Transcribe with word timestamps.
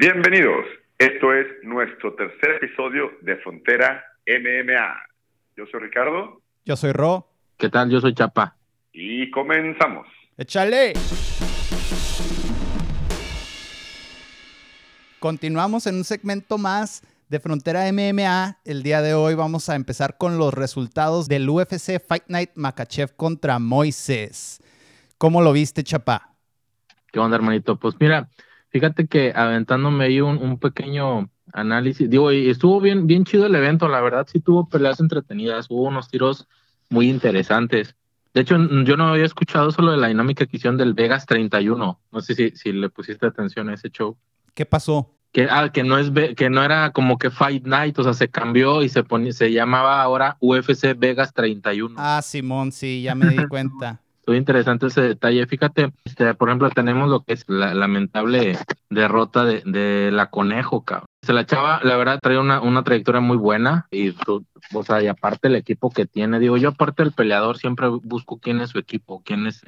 Bienvenidos. 0.00 0.64
Esto 0.96 1.34
es 1.34 1.46
nuestro 1.62 2.14
tercer 2.14 2.52
episodio 2.52 3.10
de 3.20 3.36
Frontera 3.36 4.02
MMA. 4.26 4.94
Yo 5.58 5.66
soy 5.70 5.80
Ricardo. 5.80 6.40
Yo 6.64 6.74
soy 6.74 6.92
Ro. 6.92 7.28
¿Qué 7.58 7.68
tal? 7.68 7.90
Yo 7.90 8.00
soy 8.00 8.14
Chapa. 8.14 8.56
Y 8.94 9.30
comenzamos. 9.30 10.06
¡Échale! 10.38 10.94
Continuamos 15.18 15.86
en 15.86 15.96
un 15.96 16.04
segmento 16.04 16.56
más 16.56 17.02
de 17.28 17.38
Frontera 17.38 17.82
MMA. 17.92 18.56
El 18.64 18.82
día 18.82 19.02
de 19.02 19.12
hoy 19.12 19.34
vamos 19.34 19.68
a 19.68 19.74
empezar 19.74 20.16
con 20.16 20.38
los 20.38 20.54
resultados 20.54 21.28
del 21.28 21.46
UFC 21.46 22.00
Fight 22.00 22.24
Night 22.28 22.52
Makachev 22.54 23.14
contra 23.16 23.58
Moises. 23.58 24.62
¿Cómo 25.18 25.42
lo 25.42 25.52
viste, 25.52 25.84
Chapa? 25.84 26.36
¿Qué 27.12 27.18
onda, 27.18 27.36
hermanito? 27.36 27.76
Pues 27.76 27.96
mira, 28.00 28.30
Fíjate 28.70 29.06
que 29.06 29.32
aventándome 29.34 30.04
ahí 30.04 30.20
un, 30.20 30.58
pequeño 30.58 31.28
análisis, 31.52 32.08
digo, 32.08 32.30
y 32.30 32.48
estuvo 32.48 32.80
bien, 32.80 33.06
bien 33.06 33.24
chido 33.24 33.46
el 33.46 33.54
evento, 33.54 33.88
la 33.88 34.00
verdad 34.00 34.26
sí 34.30 34.40
tuvo 34.40 34.68
peleas 34.68 35.00
entretenidas, 35.00 35.66
hubo 35.68 35.82
unos 35.82 36.08
tiros 36.08 36.46
muy 36.88 37.10
interesantes. 37.10 37.96
De 38.32 38.42
hecho, 38.42 38.56
yo 38.84 38.96
no 38.96 39.08
había 39.08 39.24
escuchado 39.24 39.72
solo 39.72 39.90
de 39.90 39.98
la 39.98 40.06
dinámica 40.06 40.46
que 40.46 40.56
hicieron 40.56 40.76
del 40.76 40.94
Vegas 40.94 41.26
31. 41.26 42.00
No 42.12 42.20
sé 42.20 42.34
si, 42.36 42.50
si 42.52 42.70
le 42.72 42.88
pusiste 42.88 43.26
atención 43.26 43.68
a 43.68 43.74
ese 43.74 43.90
show. 43.90 44.16
¿Qué 44.54 44.64
pasó? 44.66 45.16
Que, 45.32 45.48
ah, 45.50 45.70
que 45.72 45.82
no 45.82 45.98
es 45.98 46.10
que 46.36 46.50
no 46.50 46.62
era 46.62 46.92
como 46.92 47.18
que 47.18 47.30
Fight 47.30 47.64
Night, 47.64 47.98
o 47.98 48.04
sea, 48.04 48.14
se 48.14 48.28
cambió 48.28 48.82
y 48.82 48.88
se 48.88 49.02
ponía, 49.02 49.32
se 49.32 49.52
llamaba 49.52 50.00
ahora 50.02 50.36
UFC 50.40 50.96
Vegas 50.96 51.34
31. 51.34 51.96
Ah, 51.98 52.20
Simón, 52.22 52.70
sí, 52.70 53.02
ya 53.02 53.16
me 53.16 53.28
di 53.28 53.46
cuenta. 53.48 54.00
Muy 54.30 54.36
interesante 54.36 54.86
ese 54.86 55.00
detalle. 55.00 55.44
Fíjate, 55.48 55.92
este, 56.04 56.34
por 56.34 56.48
ejemplo, 56.48 56.70
tenemos 56.70 57.08
lo 57.08 57.24
que 57.24 57.32
es 57.32 57.44
la 57.48 57.74
lamentable 57.74 58.56
derrota 58.88 59.44
de, 59.44 60.10
la 60.12 60.30
Conejo, 60.30 60.84
cabrón. 60.84 61.08
Se 61.22 61.32
la 61.32 61.46
chava, 61.46 61.80
la 61.82 61.96
verdad, 61.96 62.20
trae 62.22 62.38
una, 62.38 62.60
una 62.60 62.84
trayectoria 62.84 63.20
muy 63.20 63.36
buena 63.36 63.88
y, 63.90 64.10
o 64.20 64.84
sea, 64.84 65.02
y 65.02 65.08
aparte 65.08 65.48
el 65.48 65.56
equipo 65.56 65.90
que 65.90 66.06
tiene, 66.06 66.38
digo, 66.38 66.56
yo 66.58 66.68
aparte 66.68 67.02
del 67.02 67.10
peleador 67.10 67.58
siempre 67.58 67.88
busco 67.88 68.38
quién 68.38 68.60
es 68.60 68.70
su 68.70 68.78
equipo, 68.78 69.20
quién 69.24 69.48
es 69.48 69.64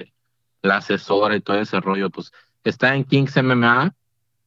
la 0.63 0.77
asesora 0.77 1.35
y 1.35 1.41
todo 1.41 1.59
ese 1.59 1.81
rollo. 1.81 2.11
Pues 2.11 2.31
está 2.63 2.95
en 2.95 3.03
Kings 3.03 3.37
MMA, 3.43 3.97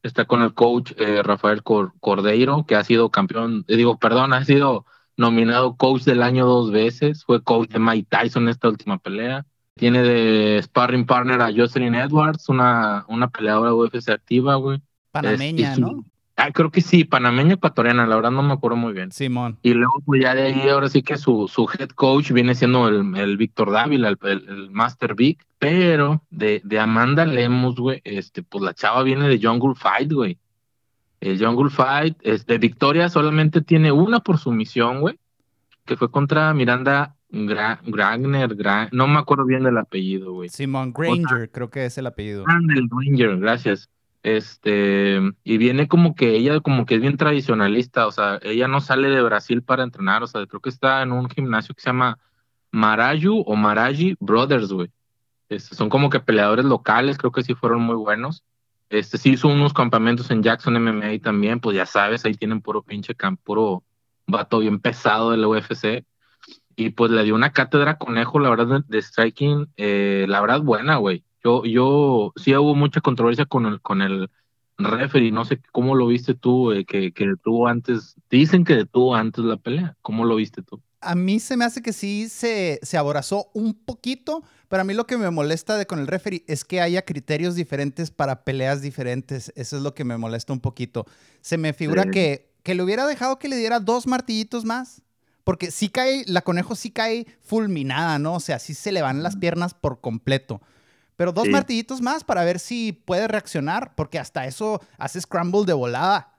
está 0.02 0.24
con 0.24 0.40
el 0.40 0.54
coach 0.54 0.92
eh, 0.96 1.22
Rafael 1.22 1.62
Cordeiro, 1.62 2.64
que 2.64 2.74
ha 2.74 2.84
sido 2.84 3.10
campeón, 3.10 3.66
eh, 3.68 3.76
digo, 3.76 3.98
perdón, 3.98 4.32
ha 4.32 4.46
sido 4.46 4.86
nominado 5.18 5.76
coach 5.76 6.04
del 6.04 6.22
año 6.22 6.46
dos 6.46 6.70
veces, 6.70 7.22
fue 7.22 7.42
coach 7.42 7.68
de 7.68 7.80
Mike 7.80 8.08
Tyson 8.08 8.44
en 8.44 8.48
esta 8.48 8.68
última 8.68 8.96
pelea 8.96 9.44
tiene 9.76 10.02
de 10.02 10.62
sparring 10.62 11.04
partner 11.04 11.40
a 11.42 11.52
Jocelyn 11.54 11.94
Edwards, 11.94 12.48
una, 12.48 13.04
una 13.08 13.28
peleadora 13.28 13.74
UFC 13.74 14.08
activa, 14.08 14.56
güey. 14.56 14.80
Panameña, 15.12 15.76
¿no? 15.76 16.04
Ah, 16.38 16.50
creo 16.50 16.70
que 16.70 16.82
sí, 16.82 17.04
panameña 17.04 17.54
ecuatoriana, 17.54 18.06
la 18.06 18.16
verdad 18.16 18.30
no 18.30 18.42
me 18.42 18.52
acuerdo 18.52 18.76
muy 18.76 18.92
bien. 18.92 19.10
Simón. 19.10 19.58
Y 19.62 19.72
luego, 19.72 20.02
pues 20.04 20.22
ya 20.22 20.34
de 20.34 20.42
ahí, 20.42 20.68
ahora 20.68 20.88
sí 20.88 21.02
que 21.02 21.16
su, 21.16 21.48
su 21.48 21.66
head 21.66 21.90
coach 21.90 22.30
viene 22.32 22.54
siendo 22.54 22.88
el, 22.88 23.16
el 23.16 23.36
Víctor 23.38 23.70
Dávila, 23.70 24.08
el, 24.08 24.18
el, 24.22 24.70
Master 24.70 25.14
Vic, 25.14 25.46
pero 25.58 26.22
de, 26.30 26.60
de 26.62 26.78
Amanda 26.78 27.24
Lemos, 27.24 27.76
güey, 27.76 28.02
este, 28.04 28.42
pues 28.42 28.62
la 28.62 28.74
chava 28.74 29.02
viene 29.02 29.28
de 29.28 29.40
Jungle 29.42 29.74
Fight, 29.74 30.12
güey. 30.12 30.38
El 31.20 31.42
Jungle 31.42 31.70
Fight, 31.70 32.18
es 32.22 32.44
de 32.44 32.58
Victoria 32.58 33.08
solamente 33.08 33.62
tiene 33.62 33.90
una 33.90 34.20
por 34.20 34.36
sumisión, 34.36 35.00
güey, 35.00 35.18
que 35.86 35.96
fue 35.96 36.10
contra 36.10 36.52
Miranda 36.52 37.15
Gra 37.28 37.80
Gragner, 37.84 38.56
no 38.92 39.08
me 39.08 39.18
acuerdo 39.18 39.44
bien 39.44 39.64
del 39.64 39.78
apellido, 39.78 40.32
güey. 40.32 40.48
Simon 40.48 40.92
Granger, 40.92 41.50
creo 41.50 41.70
que 41.70 41.84
es 41.84 41.98
el 41.98 42.06
apellido. 42.06 42.44
Granger, 42.44 43.38
gracias. 43.38 43.90
Este, 44.22 45.20
y 45.44 45.56
viene 45.58 45.86
como 45.86 46.14
que 46.14 46.34
ella 46.34 46.58
como 46.60 46.84
que 46.84 46.96
es 46.96 47.00
bien 47.00 47.16
tradicionalista, 47.16 48.08
o 48.08 48.12
sea, 48.12 48.40
ella 48.42 48.66
no 48.66 48.80
sale 48.80 49.08
de 49.08 49.22
Brasil 49.22 49.62
para 49.62 49.84
entrenar, 49.84 50.24
o 50.24 50.26
sea, 50.26 50.44
creo 50.46 50.60
que 50.60 50.68
está 50.68 51.02
en 51.02 51.12
un 51.12 51.30
gimnasio 51.30 51.74
que 51.76 51.80
se 51.80 51.90
llama 51.90 52.18
Marayu 52.72 53.44
o 53.46 53.54
Maraji 53.54 54.16
Brothers, 54.18 54.72
güey. 54.72 54.90
Este, 55.48 55.76
son 55.76 55.88
como 55.88 56.10
que 56.10 56.18
peleadores 56.18 56.64
locales, 56.64 57.18
creo 57.18 57.30
que 57.30 57.44
sí 57.44 57.54
fueron 57.54 57.82
muy 57.82 57.94
buenos. 57.94 58.42
Este, 58.90 59.16
sí 59.16 59.30
hizo 59.30 59.48
unos 59.48 59.72
campamentos 59.72 60.30
en 60.30 60.42
Jackson 60.42 60.74
MMA 60.74 61.20
también, 61.22 61.60
pues 61.60 61.76
ya 61.76 61.86
sabes, 61.86 62.24
ahí 62.24 62.34
tienen 62.34 62.60
puro 62.60 62.82
pinche 62.82 63.14
camp, 63.14 63.40
puro 63.44 63.84
vato 64.26 64.58
bien 64.58 64.80
pesado 64.80 65.30
del 65.30 65.44
UFC 65.44 66.04
y 66.76 66.90
pues 66.90 67.10
le 67.10 67.24
dio 67.24 67.34
una 67.34 67.52
cátedra 67.52 67.96
conejo, 67.96 68.38
la 68.38 68.50
verdad, 68.50 68.84
de, 68.86 69.02
striking, 69.02 69.68
eh, 69.78 70.26
la 70.28 70.42
verdad, 70.42 70.60
buena, 70.60 70.96
güey. 70.96 71.24
Yo, 71.42 71.64
yo, 71.64 72.32
sí 72.36 72.54
hubo 72.54 72.74
mucha 72.74 73.00
controversia 73.00 73.46
con 73.46 73.64
el, 73.66 73.80
con 73.80 74.02
el 74.02 74.28
referee, 74.76 75.32
no 75.32 75.46
sé 75.46 75.60
cómo 75.72 75.94
lo 75.94 76.06
viste 76.06 76.34
tú, 76.34 76.72
que, 76.86 77.12
que 77.12 77.26
detuvo 77.26 77.66
antes, 77.66 78.14
dicen 78.30 78.64
que 78.64 78.76
detuvo 78.76 79.14
antes 79.14 79.44
la 79.44 79.56
pelea, 79.56 79.96
¿cómo 80.02 80.26
lo 80.26 80.36
viste 80.36 80.62
tú? 80.62 80.82
A 81.00 81.14
mí 81.14 81.40
se 81.40 81.56
me 81.56 81.64
hace 81.64 81.82
que 81.82 81.92
sí 81.92 82.28
se, 82.28 82.78
se 82.82 82.98
aborazó 82.98 83.48
un 83.54 83.74
poquito, 83.74 84.42
pero 84.68 84.82
a 84.82 84.84
mí 84.84 84.92
lo 84.92 85.06
que 85.06 85.16
me 85.16 85.30
molesta 85.30 85.78
de 85.78 85.86
con 85.86 86.00
el 86.00 86.08
referee 86.08 86.44
es 86.46 86.64
que 86.64 86.80
haya 86.80 87.02
criterios 87.02 87.54
diferentes 87.54 88.10
para 88.10 88.44
peleas 88.44 88.82
diferentes. 88.82 89.52
Eso 89.54 89.76
es 89.76 89.82
lo 89.82 89.94
que 89.94 90.04
me 90.04 90.16
molesta 90.16 90.52
un 90.52 90.60
poquito. 90.60 91.06
Se 91.42 91.58
me 91.58 91.72
figura 91.74 92.06
que, 92.06 92.50
que 92.64 92.74
le 92.74 92.82
hubiera 92.82 93.06
dejado 93.06 93.38
que 93.38 93.48
le 93.48 93.56
diera 93.56 93.78
dos 93.78 94.06
martillitos 94.06 94.64
más 94.64 95.02
porque 95.46 95.70
sí 95.70 95.90
cae, 95.90 96.24
la 96.26 96.42
conejo 96.42 96.74
sí 96.74 96.90
cae 96.90 97.24
fulminada, 97.40 98.18
¿no? 98.18 98.34
O 98.34 98.40
sea, 98.40 98.58
sí 98.58 98.74
se 98.74 98.90
le 98.90 99.00
van 99.00 99.22
las 99.22 99.36
piernas 99.36 99.74
por 99.74 100.00
completo. 100.00 100.60
Pero 101.14 101.30
dos 101.30 101.46
martillitos 101.46 102.02
más 102.02 102.24
para 102.24 102.42
ver 102.42 102.58
si 102.58 102.90
puede 102.90 103.28
reaccionar, 103.28 103.94
porque 103.94 104.18
hasta 104.18 104.46
eso 104.46 104.80
hace 104.98 105.20
scramble 105.20 105.64
de 105.64 105.72
volada. 105.72 106.34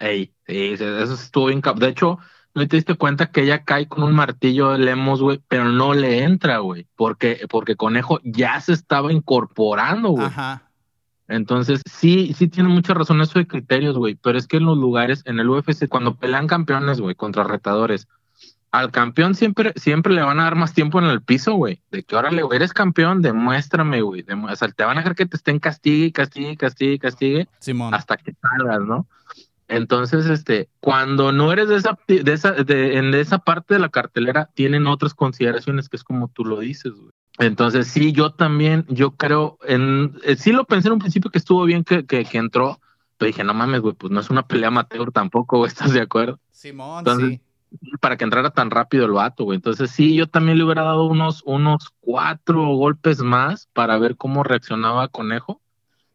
Ey, 0.00 0.34
sí, 0.48 0.72
eso 0.72 1.14
estuvo 1.14 1.46
bien. 1.46 1.62
De 1.76 1.88
hecho, 1.88 2.18
no 2.56 2.66
te 2.66 2.74
diste 2.74 2.96
cuenta 2.96 3.30
que 3.30 3.42
ella 3.42 3.62
cae 3.62 3.86
con 3.86 4.02
un 4.02 4.12
martillo 4.12 4.72
de 4.72 4.78
Lemos, 4.78 5.22
güey, 5.22 5.40
pero 5.46 5.66
no 5.66 5.94
le 5.94 6.24
entra, 6.24 6.58
güey, 6.58 6.88
porque, 6.96 7.46
porque 7.48 7.76
Conejo 7.76 8.18
ya 8.24 8.60
se 8.60 8.72
estaba 8.72 9.12
incorporando, 9.12 10.08
güey. 10.08 10.26
Ajá. 10.26 10.72
Entonces, 11.28 11.82
sí, 11.88 12.34
sí 12.36 12.48
tiene 12.48 12.68
mucha 12.68 12.94
razón 12.94 13.20
eso 13.20 13.38
de 13.38 13.46
criterios, 13.46 13.96
güey, 13.96 14.16
pero 14.16 14.36
es 14.36 14.48
que 14.48 14.56
en 14.56 14.64
los 14.64 14.76
lugares, 14.76 15.22
en 15.24 15.38
el 15.38 15.48
UFC, 15.48 15.88
cuando 15.88 16.16
pelean 16.16 16.48
campeones, 16.48 17.00
güey, 17.00 17.14
contra 17.14 17.44
retadores, 17.44 18.08
al 18.74 18.90
campeón 18.90 19.36
siempre, 19.36 19.72
siempre 19.76 20.12
le 20.12 20.22
van 20.22 20.40
a 20.40 20.44
dar 20.44 20.56
más 20.56 20.74
tiempo 20.74 20.98
en 20.98 21.04
el 21.04 21.22
piso, 21.22 21.54
güey. 21.54 21.80
De 21.92 22.02
que 22.02 22.16
ahora 22.16 22.32
le 22.32 22.42
eres 22.52 22.72
campeón, 22.72 23.22
demuéstrame, 23.22 24.02
güey. 24.02 24.24
o 24.28 24.56
sea, 24.56 24.68
te 24.68 24.84
van 24.84 24.96
a 24.96 25.00
dejar 25.00 25.14
que 25.14 25.26
te 25.26 25.36
estén 25.36 25.60
castigue, 25.60 26.10
castigue, 26.10 26.56
castigue, 26.56 26.98
castigue. 26.98 27.48
Simón. 27.60 27.94
Hasta 27.94 28.16
que 28.16 28.34
salgas, 28.34 28.80
¿no? 28.80 29.06
Entonces, 29.68 30.26
este, 30.26 30.68
cuando 30.80 31.30
no 31.30 31.52
eres 31.52 31.68
de 31.68 31.76
esa, 31.76 31.96
de 32.08 32.32
esa, 32.32 32.50
de, 32.50 32.98
en 32.98 33.14
esa 33.14 33.38
parte 33.38 33.74
de 33.74 33.80
la 33.80 33.90
cartelera, 33.90 34.50
tienen 34.54 34.88
otras 34.88 35.14
consideraciones 35.14 35.88
que 35.88 35.96
es 35.96 36.02
como 36.02 36.26
tú 36.26 36.44
lo 36.44 36.58
dices, 36.58 36.92
güey. 36.94 37.12
Entonces, 37.38 37.86
sí, 37.86 38.10
yo 38.10 38.32
también, 38.32 38.86
yo 38.88 39.12
creo, 39.12 39.56
en, 39.62 40.18
eh, 40.24 40.34
sí 40.34 40.50
lo 40.50 40.64
pensé 40.64 40.88
en 40.88 40.94
un 40.94 40.98
principio 40.98 41.30
que 41.30 41.38
estuvo 41.38 41.64
bien 41.64 41.84
que, 41.84 42.04
que, 42.04 42.26
entró, 42.32 42.80
pero 43.18 43.28
dije, 43.28 43.44
no 43.44 43.54
mames, 43.54 43.80
güey, 43.80 43.94
pues 43.94 44.12
no 44.12 44.18
es 44.18 44.30
una 44.30 44.46
pelea 44.46 44.68
amateur 44.68 45.12
tampoco, 45.12 45.58
güey, 45.58 45.68
¿estás 45.68 45.92
de 45.92 46.00
acuerdo? 46.00 46.40
Simón, 46.50 47.04
sí 47.20 47.40
para 48.00 48.16
que 48.16 48.24
entrara 48.24 48.50
tan 48.50 48.70
rápido 48.70 49.06
el 49.06 49.12
vato, 49.12 49.44
güey. 49.44 49.56
Entonces 49.56 49.90
sí, 49.90 50.14
yo 50.14 50.26
también 50.26 50.58
le 50.58 50.64
hubiera 50.64 50.82
dado 50.82 51.04
unos, 51.06 51.42
unos 51.44 51.92
cuatro 52.00 52.64
golpes 52.76 53.20
más 53.20 53.68
para 53.72 53.98
ver 53.98 54.16
cómo 54.16 54.42
reaccionaba 54.42 55.08
Conejo. 55.08 55.60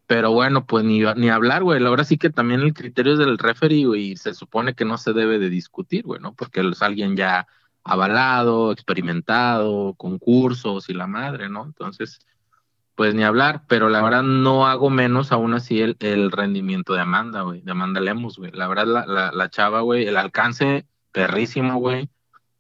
Pero 0.08 0.32
bueno, 0.32 0.66
pues 0.66 0.84
ni, 0.84 1.02
ni 1.18 1.30
hablar, 1.30 1.64
güey. 1.64 1.84
Ahora 1.86 2.04
sí 2.04 2.18
que 2.18 2.32
también 2.32 2.62
el 2.62 2.74
criterio 2.74 3.14
es 3.14 3.20
del 3.20 3.38
referee, 3.38 3.86
güey, 3.86 4.12
y 4.12 4.18
se 4.18 4.34
supone 4.34 4.74
que 4.74 4.84
no 4.84 4.98
se 4.98 5.14
debe 5.14 5.38
de 5.38 5.50
discutir, 5.50 6.04
güey, 6.04 6.20
¿no? 6.20 6.34
Porque 6.34 6.62
es 6.62 6.82
alguien 6.82 7.16
ya 7.16 7.48
avalado, 7.84 8.72
experimentado, 8.72 9.94
concursos 9.96 10.90
y 10.90 10.94
la 10.94 11.06
madre, 11.06 11.48
¿no? 11.50 11.64
Entonces, 11.64 12.20
pues 12.96 13.16
ni 13.16 13.24
hablar, 13.24 13.64
pero 13.68 13.88
la 13.88 14.02
verdad 14.02 14.24
no 14.24 14.68
hago 14.68 14.90
menos 14.90 15.32
aún 15.32 15.54
así 15.54 15.80
el, 15.80 15.96
el 16.00 16.32
rendimiento 16.32 16.94
de 16.94 17.02
Amanda, 17.02 17.44
güey, 17.44 17.62
de 17.62 17.72
Amanda 17.72 18.02
Lemos, 18.02 18.38
güey. 18.38 18.52
La 18.52 18.68
verdad, 18.68 18.88
la, 18.88 19.06
la, 19.06 19.32
la 19.32 19.50
chava, 19.50 19.82
güey, 19.82 20.08
el 20.08 20.18
alcance 20.18 20.86
perrísimo, 21.12 21.80
güey. 21.80 22.10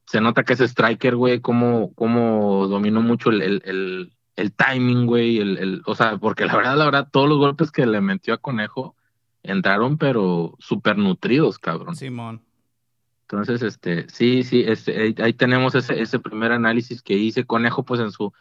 Se 0.05 0.21
nota 0.21 0.43
que 0.43 0.53
ese 0.53 0.67
striker, 0.67 1.15
güey, 1.15 1.39
como, 1.39 1.93
como 1.93 2.67
dominó 2.67 3.01
mucho 3.01 3.29
el, 3.29 3.41
el, 3.41 4.11
el, 4.35 4.51
timing, 4.53 5.05
güey, 5.05 5.37
el, 5.37 5.57
el, 5.57 5.81
o 5.85 5.95
sea, 5.95 6.17
porque 6.17 6.45
la 6.45 6.55
verdad, 6.55 6.77
la 6.77 6.85
verdad, 6.85 7.09
todos 7.11 7.29
los 7.29 7.37
golpes 7.37 7.71
que 7.71 7.85
le 7.85 8.01
metió 8.01 8.33
a 8.33 8.37
Conejo 8.37 8.95
entraron, 9.43 9.97
pero 9.97 10.55
súper 10.59 10.97
nutridos, 10.97 11.59
cabrón. 11.59 11.95
Simón. 11.95 12.41
Entonces, 13.21 13.61
este, 13.61 14.09
sí, 14.09 14.41
sí, 14.41 14.63
este, 14.65 15.13
ahí 15.21 15.33
tenemos 15.33 15.75
ese, 15.75 16.01
ese 16.01 16.17
primer 16.17 16.51
análisis 16.51 17.03
que 17.03 17.13
hice. 17.13 17.45
Conejo, 17.45 17.83
pues 17.83 18.01
en 18.01 18.11
su, 18.11 18.33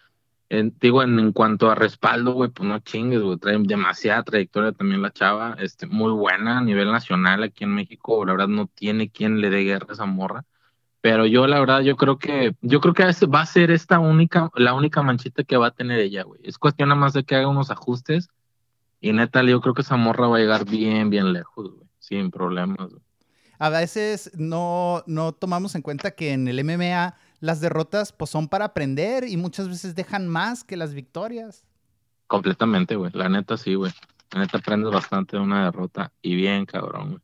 en, 0.50 0.74
digo, 0.80 1.02
en, 1.02 1.32
cuanto 1.32 1.70
a 1.70 1.74
respaldo, 1.74 2.32
güey, 2.32 2.50
pues 2.50 2.68
no 2.68 2.78
chingues, 2.78 3.20
güey, 3.20 3.38
trae 3.38 3.58
demasiada 3.58 4.22
trayectoria 4.22 4.72
también 4.72 5.02
la 5.02 5.12
chava, 5.12 5.56
este, 5.58 5.86
muy 5.86 6.12
buena 6.12 6.58
a 6.58 6.62
nivel 6.62 6.90
nacional 6.90 7.42
aquí 7.42 7.64
en 7.64 7.74
México, 7.74 8.24
la 8.24 8.32
verdad 8.32 8.48
no 8.48 8.66
tiene 8.66 9.10
quien 9.10 9.40
le 9.40 9.50
dé 9.50 9.64
guerra 9.64 9.88
a 9.90 9.92
esa 9.92 10.06
morra, 10.06 10.44
pero 11.00 11.26
yo 11.26 11.46
la 11.46 11.60
verdad, 11.60 11.80
yo 11.80 11.96
creo 11.96 12.18
que, 12.18 12.54
yo 12.62 12.80
creo 12.80 12.94
que 12.94 13.04
va 13.26 13.42
a 13.42 13.46
ser 13.46 13.70
esta 13.70 13.98
única, 13.98 14.50
la 14.54 14.74
única 14.74 15.02
manchita 15.02 15.44
que 15.44 15.56
va 15.56 15.68
a 15.68 15.70
tener 15.72 16.00
ella, 16.00 16.22
güey, 16.24 16.40
es 16.44 16.58
cuestión 16.58 16.88
nada 16.88 17.00
más 17.00 17.12
de 17.12 17.24
que 17.24 17.36
haga 17.36 17.48
unos 17.48 17.70
ajustes 17.70 18.28
Y 19.00 19.12
neta, 19.12 19.42
yo 19.42 19.60
creo 19.60 19.74
que 19.74 19.82
esa 19.82 19.96
morra 19.96 20.28
va 20.28 20.38
a 20.38 20.40
llegar 20.40 20.64
bien, 20.64 21.10
bien 21.10 21.32
lejos, 21.32 21.70
güey. 21.72 21.86
Sin 22.00 22.30
problemas. 22.30 22.88
A 23.58 23.68
veces 23.68 24.30
no, 24.34 25.02
no 25.06 25.32
tomamos 25.32 25.74
en 25.74 25.82
cuenta 25.82 26.12
que 26.12 26.32
en 26.32 26.48
el 26.48 26.64
MMA 26.64 27.14
las 27.40 27.60
derrotas 27.60 28.12
pues 28.12 28.30
son 28.30 28.48
para 28.48 28.66
aprender 28.66 29.24
y 29.24 29.36
muchas 29.36 29.68
veces 29.68 29.94
dejan 29.94 30.28
más 30.28 30.64
que 30.64 30.76
las 30.76 30.94
victorias. 30.94 31.64
Completamente, 32.26 32.96
güey. 32.96 33.10
La 33.14 33.28
neta 33.28 33.56
sí, 33.56 33.74
güey. 33.74 33.92
La 34.32 34.40
neta 34.40 34.58
aprendes 34.58 34.92
bastante 34.92 35.36
de 35.36 35.42
una 35.42 35.64
derrota 35.64 36.12
y 36.20 36.34
bien, 36.34 36.66
cabrón, 36.66 37.10
güey. 37.10 37.22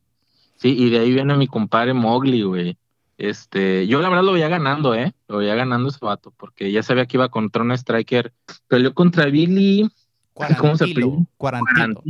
Sí, 0.57 0.75
y 0.77 0.89
de 0.89 0.99
ahí 0.99 1.11
viene 1.11 1.35
mi 1.35 1.47
compadre 1.47 1.93
Mowgli, 1.93 2.41
güey. 2.43 2.77
Este, 3.17 3.87
yo 3.87 4.01
la 4.01 4.09
verdad 4.09 4.23
lo 4.23 4.33
veía 4.33 4.47
ganando, 4.47 4.93
¿eh? 4.93 5.13
Lo 5.27 5.37
veía 5.37 5.55
ganando 5.55 5.89
ese 5.89 5.99
vato, 6.01 6.33
porque 6.35 6.71
ya 6.71 6.83
sabía 6.83 7.05
que 7.05 7.17
iba 7.17 7.29
contra 7.29 7.63
un 7.63 7.71
striker. 7.71 8.33
Peleó 8.67 8.93
contra 8.93 9.25
Billy. 9.25 9.89
¿Cómo 10.33 10.75
se? 10.75 10.93
Cuarantilo. 11.37 12.03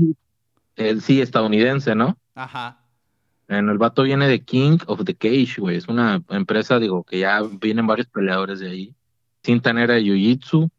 El, 0.76 1.02
sí, 1.02 1.22
estadounidense, 1.22 1.96
¿no? 1.96 2.18
Ajá. 2.34 2.85
En 3.48 3.70
el 3.70 3.78
vato 3.78 4.04
viene 4.04 4.28
de 4.28 4.44
King 4.44 4.80
of 4.88 5.04
the 5.06 5.16
Cage, 5.16 5.56
güey. 5.60 5.78
Es 5.78 5.88
una 5.88 6.22
empresa, 6.30 6.80
digo, 6.80 7.04
que 7.04 7.20
ya 7.20 7.42
vienen 7.44 7.88
varios 7.88 8.08
peleadores 8.08 8.60
de 8.60 8.70
ahí. 8.70 8.96
Cinta 9.44 9.72
negra 9.74 9.96
de 9.96 10.02
Jiu-Jitsu, 10.02 10.70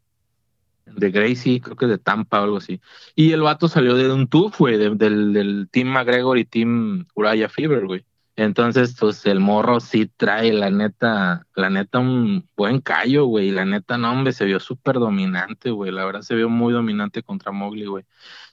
de 0.85 1.11
Gracie, 1.11 1.61
creo 1.61 1.75
que 1.75 1.87
de 1.87 1.97
Tampa 1.97 2.41
o 2.41 2.43
algo 2.43 2.57
así. 2.57 2.81
Y 3.15 3.31
el 3.31 3.41
vato 3.41 3.67
salió 3.67 3.95
de 3.95 4.11
un 4.11 4.27
TUF, 4.27 4.59
güey, 4.59 4.77
del, 4.77 4.97
del 4.97 5.67
Team 5.71 5.87
McGregor 5.87 6.37
y 6.37 6.45
Team 6.45 7.05
Uriah 7.15 7.49
Fever, 7.49 7.85
güey. 7.85 8.05
Entonces, 8.37 8.95
pues 8.99 9.25
el 9.25 9.39
morro 9.39 9.79
sí 9.79 10.11
trae, 10.15 10.53
la 10.53 10.69
neta, 10.69 11.47
la 11.55 11.71
neta, 11.71 11.97
un 11.97 12.47
buen 12.55 12.81
callo, 12.81 13.25
güey. 13.25 13.49
La 13.49 13.65
neta, 13.65 13.97
no, 13.97 14.11
hombre, 14.11 14.31
se 14.31 14.45
vio 14.45 14.59
súper 14.59 14.99
dominante, 14.99 15.71
güey. 15.71 15.91
La 15.91 16.05
verdad, 16.05 16.21
se 16.21 16.35
vio 16.35 16.47
muy 16.47 16.71
dominante 16.71 17.23
contra 17.23 17.51
Mowgli, 17.51 17.85
güey. 17.87 18.05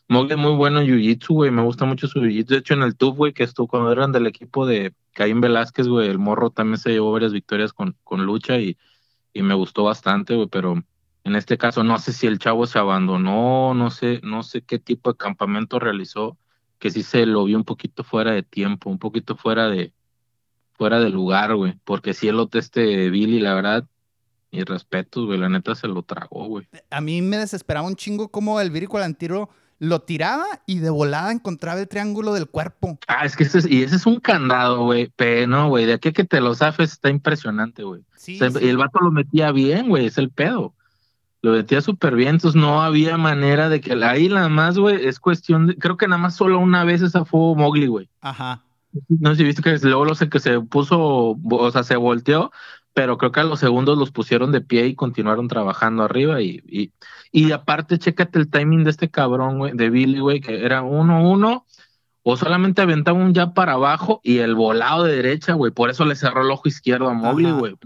Mowgli 0.08 0.36
muy 0.36 0.54
bueno 0.54 0.80
en 0.80 0.86
Jiu-Jitsu, 0.86 1.34
güey. 1.34 1.50
Me 1.50 1.62
gusta 1.62 1.84
mucho 1.84 2.06
su 2.06 2.20
Jiu-Jitsu. 2.20 2.48
De 2.48 2.56
hecho, 2.58 2.74
en 2.74 2.82
el 2.82 2.96
TUF, 2.96 3.16
güey, 3.16 3.32
que 3.32 3.42
estuvo 3.44 3.66
cuando 3.68 3.90
eran 3.90 4.12
del 4.12 4.26
equipo 4.26 4.66
de 4.66 4.94
Caín 5.12 5.40
Velázquez, 5.40 5.88
güey, 5.88 6.08
el 6.08 6.18
morro 6.18 6.50
también 6.50 6.78
se 6.78 6.90
llevó 6.90 7.12
varias 7.12 7.32
victorias 7.32 7.72
con, 7.72 7.96
con 8.04 8.26
lucha 8.26 8.58
y, 8.58 8.76
y 9.32 9.42
me 9.42 9.54
gustó 9.54 9.84
bastante, 9.84 10.34
güey. 10.34 10.48
Pero 10.48 10.82
en 11.24 11.36
este 11.36 11.56
caso, 11.56 11.84
no 11.84 11.98
sé 11.98 12.12
si 12.12 12.26
el 12.26 12.38
chavo 12.38 12.66
se 12.66 12.78
abandonó, 12.78 13.72
no 13.74 13.90
sé, 13.90 14.20
no 14.22 14.42
sé 14.42 14.62
qué 14.62 14.78
tipo 14.78 15.12
de 15.12 15.16
campamento 15.16 15.78
realizó, 15.78 16.36
que 16.78 16.90
sí 16.90 17.02
se 17.02 17.24
lo 17.24 17.44
vio 17.44 17.56
un 17.56 17.64
poquito 17.64 18.04
fuera 18.04 18.32
de 18.32 18.42
tiempo, 18.42 18.90
un 18.90 18.98
poquito 18.98 19.36
fuera 19.36 19.68
de, 19.68 19.92
fuera 20.74 21.00
de 21.00 21.08
lugar, 21.08 21.54
güey. 21.54 21.78
Porque 21.84 22.12
si 22.12 22.28
el 22.28 22.38
otro 22.38 22.60
este 22.60 23.08
Billy, 23.08 23.40
la 23.40 23.54
verdad, 23.54 23.88
y 24.50 24.62
respetos, 24.62 25.26
güey, 25.26 25.38
la 25.38 25.48
neta 25.48 25.74
se 25.74 25.88
lo 25.88 26.02
tragó, 26.02 26.46
güey. 26.46 26.68
A 26.90 27.00
mí 27.00 27.22
me 27.22 27.38
desesperaba 27.38 27.86
un 27.86 27.96
chingo 27.96 28.28
como 28.28 28.60
el 28.60 28.70
Viri 28.70 28.86
Colantiro 28.86 29.48
lo 29.78 30.00
tiraba 30.00 30.44
y 30.66 30.78
de 30.78 30.90
volada 30.90 31.32
encontraba 31.32 31.80
el 31.80 31.88
triángulo 31.88 32.32
del 32.32 32.46
cuerpo. 32.46 32.98
Ah, 33.08 33.24
es 33.24 33.36
que 33.36 33.44
ese 33.44 33.58
es, 33.58 33.70
y 33.70 33.82
ese 33.82 33.96
es 33.96 34.06
un 34.06 34.20
candado, 34.20 34.84
güey. 34.84 35.12
Pero 35.16 35.46
no, 35.46 35.68
güey, 35.68 35.86
de 35.86 35.94
aquí 35.94 36.12
que 36.12 36.24
te 36.24 36.40
lo 36.40 36.54
zafes 36.54 36.92
está 36.92 37.10
impresionante, 37.10 37.82
güey. 37.82 38.02
Sí, 38.16 38.38
El 38.40 38.76
vato 38.76 39.00
lo 39.00 39.10
metía 39.10 39.52
bien, 39.52 39.88
güey, 39.88 40.06
es 40.06 40.18
el 40.18 40.30
pedo. 40.30 40.74
Lo 41.42 41.52
metía 41.52 41.82
súper 41.82 42.14
bien, 42.14 42.36
entonces 42.36 42.58
no 42.58 42.82
había 42.82 43.18
manera 43.18 43.68
de 43.68 43.82
que 43.82 43.92
ahí 44.02 44.28
nada 44.28 44.48
más, 44.48 44.78
güey, 44.78 45.06
es 45.06 45.20
cuestión 45.20 45.66
de, 45.66 45.76
creo 45.76 45.98
que 45.98 46.08
nada 46.08 46.22
más 46.22 46.34
solo 46.34 46.58
una 46.58 46.84
vez 46.84 47.02
esa 47.02 47.26
fue 47.26 47.54
Mowgli, 47.54 47.86
güey. 47.86 48.08
Ajá. 48.22 48.62
No 49.08 49.30
sé 49.30 49.36
si 49.36 49.44
viste 49.44 49.60
que 49.60 49.76
luego 49.82 50.06
lo 50.06 50.14
sé 50.14 50.30
que 50.30 50.40
se 50.40 50.60
puso, 50.60 51.36
o 51.50 51.70
sea, 51.70 51.82
se 51.82 51.96
volteó, 51.96 52.50
pero 52.94 53.18
creo 53.18 53.32
que 53.32 53.40
a 53.40 53.44
los 53.44 53.58
segundos 53.58 53.98
los 53.98 54.12
pusieron 54.12 54.52
de 54.52 54.60
pie 54.60 54.86
y 54.86 54.94
continuaron 54.94 55.48
trabajando 55.48 56.04
arriba. 56.04 56.40
Y, 56.40 56.62
y, 56.66 56.92
y 57.32 57.50
aparte, 57.50 57.98
chécate 57.98 58.38
el 58.38 58.48
timing 58.48 58.84
de 58.84 58.90
este 58.90 59.10
cabrón, 59.10 59.58
güey, 59.58 59.72
de 59.74 59.90
Billy, 59.90 60.20
güey, 60.20 60.40
que 60.40 60.64
era 60.64 60.82
uno, 60.82 61.28
uno, 61.28 61.66
o 62.22 62.36
solamente 62.36 62.82
aventaba 62.82 63.18
un 63.18 63.34
ya 63.34 63.52
para 63.52 63.72
abajo 63.72 64.20
y 64.22 64.38
el 64.38 64.54
volado 64.54 65.02
de 65.02 65.16
derecha, 65.16 65.54
güey. 65.54 65.72
Por 65.72 65.90
eso 65.90 66.04
le 66.04 66.14
cerró 66.14 66.42
el 66.42 66.50
ojo 66.52 66.68
izquierdo 66.68 67.08
a 67.08 67.14
Mowgli, 67.14 67.50
güey. 67.50 67.76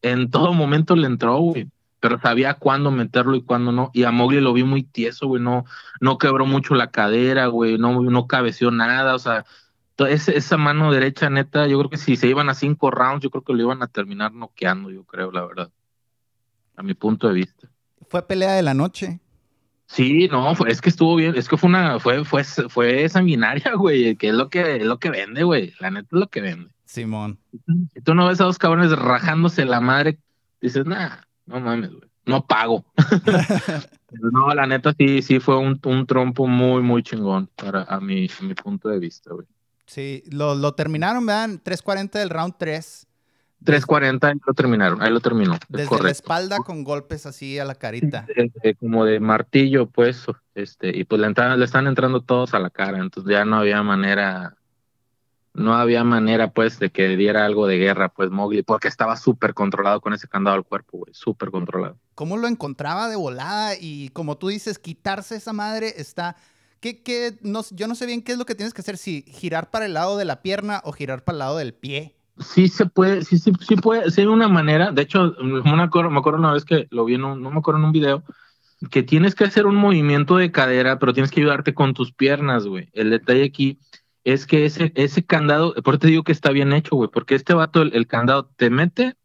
En 0.00 0.30
todo 0.30 0.54
momento 0.54 0.96
le 0.96 1.06
entró, 1.06 1.36
güey. 1.38 1.68
Pero 2.00 2.18
sabía 2.20 2.54
cuándo 2.54 2.90
meterlo 2.90 3.36
y 3.36 3.42
cuándo 3.42 3.70
no. 3.70 3.90
Y 3.92 4.04
a 4.04 4.12
Mowgli 4.12 4.40
lo 4.40 4.52
vi 4.54 4.62
muy 4.62 4.82
tieso, 4.82 5.26
güey. 5.26 5.42
No, 5.42 5.64
no 6.00 6.16
quebró 6.16 6.46
mucho 6.46 6.74
la 6.74 6.90
cadera, 6.90 7.48
güey. 7.48 7.76
No, 7.76 8.00
no 8.00 8.26
cabeció 8.26 8.70
nada. 8.70 9.14
O 9.14 9.18
sea, 9.18 9.44
esa 10.06 10.56
mano 10.56 10.92
derecha, 10.92 11.28
neta, 11.28 11.66
yo 11.66 11.78
creo 11.78 11.90
que 11.90 11.96
si 11.96 12.16
se 12.16 12.28
iban 12.28 12.48
a 12.48 12.54
cinco 12.54 12.90
rounds, 12.90 13.22
yo 13.22 13.30
creo 13.30 13.42
que 13.42 13.52
lo 13.52 13.62
iban 13.62 13.82
a 13.82 13.88
terminar 13.88 14.32
noqueando, 14.32 14.90
yo 14.90 15.04
creo, 15.04 15.32
la 15.32 15.44
verdad. 15.44 15.70
A 16.76 16.82
mi 16.82 16.94
punto 16.94 17.26
de 17.28 17.34
vista. 17.34 17.68
Fue 18.08 18.26
pelea 18.26 18.54
de 18.54 18.62
la 18.62 18.74
noche. 18.74 19.20
Sí, 19.86 20.28
no, 20.28 20.52
es 20.66 20.80
que 20.80 20.90
estuvo 20.90 21.16
bien, 21.16 21.34
es 21.34 21.48
que 21.48 21.56
fue 21.56 21.68
una, 21.68 21.98
fue, 21.98 22.24
fue, 22.24 22.44
fue 22.44 23.08
sanguinaria, 23.08 23.72
güey, 23.74 24.16
que 24.16 24.28
es 24.28 24.34
lo 24.34 24.50
que, 24.50 24.76
es 24.76 24.84
lo 24.84 24.98
que 24.98 25.10
vende, 25.10 25.42
güey. 25.42 25.72
La 25.80 25.90
neta 25.90 26.08
es 26.12 26.20
lo 26.20 26.28
que 26.28 26.42
vende. 26.42 26.70
Simón. 26.84 27.38
Si 27.94 28.00
tú 28.02 28.14
no 28.14 28.28
ves 28.28 28.40
a 28.40 28.44
dos 28.44 28.58
cabrones 28.58 28.92
rajándose 28.92 29.64
la 29.64 29.80
madre, 29.80 30.18
dices, 30.60 30.86
nah, 30.86 31.16
no 31.46 31.60
mames, 31.60 31.90
güey. 31.90 32.08
No 32.26 32.44
pago. 32.46 32.84
no, 34.10 34.54
la 34.54 34.66
neta 34.66 34.92
sí, 34.92 35.22
sí 35.22 35.40
fue 35.40 35.56
un, 35.56 35.80
un 35.82 36.06
trompo 36.06 36.46
muy, 36.46 36.82
muy 36.82 37.02
chingón 37.02 37.48
para 37.56 37.84
a 37.84 38.00
mi, 38.00 38.26
a 38.26 38.44
mi 38.44 38.54
punto 38.54 38.90
de 38.90 38.98
vista, 38.98 39.32
güey. 39.32 39.46
Sí, 39.88 40.22
lo, 40.30 40.54
lo 40.54 40.74
terminaron, 40.74 41.24
vean, 41.24 41.62
3.40 41.64 42.10
del 42.10 42.28
round 42.28 42.54
3. 42.58 43.06
3.40 43.64 44.24
ahí 44.28 44.34
lo 44.46 44.52
terminaron, 44.52 45.02
ahí 45.02 45.10
lo 45.10 45.20
terminó. 45.20 45.58
Desde 45.68 46.02
la 46.02 46.10
espalda 46.10 46.58
con 46.58 46.84
golpes 46.84 47.24
así 47.24 47.58
a 47.58 47.64
la 47.64 47.74
carita. 47.74 48.26
como 48.78 49.06
de 49.06 49.18
martillo, 49.18 49.86
pues, 49.86 50.26
este, 50.54 50.96
y 50.96 51.04
pues 51.04 51.20
le, 51.22 51.56
le 51.56 51.64
están 51.64 51.86
entrando 51.86 52.20
todos 52.20 52.52
a 52.52 52.58
la 52.58 52.68
cara, 52.68 52.98
entonces 52.98 53.32
ya 53.32 53.46
no 53.46 53.56
había 53.56 53.82
manera, 53.82 54.58
no 55.54 55.74
había 55.74 56.04
manera, 56.04 56.50
pues, 56.50 56.78
de 56.78 56.90
que 56.90 57.16
diera 57.16 57.46
algo 57.46 57.66
de 57.66 57.78
guerra, 57.78 58.10
pues, 58.10 58.30
Mowgli, 58.30 58.62
porque 58.62 58.88
estaba 58.88 59.16
súper 59.16 59.54
controlado 59.54 60.02
con 60.02 60.12
ese 60.12 60.28
candado 60.28 60.58
al 60.58 60.64
cuerpo, 60.64 60.98
güey, 60.98 61.14
súper 61.14 61.50
controlado. 61.50 61.96
¿Cómo 62.14 62.36
lo 62.36 62.46
encontraba 62.46 63.08
de 63.08 63.16
volada? 63.16 63.72
Y 63.80 64.10
como 64.10 64.36
tú 64.36 64.48
dices, 64.48 64.78
quitarse 64.78 65.36
esa 65.36 65.54
madre 65.54 65.94
está 65.96 66.36
¿Qué, 66.80 67.38
no, 67.42 67.62
yo 67.72 67.88
no 67.88 67.94
sé 67.94 68.06
bien 68.06 68.22
qué 68.22 68.32
es 68.32 68.38
lo 68.38 68.46
que 68.46 68.54
tienes 68.54 68.72
que 68.72 68.82
hacer, 68.82 68.96
si 68.96 69.22
girar 69.22 69.70
para 69.70 69.86
el 69.86 69.94
lado 69.94 70.16
de 70.16 70.24
la 70.24 70.42
pierna 70.42 70.80
o 70.84 70.92
girar 70.92 71.24
para 71.24 71.34
el 71.34 71.38
lado 71.40 71.56
del 71.58 71.74
pie. 71.74 72.14
Sí 72.38 72.68
se 72.68 72.86
puede, 72.86 73.24
sí, 73.24 73.38
sí, 73.38 73.52
sí 73.66 73.74
puede 73.74 74.10
ser 74.12 74.28
una 74.28 74.46
manera. 74.46 74.92
De 74.92 75.02
hecho, 75.02 75.34
me 75.42 75.82
acuerdo, 75.82 76.10
me 76.10 76.18
acuerdo 76.18 76.38
una 76.38 76.52
vez 76.52 76.64
que 76.64 76.86
lo 76.90 77.04
vi 77.04 77.14
en 77.14 77.24
un, 77.24 77.42
no 77.42 77.50
me 77.50 77.58
acuerdo 77.58 77.80
en 77.80 77.86
un 77.86 77.92
video, 77.92 78.22
que 78.92 79.02
tienes 79.02 79.34
que 79.34 79.44
hacer 79.44 79.66
un 79.66 79.74
movimiento 79.74 80.36
de 80.36 80.52
cadera, 80.52 81.00
pero 81.00 81.12
tienes 81.12 81.32
que 81.32 81.40
ayudarte 81.40 81.74
con 81.74 81.94
tus 81.94 82.12
piernas, 82.12 82.64
güey. 82.64 82.88
El 82.92 83.10
detalle 83.10 83.44
aquí 83.44 83.80
es 84.22 84.46
que 84.46 84.64
ese, 84.64 84.92
ese 84.94 85.24
candado, 85.24 85.74
por 85.82 85.94
eso 85.94 86.00
te 86.00 86.08
digo 86.08 86.22
que 86.22 86.30
está 86.30 86.50
bien 86.50 86.72
hecho, 86.72 86.94
güey, 86.94 87.10
porque 87.12 87.34
este 87.34 87.54
vato, 87.54 87.82
el, 87.82 87.92
el 87.92 88.06
candado, 88.06 88.50
te 88.56 88.70
mete, 88.70 89.16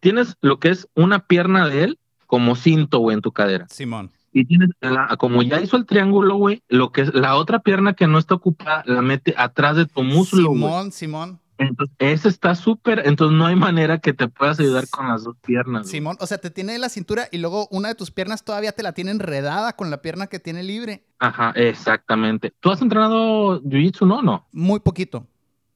tienes 0.00 0.36
lo 0.42 0.58
que 0.60 0.68
es 0.68 0.88
una 0.94 1.20
pierna 1.20 1.68
de 1.68 1.84
él 1.84 1.98
como 2.26 2.54
cinto, 2.54 2.98
güey, 2.98 3.14
en 3.14 3.22
tu 3.22 3.32
cadera. 3.32 3.66
Simón 3.70 4.10
y 4.32 4.44
tienes 4.44 4.70
como 5.18 5.42
ya 5.42 5.60
hizo 5.60 5.76
el 5.76 5.86
triángulo, 5.86 6.36
güey, 6.36 6.62
lo 6.68 6.92
que 6.92 7.02
es 7.02 7.14
la 7.14 7.36
otra 7.36 7.60
pierna 7.60 7.94
que 7.94 8.06
no 8.06 8.18
está 8.18 8.34
ocupada 8.34 8.82
la 8.86 9.02
mete 9.02 9.34
atrás 9.36 9.76
de 9.76 9.86
tu 9.86 10.02
muslo. 10.02 10.52
Simón, 10.52 10.92
Simón. 10.92 11.40
Entonces, 11.58 11.96
ese 11.98 12.28
está 12.28 12.54
súper, 12.54 13.02
entonces 13.04 13.36
no 13.36 13.46
hay 13.46 13.56
manera 13.56 13.98
que 13.98 14.12
te 14.12 14.28
puedas 14.28 14.60
ayudar 14.60 14.88
con 14.88 15.08
las 15.08 15.24
dos 15.24 15.36
piernas. 15.44 15.88
Simón, 15.88 16.16
o 16.20 16.26
sea, 16.26 16.38
te 16.38 16.50
tiene 16.50 16.78
la 16.78 16.88
cintura 16.88 17.26
y 17.32 17.38
luego 17.38 17.66
una 17.72 17.88
de 17.88 17.96
tus 17.96 18.12
piernas 18.12 18.44
todavía 18.44 18.70
te 18.70 18.84
la 18.84 18.92
tiene 18.92 19.10
enredada 19.10 19.72
con 19.72 19.90
la 19.90 20.00
pierna 20.00 20.28
que 20.28 20.38
tiene 20.38 20.62
libre. 20.62 21.04
Ajá, 21.18 21.52
exactamente. 21.56 22.54
¿Tú 22.60 22.70
has 22.70 22.80
entrenado 22.80 23.60
Jiu-Jitsu, 23.62 24.06
no? 24.06 24.22
No. 24.22 24.46
Muy 24.52 24.78
poquito. 24.78 25.26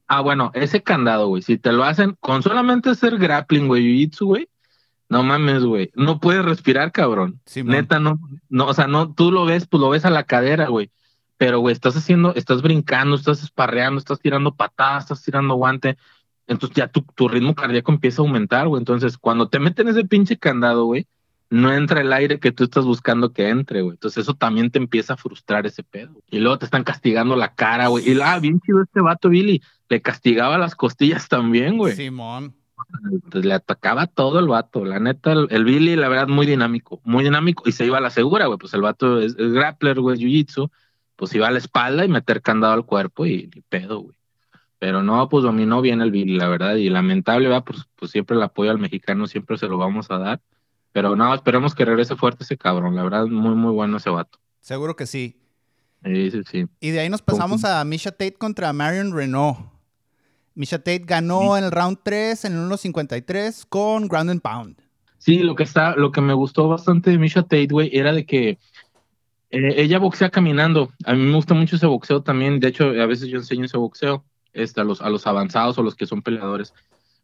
Ah, 0.07 0.21
bueno, 0.21 0.53
ese 0.55 0.83
candado, 0.83 1.27
güey, 1.29 1.43
si 1.43 1.59
te 1.59 1.73
lo 1.73 1.83
hacen 1.83 2.17
con 2.21 2.45
solamente 2.45 2.91
hacer 2.91 3.19
grappling, 3.19 3.67
güey, 3.67 3.83
Jiu-Jitsu, 3.83 4.27
güey, 4.27 4.49
no 5.13 5.23
mames, 5.23 5.63
güey. 5.63 5.91
No 5.95 6.21
puedes 6.21 6.43
respirar, 6.43 6.91
cabrón. 6.91 7.39
Neta, 7.65 8.01
no, 8.01 8.19
no, 8.49 8.67
o 8.67 8.73
sea, 8.73 8.87
no, 8.87 9.13
tú 9.13 9.31
lo 9.31 9.45
ves, 9.45 9.67
pues 9.67 9.79
lo 9.79 9.91
ves 9.91 10.07
a 10.07 10.11
la 10.11 10.25
cadera, 10.25 10.69
güey. 10.69 10.91
Pero, 11.37 11.61
güey, 11.61 11.75
estás 11.75 11.95
haciendo, 11.99 12.35
estás 12.35 12.63
brincando, 12.63 13.17
estás 13.17 13.43
esparreando, 13.43 13.99
estás 13.99 14.21
tirando 14.21 14.55
patadas, 14.55 15.05
estás 15.05 15.23
tirando 15.23 15.55
guante. 15.57 15.99
Entonces 16.47 16.75
ya 16.75 16.89
tu, 16.89 17.03
tu 17.03 17.29
ritmo 17.29 17.55
cardíaco 17.55 17.93
empieza 17.93 18.23
a 18.23 18.25
aumentar, 18.25 18.69
güey. 18.69 18.81
Entonces, 18.81 19.19
cuando 19.19 19.51
te 19.51 19.59
meten 19.59 19.89
ese 19.89 20.07
pinche 20.07 20.39
candado, 20.39 20.87
güey, 20.87 21.07
no 21.51 21.71
entra 21.75 22.01
el 22.01 22.11
aire 22.15 22.41
que 22.41 22.51
tú 22.51 22.65
estás 22.65 22.87
buscando 22.87 23.35
que 23.35 23.51
entre, 23.51 23.83
güey. 23.83 23.97
Entonces 23.97 24.23
eso 24.23 24.33
también 24.33 24.71
te 24.71 24.79
empieza 24.79 25.13
a 25.13 25.19
frustrar 25.19 25.67
ese 25.67 25.83
pedo. 25.83 26.23
Y 26.31 26.39
luego 26.39 26.57
te 26.57 26.65
están 26.65 26.85
castigando 26.85 27.37
la 27.37 27.55
cara, 27.55 27.89
güey. 27.89 28.11
Y 28.11 28.19
ah, 28.23 28.39
bien 28.39 28.61
chido 28.61 28.83
este 28.83 29.03
vato, 29.03 29.29
Billy. 29.29 29.61
Le 29.91 30.01
castigaba 30.01 30.57
las 30.57 30.75
costillas 30.75 31.29
también, 31.29 31.77
güey. 31.77 31.95
Simón. 31.97 32.55
Le 33.33 33.55
atacaba 33.55 34.07
todo 34.07 34.39
el 34.39 34.49
vato. 34.49 34.85
La 34.85 34.99
neta, 34.99 35.33
el, 35.33 35.65
Billy, 35.65 35.97
la 35.97 36.09
verdad, 36.09 36.29
muy 36.29 36.47
dinámico, 36.47 37.01
muy 37.05 37.25
dinámico. 37.25 37.65
Y 37.67 37.73
se 37.73 37.85
iba 37.85 37.99
a 37.99 38.01
la 38.01 38.11
segura, 38.11 38.47
güey. 38.47 38.59
Pues 38.59 38.75
el 38.75 38.83
vato 38.83 39.21
es, 39.21 39.35
grappler, 39.37 40.01
güey, 40.01 40.19
jiu-jitsu. 40.19 40.71
Pues 41.17 41.35
iba 41.35 41.49
a 41.49 41.51
la 41.51 41.59
espalda 41.59 42.05
y 42.05 42.09
meter 42.09 42.43
candado 42.43 42.73
al 42.73 42.85
cuerpo 42.87 43.27
y, 43.27 43.49
pedo, 43.69 44.01
güey. 44.01 44.17
Pero 44.79 45.03
no, 45.03 45.29
pues 45.29 45.45
dominó 45.45 45.81
bien 45.81 46.01
el 46.03 46.11
Billy, 46.11 46.37
la 46.37 46.49
verdad. 46.49 46.75
Y 46.77 46.91
lamentable, 46.91 47.49
va, 47.49 47.65
pues, 47.65 47.87
pues 47.97 48.11
siempre 48.11 48.37
el 48.37 48.43
apoyo 48.43 48.71
al 48.71 48.79
mexicano, 48.79 49.27
siempre 49.27 49.57
se 49.59 49.69
lo 49.69 49.79
vamos 49.79 50.11
a 50.11 50.19
dar. 50.19 50.41
Pero 50.93 51.17
no, 51.17 51.35
esperemos 51.35 51.75
que 51.75 51.85
regrese 51.85 52.17
fuerte 52.17 52.45
ese 52.45 52.59
cabrón. 52.59 52.95
La 52.97 53.03
verdad, 53.03 53.27
muy, 53.27 53.55
muy 53.55 53.73
bueno 53.73 53.97
ese 53.97 54.11
vato. 54.11 54.39
Seguro 54.61 54.97
que 54.97 55.07
sí. 55.07 55.39
Sí, 56.05 56.31
sí, 56.31 56.43
sí. 56.51 56.67
Y 56.81 56.91
de 56.91 57.01
ahí 57.01 57.09
nos 57.09 57.23
pasamos 57.23 57.65
a 57.65 57.85
Misha 57.85 58.11
Tate 58.11 58.35
contra 58.35 58.73
Marion 58.73 59.15
Renault. 59.15 59.72
Misha 60.55 60.79
Tate 60.79 61.05
ganó 61.07 61.57
en 61.57 61.65
el 61.65 61.71
round 61.71 61.99
3 62.03 62.45
en 62.45 62.53
el 62.53 62.71
1.53 62.71 63.67
con 63.69 64.09
ground 64.09 64.31
and 64.31 64.41
pound. 64.41 64.77
Sí, 65.19 65.39
lo 65.39 65.55
que 65.55 65.63
está, 65.63 65.95
lo 65.95 66.11
que 66.11 66.21
me 66.21 66.35
gustó 66.35 66.69
bastante 66.69 67.11
de 67.11 67.19
Misha 67.19 67.43
Tate, 67.43 67.69
güey, 67.71 67.91
era 67.93 68.13
de 68.13 68.27
que 68.27 68.59
eh, 69.51 69.75
ella 69.77 69.99
boxea 69.99 70.31
caminando. 70.31 70.91
A 71.05 71.15
mí 71.15 71.23
me 71.23 71.37
gusta 71.37 71.55
mucho 71.55 71.77
ese 71.77 71.87
boxeo 71.87 72.23
también. 72.23 72.59
De 72.59 72.69
hecho, 72.69 72.87
a 72.87 73.07
veces 73.07 73.29
yo 73.29 73.39
enseño 73.39 73.67
ese 73.67 73.77
boxeo 73.77 74.25
este, 74.53 74.81
a, 74.81 74.85
los, 74.85 75.01
a 75.01 75.11
los 75.11 75.27
avanzados 75.27 75.79
o 75.79 75.83
los 75.83 75.95
que 75.95 76.07
son 76.07 76.23
peleadores. 76.23 76.75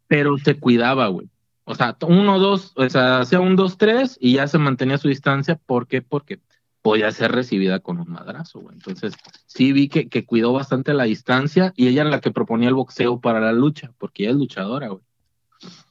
Pero 0.06 0.38
se 0.38 0.58
cuidaba, 0.58 1.08
güey. 1.08 1.28
O 1.64 1.74
sea, 1.74 1.96
uno, 2.06 2.38
dos, 2.38 2.72
o 2.76 2.88
sea, 2.88 3.20
hacía 3.20 3.40
un, 3.40 3.56
dos, 3.56 3.76
tres 3.76 4.16
y 4.20 4.34
ya 4.34 4.46
se 4.46 4.58
mantenía 4.58 4.96
su 4.98 5.08
distancia. 5.08 5.58
¿Por 5.66 5.86
qué? 5.86 6.00
Porque 6.00 6.38
podía 6.82 7.10
ser 7.12 7.32
recibida 7.32 7.80
con 7.80 7.98
un 7.98 8.10
madrazo, 8.10 8.60
güey. 8.60 8.74
Entonces, 8.74 9.14
sí 9.46 9.72
vi 9.72 9.88
que, 9.88 10.08
que 10.08 10.24
cuidó 10.24 10.52
bastante 10.52 10.94
la 10.94 11.04
distancia 11.04 11.72
y 11.76 11.88
ella 11.88 12.02
era 12.02 12.10
la 12.10 12.20
que 12.20 12.30
proponía 12.30 12.68
el 12.68 12.74
boxeo 12.74 13.20
para 13.20 13.40
la 13.40 13.52
lucha, 13.52 13.92
porque 13.98 14.24
ella 14.24 14.32
es 14.32 14.38
luchadora, 14.38 14.88
güey. 14.88 15.02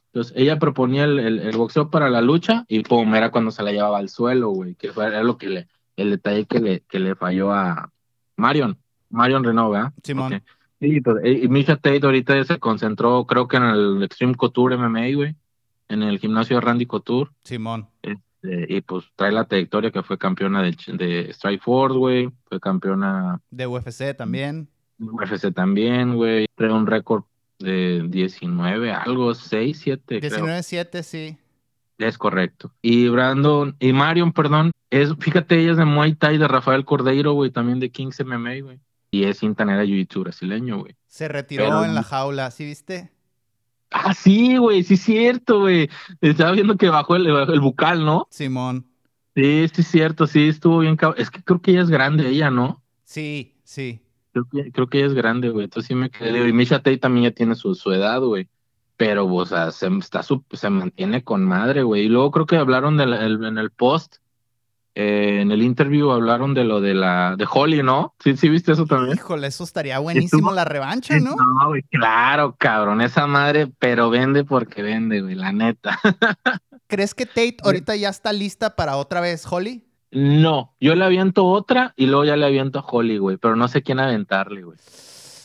Entonces, 0.08 0.34
ella 0.36 0.58
proponía 0.58 1.04
el, 1.04 1.20
el, 1.20 1.58
boxeo 1.58 1.92
para 1.92 2.10
la 2.10 2.22
lucha 2.22 2.66
y 2.68 2.82
pum, 2.82 3.14
era 3.14 3.30
cuando 3.30 3.52
se 3.52 3.62
la 3.62 3.72
llevaba 3.72 4.00
al 4.00 4.10
suelo, 4.10 4.50
güey, 4.50 4.74
que 4.74 4.92
fue, 4.92 5.06
era 5.06 5.22
lo 5.22 5.38
que 5.38 5.50
le, 5.50 5.68
el 5.96 6.10
detalle 6.12 6.46
que 6.46 6.60
le, 6.60 6.80
que 6.82 7.00
le 7.00 7.16
falló 7.16 7.52
a 7.52 7.92
Marion, 8.36 8.78
Marion 9.10 9.44
Renault, 9.44 9.74
¿verdad? 9.74 9.94
Simón. 10.02 10.42
Sí, 10.80 11.02
pues, 11.02 11.18
y 11.26 11.48
Misha 11.48 11.76
Tate 11.76 12.02
ahorita 12.04 12.44
se 12.46 12.60
concentró, 12.60 13.26
creo 13.26 13.48
que 13.48 13.58
en 13.58 13.64
el 13.64 14.04
Extreme 14.04 14.36
Couture 14.36 14.78
MMA, 14.78 15.16
güey, 15.16 15.36
en 15.90 16.04
el 16.04 16.20
gimnasio 16.20 16.56
de 16.56 16.62
Randy 16.62 16.86
Couture. 16.86 17.32
Simón. 17.44 17.88
Este, 18.48 18.74
y 18.74 18.82
pues 18.82 19.06
trae 19.16 19.32
la 19.32 19.46
trayectoria 19.46 19.92
que 19.92 20.04
fue 20.04 20.18
campeona 20.18 20.62
de, 20.62 20.76
de 20.94 21.30
Strike 21.32 21.62
Force, 21.62 21.98
güey, 21.98 22.30
fue 22.48 22.60
campeona. 22.60 23.42
De 23.50 23.68
UFC 23.68 24.16
también. 24.16 24.70
UFC 25.00 25.54
también, 25.54 26.16
güey. 26.16 26.48
Trae 26.56 26.72
un 26.72 26.88
récord 26.88 27.24
de 27.60 28.06
19, 28.08 28.92
algo, 28.92 29.34
6, 29.34 29.80
7. 29.80 30.20
19, 30.22 30.64
7, 30.64 31.04
sí. 31.04 31.38
Es 31.98 32.18
correcto. 32.18 32.72
Y 32.82 33.10
Brandon, 33.10 33.76
y 33.80 33.92
Marion, 33.92 34.32
perdón, 34.32 34.72
es, 34.92 35.16
fíjate, 35.20 35.60
ella 35.60 35.72
es 35.72 35.78
de 35.78 35.86
Muay 35.86 36.14
Thai 36.14 36.38
de 36.38 36.48
Rafael 36.48 36.86
Cordeiro, 36.86 37.34
güey, 37.34 37.50
también 37.50 37.80
de 37.80 37.90
Kings 37.90 38.24
MMA, 38.24 38.62
güey. 38.62 38.80
Y 39.10 39.24
es 39.24 39.40
cinta 39.40 39.66
negra 39.66 39.84
jiu-jitsu 39.84 40.22
brasileño, 40.22 40.80
güey. 40.80 40.96
Se 41.08 41.28
retiró 41.28 41.84
en 41.84 41.96
la 41.96 42.04
jaula, 42.04 42.52
¿sí 42.52 42.66
viste? 42.66 43.10
Ah, 43.92 44.14
sí, 44.14 44.58
güey, 44.58 44.84
sí 44.84 44.96
es 44.96 45.02
cierto, 45.02 45.62
güey. 45.62 45.90
Estaba 46.22 46.52
viendo 46.52 46.78
que 46.78 46.90
bajó 46.90 47.16
el, 47.16 47.28
el 47.28 47.60
bucal, 47.60 48.06
¿no? 48.06 48.28
Simón. 48.30 48.86
Sí, 49.36 49.68
sí 49.74 49.82
es 49.82 49.88
cierto, 49.88 50.28
sí, 50.28 50.48
estuvo 50.48 50.80
bien 50.80 50.98
Es 51.16 51.30
que 51.30 51.44
creo 51.44 51.62
que 51.62 51.72
ella 51.72 51.84
es 51.84 51.90
grande, 51.90 52.28
ella, 52.28 52.50
¿no? 52.50 52.84
Sí, 53.04 53.56
sí. 53.64 54.02
Creo 54.32 54.48
que, 54.52 54.72
creo 54.72 54.88
que 54.88 54.98
ella 54.98 55.08
es 55.08 55.14
grande, 55.14 55.50
güey. 55.50 55.66
Entonces 55.66 55.88
sí 55.88 55.96
me 55.96 56.10
quedé. 56.10 56.48
Y 56.48 56.54
Misha 56.54 56.78
Tate 56.78 56.98
también 56.98 57.26
ya 57.26 57.32
tiene 57.32 57.56
su, 57.56 57.76
su 57.76 57.92
edad, 57.92 58.20
güey. 58.22 58.50
Pero, 58.98 59.28
o 59.28 59.46
sea, 59.46 59.72
se, 59.72 59.88
está, 60.00 60.24
se 60.24 60.70
mantiene 60.70 61.24
con 61.24 61.46
madre, 61.46 61.84
güey. 61.84 62.06
Y 62.06 62.10
luego 62.10 62.32
creo 62.32 62.46
que 62.48 62.58
hablaron 62.58 62.98
de 62.98 63.04
en 63.04 63.58
el 63.58 63.72
post 63.72 64.18
eh, 65.00 65.42
en 65.42 65.52
el 65.52 65.62
interview 65.62 66.10
hablaron 66.10 66.56
de 66.56 66.64
lo 66.64 66.82
de 66.82 66.96
la 66.96 67.36
de 67.38 67.46
Holly, 67.48 67.84
¿no? 67.84 68.16
Sí, 68.18 68.36
sí 68.36 68.50
viste 68.50 68.72
eso 68.72 68.88
también. 68.88 69.16
Híjole, 69.16 69.46
eso 69.46 69.64
estaría 69.64 70.00
buenísimo 70.00 70.52
la 70.52 70.66
revancha, 70.66 71.20
¿no? 71.20 71.36
No, 71.36 71.68
güey, 71.68 71.84
claro, 71.84 72.56
cabrón, 72.58 73.02
esa 73.02 73.28
madre, 73.28 73.68
pero 73.78 74.10
vende 74.10 74.44
porque 74.44 74.82
vende, 74.82 75.22
güey, 75.22 75.36
la 75.36 75.52
neta. 75.52 76.00
¿Crees 76.88 77.14
que 77.14 77.28
Tate 77.28 77.58
ahorita 77.64 77.96
ya 77.96 78.10
está 78.10 78.34
lista 78.34 78.76
para 78.76 78.98
otra 78.98 79.22
vez 79.22 79.46
Holly? 79.48 79.86
No, 80.10 80.74
yo 80.80 80.96
le 80.96 81.06
aviento 81.06 81.46
otra 81.46 81.94
y 81.96 82.08
luego 82.08 82.26
ya 82.26 82.36
le 82.36 82.48
aviento 82.48 82.80
a 82.80 82.86
Holly, 82.90 83.20
güey, 83.20 83.38
pero 83.38 83.56
no 83.56 83.68
sé 83.68 83.84
quién 83.84 84.00
aventarle, 84.00 84.64
güey. 84.64 84.80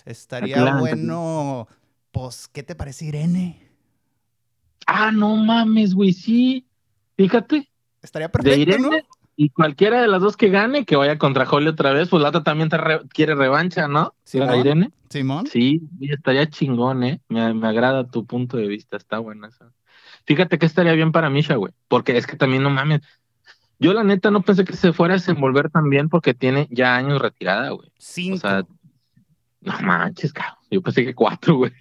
Estaría 0.07 0.77
bueno, 0.77 1.69
pues, 2.11 2.49
¿qué 2.49 2.63
te 2.63 2.75
parece 2.75 3.05
Irene? 3.05 3.69
Ah, 4.87 5.13
no 5.13 5.37
mames, 5.37 5.95
güey, 5.95 6.15
sí. 6.15 6.67
Fíjate. 7.19 7.69
Estaría 8.01 8.33
perfecto, 8.33 8.79
¿no? 8.79 8.91
Y 9.35 9.51
cualquiera 9.51 10.01
de 10.01 10.09
las 10.09 10.21
dos 10.21 10.37
que 10.37 10.51
gane, 10.51 10.85
que 10.85 10.97
vaya 10.97 11.19
contra 11.19 11.49
Holly 11.49 11.69
otra 11.69 11.93
vez, 11.93 12.09
pues 12.09 12.23
la 12.23 12.29
otra 12.29 12.43
también 12.43 12.69
quiere 13.13 13.35
revancha, 13.35 13.89
¿no? 13.89 14.15
¿Simón? 14.25 14.59
Irene. 14.59 14.91
Simón. 15.09 15.47
Sí, 15.47 15.83
estaría 16.01 16.49
chingón, 16.49 17.03
¿eh? 17.05 17.21
Me, 17.29 17.41
agrada 17.67 18.07
tu 18.09 18.27
punto 18.27 18.57
de 18.57 18.67
vista, 18.67 18.97
está 18.97 19.19
buena 19.19 19.49
esa. 19.49 19.73
Fíjate 20.27 20.59
que 20.59 20.67
estaría 20.67 20.93
bien 20.93 21.13
para 21.13 21.31
Misha, 21.31 21.57
güey, 21.57 21.73
porque 21.89 22.17
es 22.17 22.27
que 22.27 22.37
también 22.37 22.63
no 22.63 22.71
mames. 22.71 23.01
Yo 23.79 23.93
la 23.95 24.05
neta 24.05 24.31
no 24.31 24.43
pensé 24.43 24.65
que 24.65 24.77
se 24.77 24.93
fuera 24.93 25.15
a 25.15 25.17
desenvolver 25.17 25.71
tan 25.71 25.91
bien 25.91 26.09
porque 26.09 26.35
tiene 26.35 26.69
ya 26.71 26.95
años 26.95 27.21
retirada, 27.21 27.71
güey. 27.71 27.91
Cinco. 27.99 28.37
O 28.37 28.39
sea, 28.39 28.65
no 29.61 29.81
manches, 29.81 30.33
cabrón. 30.33 30.59
Yo 30.71 30.83
pensé 30.83 31.05
que 31.05 31.15
cuatro, 31.15 31.57
güey. 31.57 31.73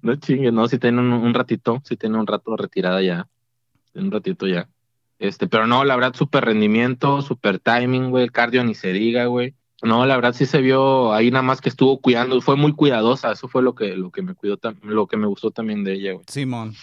No 0.00 0.16
chingues, 0.16 0.52
no, 0.52 0.66
si 0.68 0.78
tiene 0.78 1.00
un, 1.00 1.12
un 1.12 1.34
ratito, 1.34 1.82
si 1.84 1.96
tiene 1.96 2.18
un 2.18 2.26
rato 2.26 2.56
retirada 2.56 3.02
ya. 3.02 3.28
Un 3.94 4.10
ratito 4.10 4.46
ya. 4.46 4.68
Este, 5.24 5.46
pero 5.46 5.66
no, 5.66 5.84
la 5.84 5.96
verdad, 5.96 6.14
súper 6.14 6.44
rendimiento, 6.44 7.22
súper 7.22 7.58
timing, 7.58 8.10
güey. 8.10 8.24
El 8.24 8.32
cardio 8.32 8.62
ni 8.62 8.74
se 8.74 8.92
diga, 8.92 9.24
güey. 9.24 9.54
No, 9.82 10.04
la 10.04 10.16
verdad 10.16 10.34
sí 10.34 10.44
se 10.44 10.60
vio 10.60 11.14
ahí 11.14 11.30
nada 11.30 11.42
más 11.42 11.62
que 11.62 11.70
estuvo 11.70 11.98
cuidando, 11.98 12.40
fue 12.42 12.56
muy 12.56 12.74
cuidadosa, 12.74 13.32
eso 13.32 13.48
fue 13.48 13.62
lo 13.62 13.74
que, 13.74 13.96
lo 13.96 14.10
que 14.10 14.20
me 14.20 14.34
cuidó, 14.34 14.58
lo 14.82 15.06
que 15.06 15.16
me 15.16 15.26
gustó 15.26 15.50
también 15.50 15.82
de 15.82 15.94
ella, 15.94 16.12
güey. 16.12 16.24
Simón. 16.28 16.74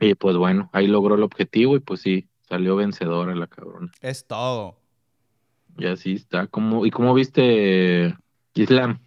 Y 0.00 0.14
pues 0.14 0.36
bueno, 0.36 0.70
ahí 0.72 0.86
logró 0.86 1.16
el 1.16 1.22
objetivo 1.22 1.76
y 1.76 1.80
pues 1.80 2.00
sí, 2.00 2.28
salió 2.48 2.76
vencedora 2.76 3.34
la 3.34 3.46
cabrona. 3.46 3.92
Es 4.00 4.26
todo. 4.26 4.78
Y 5.76 5.86
así 5.86 6.14
está. 6.14 6.46
como 6.46 6.86
¿Y 6.86 6.90
cómo 6.90 7.12
viste 7.12 8.16
Islam? 8.54 9.00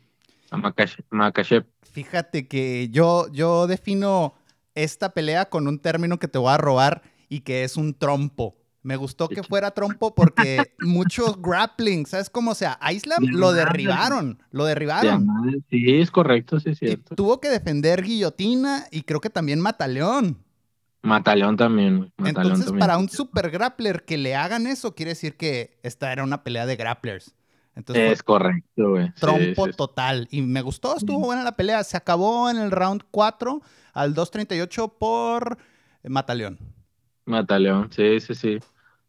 A 0.51 0.57
Makashev. 0.57 1.65
Fíjate 1.91 2.47
que 2.47 2.89
yo, 2.89 3.31
yo 3.31 3.65
defino 3.65 4.35
esta 4.75 5.13
pelea 5.13 5.49
con 5.49 5.67
un 5.67 5.79
término 5.79 6.19
que 6.19 6.27
te 6.27 6.37
voy 6.37 6.51
a 6.51 6.57
robar 6.57 7.01
y 7.29 7.41
que 7.41 7.63
es 7.63 7.77
un 7.77 7.93
trompo. 7.93 8.58
Me 8.81 8.95
gustó 8.95 9.27
que 9.27 9.43
fuera 9.43 9.71
trompo 9.71 10.15
porque 10.15 10.73
muchos 10.79 11.41
grappling, 11.41 12.05
¿sabes 12.05 12.29
cómo? 12.29 12.51
O 12.51 12.55
sea, 12.55 12.77
a 12.79 12.93
Islam 12.93 13.25
lo 13.25 13.51
derribaron, 13.51 14.41
lo 14.51 14.63
derribaron. 14.65 15.27
Sí, 15.69 15.99
es 15.99 16.09
correcto, 16.11 16.59
sí 16.59 16.69
es 16.69 16.79
cierto. 16.79 17.15
tuvo 17.15 17.41
que 17.41 17.49
defender 17.49 18.01
guillotina 18.01 18.85
y 18.89 19.01
creo 19.01 19.19
que 19.19 19.29
también 19.29 19.59
Mataleón. 19.59 20.37
Mataleón 21.01 21.57
también. 21.57 22.11
Entonces, 22.17 22.71
para 22.73 22.97
un 22.97 23.09
super 23.09 23.49
grappler 23.49 24.05
que 24.05 24.17
le 24.17 24.35
hagan 24.35 24.67
eso, 24.67 24.95
quiere 24.95 25.11
decir 25.11 25.35
que 25.35 25.77
esta 25.83 26.11
era 26.11 26.23
una 26.23 26.43
pelea 26.43 26.65
de 26.65 26.75
grapplers. 26.75 27.35
Entonces, 27.75 28.11
es 28.11 28.23
correcto, 28.23 28.89
güey. 28.89 29.13
Trompo 29.13 29.67
total. 29.71 30.27
Y 30.31 30.41
me 30.41 30.61
gustó, 30.61 30.97
estuvo 30.97 31.19
buena 31.19 31.43
la 31.43 31.53
pelea. 31.53 31.83
Se 31.83 31.95
acabó 31.95 32.49
en 32.49 32.57
el 32.57 32.71
round 32.71 33.03
4 33.11 33.61
al 33.93 34.13
2.38 34.13 34.93
por 34.97 35.57
Mataleón. 36.03 36.59
Mataleón, 37.29 37.91
sí, 37.91 38.19
sí, 38.19 38.35
sí. 38.35 38.59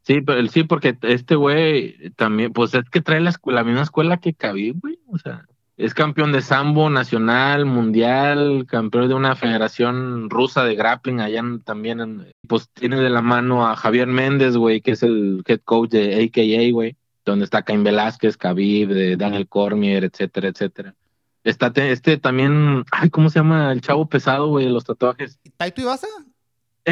Sí, 0.03 0.23
pero 0.23 0.47
sí, 0.49 0.65
porque 0.65 0.97
este 1.03 1.37
güey 1.37 2.11
también, 2.17 2.53
pues 2.53 2.75
es 2.75 2.89
que 2.91 3.01
trae 3.01 3.21
la, 3.21 3.65
misma 3.65 3.83
escuela 3.83 4.17
que 4.17 4.35
Khabib, 4.35 4.81
güey. 4.81 4.99
O 5.09 5.19
sea, 5.19 5.47
es 5.77 5.95
campeón 5.95 6.33
de 6.33 6.43
sambo 6.43 6.91
nacional, 6.91 7.65
mundial, 7.67 8.67
campeón 8.67 9.09
de 9.09 9.15
una 9.15 9.37
federación 9.37 10.31
rusa 10.31 10.65
de 10.65 10.75
grappling 10.75 11.21
allá 11.21 11.43
también. 11.65 12.33
pues 12.49 12.69
tiene 12.71 12.97
de 13.01 13.11
la 13.11 13.23
mano 13.23 13.67
a 13.67 13.77
Javier 13.77 14.07
Méndez, 14.07 14.57
güey, 14.57 14.81
que 14.81 14.93
es 14.93 15.03
el 15.03 15.43
head 15.47 15.61
coach 15.65 15.91
de 15.91 16.25
AKA, 16.25 16.73
güey, 16.73 16.97
donde 17.25 17.45
está 17.45 17.63
Cain 17.63 17.85
Velázquez, 17.85 18.37
Khabib, 18.37 18.89
de 18.89 19.17
Daniel 19.17 19.49
Cormier, 19.49 20.05
etcétera, 20.05 20.49
etcétera. 20.49 20.95
Está 21.45 21.73
este 21.75 22.19
también, 22.19 22.85
ay, 22.91 23.09
¿cómo 23.09 23.31
se 23.31 23.39
llama? 23.39 23.73
El 23.73 23.81
chavo 23.81 24.07
pesado, 24.07 24.49
güey, 24.49 24.69
los 24.69 24.85
tatuajes. 24.85 25.39
¿Taito 25.57 25.81
Ibasa? 25.81 26.09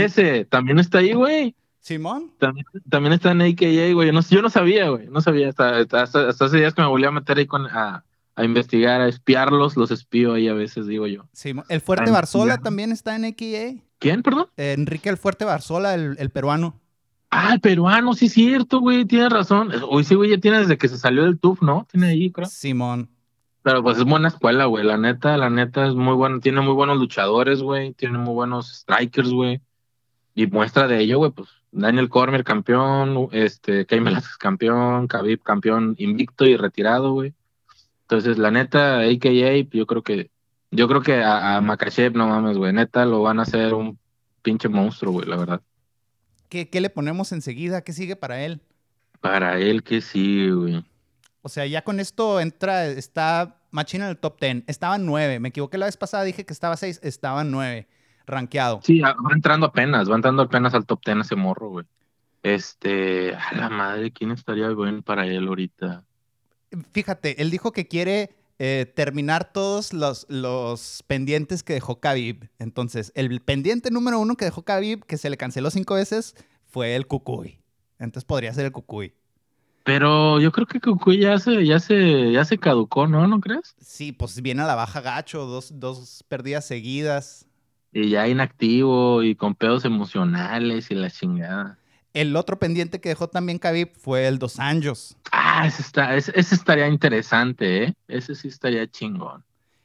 Ese, 0.05 0.45
también 0.45 0.78
está 0.78 0.99
ahí, 0.99 1.12
güey. 1.12 1.55
Simón. 1.81 2.33
También, 2.38 3.12
está 3.12 3.31
en 3.31 3.43
AKA, 3.43 3.95
güey. 3.95 4.12
No, 4.12 4.21
yo 4.21 4.43
no 4.43 4.50
sabía, 4.50 4.90
güey. 4.90 5.07
No 5.09 5.21
sabía. 5.21 5.49
Hasta, 5.49 5.78
hasta, 5.78 6.28
hace 6.28 6.57
días 6.57 6.75
que 6.75 6.83
me 6.83 6.88
volví 6.88 7.07
a 7.07 7.11
meter 7.11 7.38
ahí 7.38 7.47
con, 7.47 7.67
a, 7.67 8.05
a, 8.35 8.45
investigar, 8.45 9.00
a 9.00 9.09
espiarlos. 9.09 9.76
Los 9.76 9.90
espío 9.90 10.35
ahí 10.35 10.49
a 10.49 10.55
veces, 10.55 10.87
digo 10.87 11.07
yo. 11.07 11.25
Simón. 11.33 11.64
El 11.69 11.81
Fuerte 11.81 12.11
Barzola 12.11 12.59
también 12.59 12.93
está 12.93 13.17
en 13.17 13.25
AKA. 13.25 13.83
¿Quién, 13.99 14.23
perdón? 14.23 14.49
Enrique 14.57 15.09
el 15.09 15.17
Fuerte 15.17 15.45
Barzola, 15.45 15.95
el, 15.95 16.17
el 16.19 16.31
peruano. 16.31 16.78
Ah, 17.31 17.55
el 17.55 17.61
peruano, 17.61 18.14
sí 18.14 18.26
es 18.26 18.33
cierto, 18.33 18.81
güey. 18.81 19.05
Tienes 19.05 19.31
razón. 19.31 19.71
Hoy 19.88 20.05
sí, 20.05 20.14
güey, 20.14 20.31
ya 20.31 20.38
tiene 20.38 20.59
desde 20.59 20.78
que 20.78 20.88
se 20.88 20.99
salió 20.99 21.25
del 21.25 21.38
TUF, 21.38 21.62
¿no? 21.62 21.87
Tiene 21.90 22.09
ahí, 22.09 22.31
creo. 22.31 22.49
Simón. 22.49 23.11
Pero 23.62 23.83
pues 23.83 23.99
es 23.99 24.05
buena 24.05 24.28
escuela, 24.28 24.64
güey. 24.64 24.85
La 24.85 24.97
neta, 24.97 25.37
la 25.37 25.50
neta 25.50 25.87
es 25.87 25.95
muy 25.95 26.14
buena. 26.14 26.40
Tiene 26.40 26.61
muy 26.62 26.73
buenos 26.73 26.99
luchadores, 26.99 27.61
güey. 27.61 27.93
Tiene 27.93 28.17
muy 28.19 28.33
buenos 28.33 28.73
strikers, 28.75 29.31
güey. 29.31 29.61
Y 30.38 30.47
muestra 30.47 30.87
de 30.87 31.00
ello, 31.00 31.18
güey, 31.18 31.33
pues 31.33 31.49
Daniel 31.73 32.09
Cormier 32.09 32.45
campeón, 32.45 33.28
este, 33.33 33.87
Cain 33.87 34.04
Velázquez 34.04 34.37
campeón, 34.37 35.09
Khabib 35.09 35.42
campeón 35.42 35.97
invicto 35.99 36.47
y 36.47 36.57
retirado, 36.57 37.12
güey. 37.12 37.35
Entonces, 38.02 38.38
la 38.38 38.52
neta, 38.52 39.00
AKA, 39.00 39.68
yo 39.73 39.87
creo 39.88 40.02
que, 40.04 40.30
yo 40.71 40.87
creo 40.87 41.02
que 41.02 41.25
a, 41.25 41.57
a 41.57 41.61
Makachev, 41.61 42.14
no 42.14 42.28
mames, 42.28 42.57
güey, 42.57 42.73
neta, 42.73 43.04
lo 43.04 43.21
van 43.23 43.40
a 43.40 43.42
hacer 43.42 43.75
un 43.75 43.99
pinche 44.40 44.68
monstruo, 44.68 45.12
güey, 45.14 45.26
la 45.26 45.38
verdad. 45.38 45.61
¿Qué, 46.49 46.71
¿Qué 46.71 46.80
le 46.80 46.90
ponemos 46.90 47.33
enseguida? 47.33 47.83
¿Qué 47.83 47.92
sigue 47.92 48.14
para 48.14 48.45
él? 48.45 48.61
Para 49.21 49.59
él, 49.59 49.83
¿qué 49.83 50.00
sigue, 50.00 50.52
güey? 50.52 50.85
O 51.42 51.49
sea, 51.49 51.66
ya 51.66 51.83
con 51.83 51.99
esto 51.99 52.38
entra, 52.38 52.87
está 52.87 53.57
Machina 53.73 54.04
en 54.04 54.11
el 54.11 54.18
top 54.18 54.40
10. 54.40 54.62
Estaba 54.68 54.99
9. 54.99 55.40
Me 55.40 55.49
equivoqué 55.49 55.78
la 55.78 55.87
vez 55.87 55.97
pasada, 55.97 56.23
dije 56.23 56.47
que 56.47 56.52
estaba 56.52 56.76
6. 56.76 57.00
Estaba 57.02 57.42
9, 57.42 57.88
rankeado. 58.28 58.80
Sí, 58.82 59.00
va 59.00 59.16
entrando 59.32 59.66
apenas, 59.66 60.11
va 60.11 60.16
entrando 60.16 60.42
apenas 60.42 60.75
al 60.75 60.87
top 60.87 61.00
10 61.04 61.18
ese 61.18 61.37
morro, 61.37 61.70
güey. 61.70 61.87
Este, 62.42 63.35
a 63.35 63.54
la 63.54 63.68
madre, 63.68 64.12
¿quién 64.12 64.30
estaría 64.30 64.68
bien 64.68 65.02
para 65.02 65.26
él 65.26 65.49
ahorita? 65.49 66.04
Fíjate, 66.92 67.42
él 67.42 67.50
dijo 67.50 67.73
que 67.73 67.88
quiere 67.88 68.37
eh, 68.58 68.92
terminar 68.94 69.52
todos 69.52 69.92
los, 69.92 70.26
los 70.28 71.02
pendientes 71.06 71.62
que 71.62 71.75
dejó 71.75 72.00
Khabib. 72.00 72.49
Entonces, 72.58 73.12
el 73.14 73.40
pendiente 73.40 73.90
número 73.90 74.18
uno 74.18 74.37
que 74.37 74.44
dejó 74.44 74.62
Khabib, 74.62 75.04
que 75.04 75.16
se 75.16 75.30
le 75.30 75.37
canceló 75.37 75.70
cinco 75.70 75.94
veces, 75.94 76.35
fue 76.66 76.94
el 76.94 77.06
Cucuy. 77.06 77.58
Entonces 77.99 78.25
podría 78.25 78.52
ser 78.52 78.66
el 78.66 78.73
Cucuy. 78.73 79.14
Pero 79.85 80.38
yo 80.38 80.52
creo 80.52 80.66
que 80.66 80.80
Cucuy 80.80 81.18
ya 81.18 81.38
se, 81.38 81.64
ya 81.64 81.80
se, 81.80 82.30
ya 82.30 82.44
se 82.44 82.58
caducó, 82.58 83.06
¿no? 83.06 83.26
¿No 83.26 83.40
crees? 83.40 83.75
Sí, 83.80 84.12
pues 84.12 84.42
viene 84.42 84.62
a 84.62 84.66
la 84.66 84.75
baja 84.75 85.00
gacho, 85.00 85.47
dos, 85.47 85.80
dos 85.80 86.25
pérdidas 86.28 86.66
seguidas. 86.66 87.48
Y 88.00 88.11
ya 88.11 88.28
inactivo 88.28 89.25
y 89.25 89.35
con 89.35 89.57
pedos 89.57 89.85
emocionales 89.85 90.90
y 90.90 90.95
la 90.95 91.11
chingada. 91.11 91.78
El 92.14 92.37
otro 92.37 92.59
pendiente 92.59 93.00
que 93.00 93.09
dejó 93.09 93.28
también 93.28 93.59
Khabib 93.59 93.90
fue 93.97 94.28
el 94.28 94.38
Dos 94.38 94.61
Anjos. 94.61 95.17
Ah, 95.33 95.67
ese, 95.67 95.83
está, 95.83 96.14
ese, 96.14 96.33
estaría 96.37 96.87
interesante, 96.87 97.85
¿eh? 97.85 97.95
Ese 98.07 98.35
sí 98.35 98.49
estaría 98.49 98.87
chingón. 98.88 99.45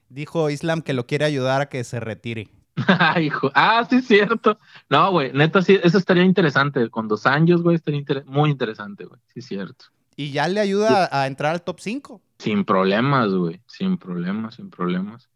Dijo 0.10 0.50
Islam 0.51 0.84
que 0.84 0.93
lo 0.93 1.08
quiere 1.08 1.25
ayudar 1.25 1.62
a 1.62 1.70
que 1.70 1.84
se 1.84 2.00
retire. 2.00 2.50
Hijo. 3.20 3.51
Ah, 3.55 3.86
sí, 3.89 4.01
cierto. 4.01 4.58
No, 4.89 5.12
güey, 5.12 5.34
neta, 5.34 5.62
sí, 5.63 5.79
eso 5.84 5.98
estaría 5.98 6.24
interesante. 6.24 6.89
Con 6.89 7.08
dos 7.08 7.25
años, 7.25 7.63
güey, 7.63 7.77
estaría 7.77 8.03
muy 8.25 8.51
interesante, 8.51 9.05
güey. 9.05 9.20
Sí, 9.34 9.41
cierto. 9.41 9.86
Y 10.15 10.32
ya 10.32 10.48
le 10.48 10.60
ayuda 10.60 11.10
a, 11.12 11.25
entrar 11.25 11.53
al 11.53 11.63
top 11.63 11.79
5. 11.79 12.22
Sin 12.38 12.63
problemas, 12.63 13.34
güey. 13.34 13.62
Sin 13.67 13.98
problemas, 13.98 14.55
sin 14.55 14.70
problemas. 14.70 15.29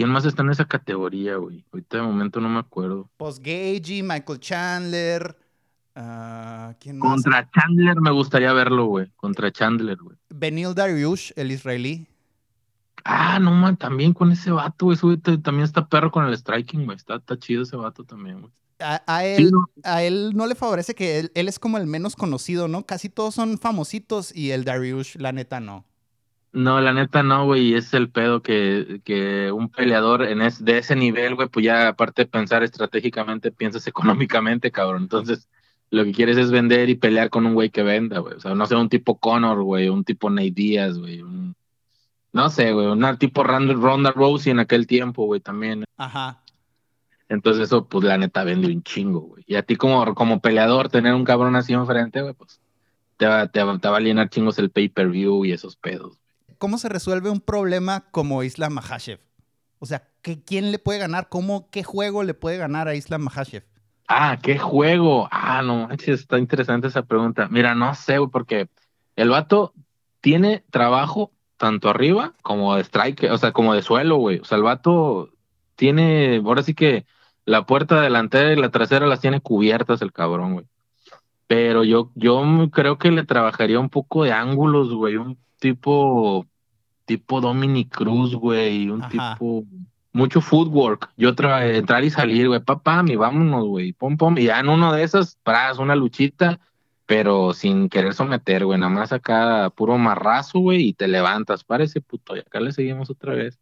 ¿Quién 0.00 0.12
más 0.12 0.24
está 0.24 0.40
en 0.42 0.48
esa 0.48 0.64
categoría, 0.64 1.36
güey? 1.36 1.62
Ahorita 1.70 1.98
de 1.98 2.02
momento 2.04 2.40
no 2.40 2.48
me 2.48 2.58
acuerdo. 2.58 3.10
Pues 3.18 3.38
Gagey, 3.38 4.02
Michael 4.02 4.40
Chandler. 4.40 5.36
Uh, 5.94 6.72
¿quién 6.80 6.98
más? 6.98 7.10
Contra 7.22 7.50
Chandler 7.50 8.00
me 8.00 8.10
gustaría 8.10 8.50
verlo, 8.54 8.86
güey. 8.86 9.12
Contra 9.16 9.52
Chandler, 9.52 9.98
güey. 9.98 10.16
Benil 10.30 10.74
Dariush, 10.74 11.32
el 11.36 11.52
israelí. 11.52 12.06
Ah, 13.04 13.38
no, 13.40 13.50
man, 13.50 13.76
también 13.76 14.14
con 14.14 14.32
ese 14.32 14.50
vato, 14.50 14.86
güey. 14.86 15.18
También 15.18 15.64
está 15.64 15.86
perro 15.86 16.10
con 16.10 16.24
el 16.24 16.34
striking, 16.34 16.86
güey. 16.86 16.96
Está, 16.96 17.20
chido 17.36 17.64
ese 17.64 17.76
vato 17.76 18.02
también, 18.02 18.40
güey. 18.40 18.52
A, 18.78 19.26
él, 19.26 19.50
no. 19.50 19.66
a 19.84 20.02
él 20.02 20.32
no 20.34 20.46
le 20.46 20.54
favorece 20.54 20.94
que 20.94 21.18
él, 21.18 21.30
es 21.34 21.58
como 21.58 21.76
el 21.76 21.86
menos 21.86 22.16
conocido, 22.16 22.68
¿no? 22.68 22.86
Casi 22.86 23.10
todos 23.10 23.34
son 23.34 23.58
famositos 23.58 24.34
y 24.34 24.52
el 24.52 24.64
Dariush, 24.64 25.16
la 25.16 25.32
neta, 25.32 25.60
no. 25.60 25.84
No, 26.52 26.80
la 26.80 26.92
neta 26.92 27.22
no, 27.22 27.44
güey, 27.44 27.74
es 27.74 27.94
el 27.94 28.10
pedo 28.10 28.42
que, 28.42 29.00
que 29.04 29.52
un 29.52 29.68
peleador 29.68 30.24
en 30.24 30.42
es, 30.42 30.64
de 30.64 30.78
ese 30.78 30.96
nivel, 30.96 31.36
güey, 31.36 31.48
pues 31.48 31.64
ya 31.64 31.88
aparte 31.88 32.22
de 32.22 32.28
pensar 32.28 32.62
estratégicamente, 32.64 33.52
piensas 33.52 33.86
económicamente, 33.86 34.72
cabrón. 34.72 35.02
Entonces, 35.02 35.48
lo 35.90 36.04
que 36.04 36.12
quieres 36.12 36.36
es 36.36 36.50
vender 36.50 36.90
y 36.90 36.96
pelear 36.96 37.30
con 37.30 37.46
un 37.46 37.54
güey 37.54 37.70
que 37.70 37.82
venda, 37.82 38.18
güey. 38.18 38.34
O 38.34 38.40
sea, 38.40 38.54
no 38.54 38.66
sé, 38.66 38.74
un 38.74 38.88
tipo 38.88 39.18
Connor, 39.18 39.62
güey, 39.62 39.88
un 39.88 40.04
tipo 40.04 40.28
Nate 40.28 40.50
Díaz, 40.50 40.98
güey, 40.98 41.22
un 41.22 41.54
no 42.32 42.48
sé, 42.48 42.72
güey, 42.72 42.86
una 42.86 43.18
tipo 43.18 43.42
Ronda 43.42 44.12
Rousey 44.12 44.52
en 44.52 44.60
aquel 44.60 44.86
tiempo, 44.86 45.26
güey, 45.26 45.40
también. 45.40 45.84
Ajá. 45.96 46.42
Entonces 47.28 47.64
eso, 47.64 47.86
pues 47.86 48.04
la 48.04 48.18
neta 48.18 48.44
vende 48.44 48.68
un 48.68 48.82
chingo, 48.82 49.20
güey. 49.20 49.44
Y 49.46 49.56
a 49.56 49.62
ti 49.62 49.76
como, 49.76 50.14
como 50.14 50.40
peleador, 50.40 50.88
tener 50.88 51.14
un 51.14 51.24
cabrón 51.24 51.56
así 51.56 51.72
enfrente, 51.72 52.22
güey, 52.22 52.34
pues 52.34 52.60
te 53.16 53.26
va, 53.26 53.48
te, 53.48 53.62
va, 53.62 53.96
a 53.96 54.00
llenar 54.00 54.30
chingos 54.30 54.58
el 54.58 54.70
pay-per-view 54.70 55.44
y 55.44 55.52
esos 55.52 55.76
pedos. 55.76 56.19
¿Cómo 56.60 56.76
se 56.76 56.90
resuelve 56.90 57.30
un 57.30 57.40
problema 57.40 58.04
como 58.10 58.42
Islam 58.42 58.74
Mahashev? 58.74 59.18
O 59.78 59.86
sea, 59.86 60.06
¿qué, 60.20 60.44
¿quién 60.44 60.70
le 60.70 60.78
puede 60.78 60.98
ganar? 60.98 61.30
¿Cómo, 61.30 61.70
qué 61.70 61.82
juego 61.82 62.22
le 62.22 62.34
puede 62.34 62.58
ganar 62.58 62.86
a 62.86 62.94
Islam 62.94 63.22
Mahashev? 63.22 63.64
Ah, 64.06 64.38
¿qué 64.42 64.58
juego? 64.58 65.26
Ah, 65.32 65.62
no 65.62 65.88
manches, 65.88 66.20
está 66.20 66.38
interesante 66.38 66.88
esa 66.88 67.00
pregunta. 67.00 67.48
Mira, 67.50 67.74
no 67.74 67.94
sé, 67.94 68.18
porque 68.30 68.68
el 69.16 69.30
vato 69.30 69.72
tiene 70.20 70.62
trabajo 70.70 71.32
tanto 71.56 71.88
arriba 71.88 72.34
como 72.42 72.76
de 72.76 72.82
strike, 72.82 73.30
o 73.30 73.38
sea, 73.38 73.52
como 73.52 73.72
de 73.72 73.80
suelo, 73.80 74.16
güey. 74.16 74.40
O 74.40 74.44
sea, 74.44 74.58
el 74.58 74.64
vato 74.64 75.30
tiene, 75.76 76.42
ahora 76.44 76.62
sí 76.62 76.74
que 76.74 77.06
la 77.46 77.64
puerta 77.64 78.02
delantera 78.02 78.52
y 78.52 78.56
la 78.56 78.70
trasera 78.70 79.06
las 79.06 79.22
tiene 79.22 79.40
cubiertas 79.40 80.02
el 80.02 80.12
cabrón, 80.12 80.52
güey. 80.52 80.66
Pero 81.46 81.84
yo, 81.84 82.10
yo 82.16 82.44
creo 82.70 82.98
que 82.98 83.10
le 83.10 83.24
trabajaría 83.24 83.80
un 83.80 83.88
poco 83.88 84.24
de 84.24 84.32
ángulos, 84.32 84.92
güey. 84.92 85.16
Un 85.16 85.38
tipo, 85.58 86.46
tipo 87.10 87.40
Dominic 87.40 87.88
Cruz, 87.88 88.36
güey. 88.36 88.88
Un 88.88 89.02
tipo, 89.08 89.64
mucho 90.12 90.40
footwork. 90.40 91.10
Yo 91.16 91.30
entrar 91.30 92.04
y 92.04 92.10
salir, 92.10 92.46
güey. 92.46 92.60
Papá, 92.60 93.02
mi 93.02 93.16
vámonos, 93.16 93.66
güey. 93.66 93.92
Pom, 93.92 94.16
pom. 94.16 94.38
Y 94.38 94.44
ya 94.44 94.60
en 94.60 94.68
uno 94.68 94.92
de 94.92 95.02
esas, 95.02 95.36
pras, 95.42 95.78
una 95.78 95.96
luchita 95.96 96.60
pero 97.10 97.54
sin 97.54 97.88
querer 97.88 98.14
someter, 98.14 98.64
güey, 98.64 98.78
nada 98.78 98.92
más 98.92 99.12
acá 99.12 99.68
puro 99.70 99.98
marrazo, 99.98 100.60
güey, 100.60 100.90
y 100.90 100.92
te 100.92 101.08
levantas, 101.08 101.64
parece 101.64 102.00
puto, 102.00 102.36
y 102.36 102.38
acá 102.38 102.60
le 102.60 102.70
seguimos 102.70 103.10
otra 103.10 103.34
vez. 103.34 103.58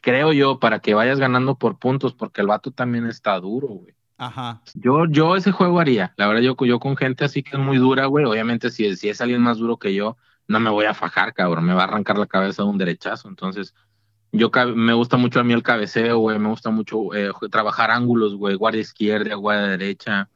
Creo 0.00 0.32
yo, 0.32 0.60
para 0.60 0.78
que 0.78 0.94
vayas 0.94 1.18
ganando 1.18 1.56
por 1.56 1.80
puntos, 1.80 2.14
porque 2.14 2.40
el 2.42 2.46
vato 2.46 2.70
también 2.70 3.06
está 3.06 3.40
duro, 3.40 3.66
güey. 3.66 3.96
Ajá. 4.16 4.62
Yo, 4.74 5.06
yo 5.06 5.34
ese 5.34 5.50
juego 5.50 5.80
haría, 5.80 6.14
la 6.16 6.28
verdad, 6.28 6.42
yo, 6.42 6.54
yo 6.64 6.78
con 6.78 6.96
gente 6.96 7.24
así 7.24 7.42
que 7.42 7.56
es 7.56 7.58
muy 7.58 7.78
dura, 7.78 8.06
güey, 8.06 8.26
obviamente 8.26 8.70
si, 8.70 8.94
si 8.94 9.08
es 9.08 9.20
alguien 9.20 9.40
más 9.40 9.58
duro 9.58 9.76
que 9.76 9.92
yo, 9.92 10.16
no 10.48 10.60
me 10.60 10.70
voy 10.70 10.86
a 10.86 10.94
fajar, 10.94 11.32
cabrón, 11.34 11.64
me 11.64 11.74
va 11.74 11.82
a 11.82 11.84
arrancar 11.84 12.18
la 12.18 12.26
cabeza 12.26 12.62
de 12.62 12.68
un 12.68 12.78
derechazo, 12.78 13.28
entonces... 13.28 13.74
Yo 14.36 14.50
me 14.74 14.94
gusta 14.94 15.16
mucho 15.16 15.38
a 15.38 15.44
mí 15.44 15.52
el 15.52 15.62
cabeceo, 15.62 16.18
güey, 16.18 16.40
me 16.40 16.48
gusta 16.48 16.70
mucho 16.70 17.14
eh, 17.14 17.30
trabajar 17.52 17.92
ángulos, 17.92 18.34
güey, 18.34 18.56
guardia 18.56 18.80
izquierda, 18.80 19.36
guardia 19.36 19.68
derecha, 19.68 20.28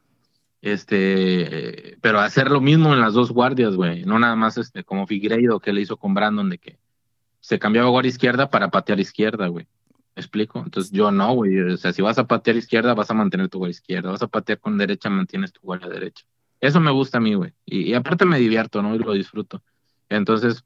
este, 0.61 1.97
pero 2.01 2.19
hacer 2.19 2.51
lo 2.51 2.59
mismo 2.59 2.93
en 2.93 2.99
las 3.01 3.13
dos 3.13 3.31
guardias, 3.31 3.75
güey. 3.75 4.03
No 4.05 4.19
nada 4.19 4.35
más 4.35 4.57
este, 4.57 4.83
como 4.83 5.07
Figueiredo 5.07 5.59
que 5.59 5.73
le 5.73 5.81
hizo 5.81 5.97
con 5.97 6.13
Brandon 6.13 6.49
de 6.49 6.57
que 6.57 6.77
se 7.39 7.59
cambiaba 7.59 7.89
guardia 7.89 8.09
izquierda 8.09 8.49
para 8.49 8.69
patear 8.69 8.99
izquierda, 8.99 9.47
güey. 9.47 9.67
¿Me 10.15 10.21
explico? 10.21 10.59
Entonces 10.59 10.91
yo 10.91 11.11
no, 11.11 11.33
güey. 11.33 11.59
O 11.61 11.77
sea, 11.77 11.93
si 11.93 12.01
vas 12.01 12.17
a 12.19 12.27
patear 12.27 12.57
izquierda, 12.57 12.93
vas 12.93 13.09
a 13.09 13.13
mantener 13.13 13.47
tu 13.47 13.59
guardia 13.59 13.71
izquierda. 13.71 14.11
Vas 14.11 14.21
a 14.21 14.27
patear 14.27 14.59
con 14.59 14.77
derecha, 14.77 15.09
mantienes 15.09 15.53
tu 15.53 15.61
guardia 15.61 15.87
derecha. 15.89 16.25
Eso 16.59 16.81
me 16.81 16.91
gusta 16.91 17.19
a 17.19 17.21
mí, 17.21 17.35
güey. 17.35 17.53
Y, 17.65 17.93
aparte 17.93 18.25
me 18.25 18.37
divierto, 18.37 18.81
¿no? 18.81 18.95
Y 18.95 18.99
lo 18.99 19.13
disfruto. 19.13 19.63
Entonces, 20.09 20.63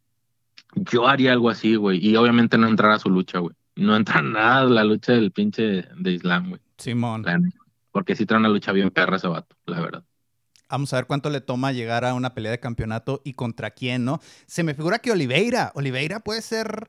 yo 0.75 1.08
haría 1.08 1.34
algo 1.34 1.49
así, 1.49 1.75
güey. 1.75 2.06
Y 2.06 2.15
obviamente 2.15 2.58
no 2.58 2.67
entrar 2.67 2.91
a 2.91 2.99
su 2.99 3.10
lucha, 3.10 3.39
güey. 3.39 3.56
No 3.75 3.95
entra 3.95 4.21
nada 4.23 4.65
la 4.65 4.84
lucha 4.84 5.13
del 5.13 5.32
pinche 5.32 5.86
de 5.95 6.12
Islam, 6.12 6.49
güey. 6.49 6.62
Simón 6.77 7.25
porque 7.93 8.15
sí 8.15 8.25
trae 8.25 8.39
una 8.39 8.49
lucha 8.49 8.71
bien 8.71 8.89
perra 8.89 9.17
ese 9.17 9.27
vato, 9.27 9.56
la 9.65 9.79
verdad. 9.79 10.03
Vamos 10.67 10.91
a 10.91 10.95
ver 10.95 11.06
cuánto 11.06 11.29
le 11.29 11.39
toma 11.39 11.71
llegar 11.71 12.03
a 12.03 12.15
una 12.15 12.34
pelea 12.34 12.51
de 12.51 12.60
campeonato 12.60 13.21
y 13.23 13.34
contra 13.34 13.69
quién, 13.69 14.03
¿no? 14.03 14.19
Se 14.47 14.63
me 14.63 14.73
figura 14.73 14.97
que 14.97 15.12
Oliveira, 15.12 15.71
Oliveira 15.75 16.19
puede 16.19 16.41
ser 16.41 16.88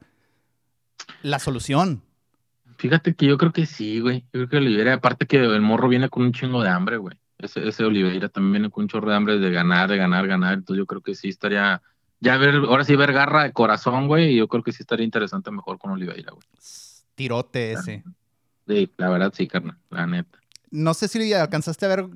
la 1.22 1.38
solución. 1.38 2.02
Fíjate 2.78 3.14
que 3.14 3.26
yo 3.26 3.36
creo 3.36 3.52
que 3.52 3.66
sí, 3.66 4.00
güey. 4.00 4.20
Yo 4.32 4.40
creo 4.40 4.48
que 4.48 4.56
Oliveira, 4.56 4.94
aparte 4.94 5.26
que 5.26 5.36
el 5.36 5.60
morro 5.60 5.88
viene 5.88 6.08
con 6.08 6.22
un 6.22 6.32
chingo 6.32 6.62
de 6.62 6.70
hambre, 6.70 6.96
güey. 6.96 7.16
Ese, 7.36 7.68
ese 7.68 7.84
Oliveira 7.84 8.30
también 8.30 8.52
viene 8.52 8.70
con 8.70 8.84
un 8.84 8.88
chorro 8.88 9.10
de 9.10 9.16
hambre 9.16 9.38
de 9.38 9.50
ganar, 9.50 9.90
de 9.90 9.98
ganar, 9.98 10.26
ganar. 10.26 10.54
Entonces 10.54 10.78
yo 10.78 10.86
creo 10.86 11.02
que 11.02 11.14
sí 11.14 11.28
estaría, 11.28 11.82
ya 12.24 12.36
ver, 12.38 12.56
ahora 12.56 12.84
sí 12.84 12.96
ver 12.96 13.12
garra 13.12 13.44
de 13.44 13.52
corazón, 13.52 14.08
güey. 14.08 14.32
Y 14.32 14.36
yo 14.36 14.48
creo 14.48 14.62
que 14.62 14.72
sí 14.72 14.82
estaría 14.82 15.04
interesante 15.04 15.50
mejor 15.50 15.78
con 15.78 15.92
Oliveira, 15.92 16.32
güey. 16.32 16.46
Tirote 17.14 17.72
ese. 17.72 18.02
Sí, 18.66 18.90
la 18.96 19.10
verdad 19.10 19.32
sí, 19.32 19.46
carnal, 19.46 19.78
la 19.90 20.06
neta 20.06 20.38
no 20.74 20.92
sé 20.92 21.06
si 21.06 21.32
alcanzaste 21.32 21.86
a 21.86 21.88
ver 21.88 22.06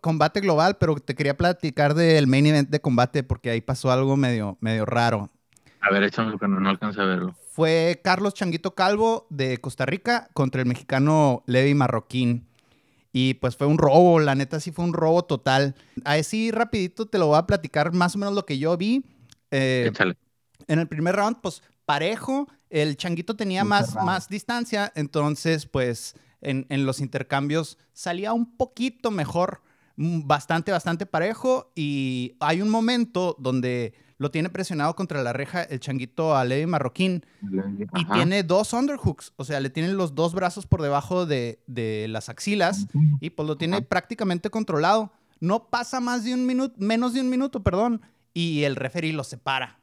combate 0.00 0.40
global, 0.40 0.76
pero 0.78 0.96
te 0.96 1.14
quería 1.14 1.36
platicar 1.36 1.94
del 1.94 2.26
main 2.26 2.46
event 2.46 2.68
de 2.68 2.80
combate 2.80 3.22
porque 3.22 3.48
ahí 3.48 3.60
pasó 3.60 3.92
algo 3.92 4.16
medio, 4.16 4.58
medio 4.60 4.84
raro. 4.84 5.30
A 5.80 5.92
ver, 5.92 6.02
échame 6.02 6.36
que 6.36 6.48
no, 6.48 6.58
no 6.58 6.68
alcancé 6.68 7.00
a 7.00 7.04
verlo. 7.04 7.36
Fue 7.52 8.00
Carlos 8.02 8.34
Changuito 8.34 8.74
Calvo 8.74 9.28
de 9.30 9.58
Costa 9.58 9.86
Rica 9.86 10.28
contra 10.32 10.60
el 10.60 10.66
mexicano 10.66 11.44
Levi 11.46 11.74
Marroquín. 11.74 12.48
Y 13.12 13.34
pues 13.34 13.56
fue 13.56 13.68
un 13.68 13.78
robo, 13.78 14.18
la 14.18 14.34
neta 14.34 14.58
sí 14.58 14.72
fue 14.72 14.84
un 14.84 14.94
robo 14.94 15.22
total. 15.22 15.76
Así 16.04 16.50
rapidito 16.50 17.06
te 17.06 17.18
lo 17.18 17.28
voy 17.28 17.38
a 17.38 17.46
platicar 17.46 17.92
más 17.92 18.16
o 18.16 18.18
menos 18.18 18.34
lo 18.34 18.44
que 18.44 18.58
yo 18.58 18.76
vi. 18.76 19.04
Eh. 19.50 19.90
En 20.66 20.78
el 20.78 20.88
primer 20.88 21.16
round, 21.16 21.38
pues 21.40 21.62
parejo, 21.84 22.48
el 22.68 22.96
Changuito 22.96 23.36
tenía 23.36 23.64
más, 23.64 23.94
más 23.94 24.28
distancia, 24.28 24.92
entonces 24.94 25.66
pues 25.66 26.14
en, 26.40 26.66
los 26.86 27.00
intercambios 27.00 27.78
salía 27.92 28.32
un 28.32 28.56
poquito 28.56 29.10
mejor, 29.10 29.62
mm, 29.96 30.26
bastante, 30.26 30.72
bastante 30.72 31.06
parejo. 31.06 31.72
Y 31.74 32.36
hay 32.40 32.62
un 32.62 32.70
momento 32.70 33.36
donde 33.38 33.94
lo 34.18 34.30
tiene 34.30 34.48
presionado 34.48 34.94
contra 34.96 35.22
la 35.22 35.32
reja 35.32 35.62
el 35.62 35.78
changuito 35.80 36.36
a 36.36 36.44
Levi 36.44 36.66
Marroquín 36.66 37.24
y 37.94 38.04
tiene 38.06 38.42
dos 38.42 38.72
underhooks, 38.72 39.32
o 39.36 39.44
sea, 39.44 39.60
le 39.60 39.70
tienen 39.70 39.96
los 39.96 40.16
dos 40.16 40.34
brazos 40.34 40.66
por 40.66 40.82
debajo 40.82 41.24
de, 41.24 41.60
las 42.08 42.28
axilas 42.28 42.86
y 43.20 43.30
pues 43.30 43.46
lo 43.46 43.56
tiene 43.56 43.82
prácticamente 43.82 44.50
controlado. 44.50 45.12
No 45.40 45.68
pasa 45.68 46.00
más 46.00 46.24
de 46.24 46.34
un 46.34 46.46
minuto, 46.46 46.74
menos 46.78 47.14
de 47.14 47.20
un 47.20 47.30
minuto, 47.30 47.62
perdón, 47.62 48.02
y 48.32 48.64
el 48.64 48.76
referee 48.76 49.12
lo 49.12 49.24
separa. 49.24 49.80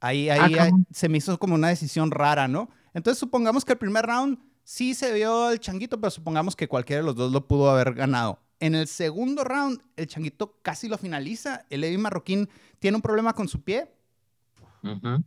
Ahí, 0.00 0.28
ahí, 0.28 0.54
ahí 0.54 0.70
se 0.90 1.08
me 1.08 1.18
hizo 1.18 1.38
como 1.38 1.54
una 1.54 1.68
decisión 1.68 2.10
rara, 2.10 2.48
¿no? 2.48 2.70
Entonces 2.94 3.18
supongamos 3.18 3.64
que 3.64 3.72
el 3.72 3.78
primer 3.78 4.06
round 4.06 4.38
sí 4.64 4.94
se 4.94 5.12
vio 5.12 5.50
el 5.50 5.60
changuito, 5.60 6.00
pero 6.00 6.10
supongamos 6.10 6.56
que 6.56 6.68
cualquiera 6.68 7.00
de 7.00 7.06
los 7.06 7.16
dos 7.16 7.32
lo 7.32 7.46
pudo 7.46 7.70
haber 7.70 7.94
ganado. 7.94 8.40
En 8.58 8.74
el 8.74 8.88
segundo 8.88 9.44
round, 9.44 9.80
el 9.96 10.06
changuito 10.06 10.58
casi 10.62 10.88
lo 10.88 10.98
finaliza. 10.98 11.66
El 11.70 11.82
Levi 11.82 11.98
Marroquín 11.98 12.48
tiene 12.78 12.96
un 12.96 13.02
problema 13.02 13.32
con 13.34 13.48
su 13.48 13.62
pie. 13.62 13.90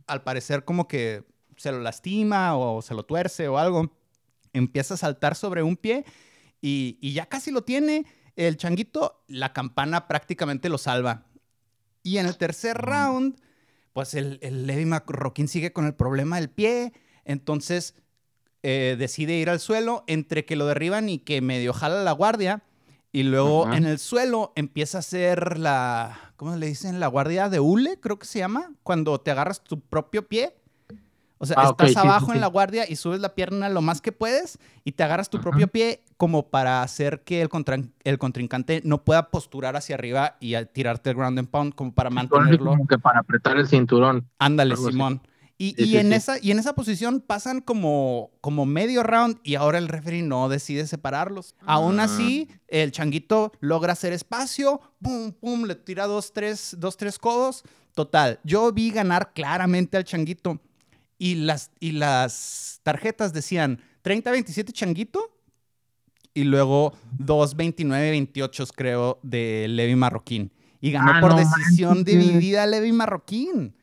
Al 0.06 0.22
parecer 0.22 0.64
como 0.64 0.88
que 0.88 1.24
se 1.56 1.70
lo 1.70 1.80
lastima 1.80 2.56
o 2.56 2.80
se 2.80 2.94
lo 2.94 3.04
tuerce 3.04 3.46
o 3.48 3.58
algo. 3.58 3.92
Empieza 4.52 4.94
a 4.94 4.96
saltar 4.96 5.36
sobre 5.36 5.62
un 5.62 5.76
pie 5.76 6.04
y, 6.60 7.12
ya 7.12 7.26
casi 7.26 7.50
lo 7.50 7.62
tiene. 7.62 8.06
El 8.36 8.56
changuito, 8.56 9.22
la 9.28 9.52
campana 9.52 10.08
prácticamente 10.08 10.68
lo 10.68 10.78
salva. 10.78 11.26
Y 12.02 12.18
en 12.18 12.26
el 12.26 12.36
tercer 12.36 12.76
round, 12.78 13.40
pues 13.92 14.14
el, 14.14 14.38
el 14.42 14.66
Levi 14.66 14.84
Marroquín 14.84 15.48
sigue 15.48 15.72
con 15.72 15.86
el 15.86 15.94
problema 15.94 16.36
del 16.36 16.50
pie. 16.50 16.92
Entonces 17.24 17.94
eh, 18.62 18.96
decide 18.98 19.34
ir 19.34 19.48
al 19.48 19.60
suelo 19.60 20.04
entre 20.06 20.44
que 20.44 20.56
lo 20.56 20.66
derriban 20.66 21.08
y 21.08 21.18
que 21.18 21.40
medio 21.40 21.72
jala 21.72 22.02
la 22.02 22.12
guardia. 22.12 22.62
Y 23.12 23.24
luego 23.24 23.72
en 23.72 23.86
el 23.86 23.98
suelo 23.98 24.52
empieza 24.54 24.98
a 24.98 25.00
hacer 25.00 25.58
la, 25.58 26.32
¿cómo 26.36 26.54
le 26.54 26.66
dicen? 26.66 27.00
La 27.00 27.08
guardia 27.08 27.48
de 27.48 27.58
hule, 27.58 27.98
creo 27.98 28.20
que 28.20 28.26
se 28.26 28.38
llama, 28.38 28.72
cuando 28.84 29.20
te 29.20 29.32
agarras 29.32 29.64
tu 29.64 29.80
propio 29.80 30.28
pie. 30.28 30.54
O 31.42 31.46
sea, 31.46 31.56
ah, 31.58 31.70
estás 31.70 31.96
abajo 31.96 32.34
en 32.34 32.40
la 32.42 32.48
guardia 32.48 32.84
y 32.86 32.96
subes 32.96 33.18
la 33.18 33.34
pierna 33.34 33.70
lo 33.70 33.80
más 33.80 34.02
que 34.02 34.12
puedes 34.12 34.58
y 34.84 34.92
te 34.92 35.04
agarras 35.04 35.30
tu 35.30 35.40
propio 35.40 35.68
pie 35.68 36.02
como 36.18 36.50
para 36.50 36.82
hacer 36.82 37.22
que 37.24 37.40
el, 37.40 37.48
el, 38.04 38.18
contrincante 38.18 38.82
no 38.84 39.04
pueda 39.04 39.30
posturar 39.30 39.74
hacia 39.74 39.94
arriba 39.94 40.36
y 40.38 40.54
tirarte 40.66 41.08
el 41.08 41.16
ground 41.16 41.38
and 41.38 41.48
pound, 41.48 41.74
como 41.74 41.94
para 41.94 42.10
mantenerlo. 42.10 42.72
Como 42.72 42.86
que 42.86 42.98
para 42.98 43.20
apretar 43.20 43.56
el 43.56 43.66
cinturón. 43.66 44.28
Ándale, 44.38 44.76
Simón. 44.76 45.22
Y, 45.56 45.96
en 45.96 46.12
Esa, 46.12 46.38
y 46.38 46.50
en 46.50 46.58
esa 46.58 46.74
posición 46.74 47.20
pasan 47.20 47.60
como, 47.60 48.30
como 48.42 48.66
medio 48.66 49.02
round 49.02 49.38
y 49.42 49.54
ahora 49.54 49.78
el 49.78 49.88
referee 49.88 50.22
no 50.22 50.50
decide 50.50 50.86
separarlos. 50.86 51.54
Aún 51.66 52.00
ah. 52.00 52.04
así, 52.04 52.48
el 52.68 52.92
changuito 52.92 53.52
logra 53.60 53.94
hacer 53.94 54.12
espacio, 54.12 54.82
pum, 55.00 55.32
pum, 55.32 55.64
le 55.64 55.74
tira 55.74 56.06
dos 56.06 56.34
tres, 56.34 56.76
dos, 56.78 56.98
tres 56.98 57.18
codos. 57.18 57.62
Total, 57.94 58.40
yo 58.44 58.72
vi 58.72 58.90
ganar 58.90 59.32
claramente 59.32 59.96
al 59.96 60.04
changuito 60.04 60.60
y 61.20 61.34
las, 61.34 61.70
y 61.78 61.92
las 61.92 62.80
tarjetas 62.82 63.34
decían 63.34 63.78
30-27 64.02 64.72
changuito 64.72 65.30
y 66.32 66.44
luego 66.44 66.94
2-29-28 67.18 68.72
creo 68.74 69.20
de 69.22 69.66
Levi 69.68 69.96
Marroquín. 69.96 70.50
Y 70.80 70.92
ganó 70.92 71.12
ah, 71.12 71.20
por 71.20 71.36
decisión 71.36 72.04
dividida 72.04 72.66
Levi 72.66 72.92
Marroquín. 72.92 73.76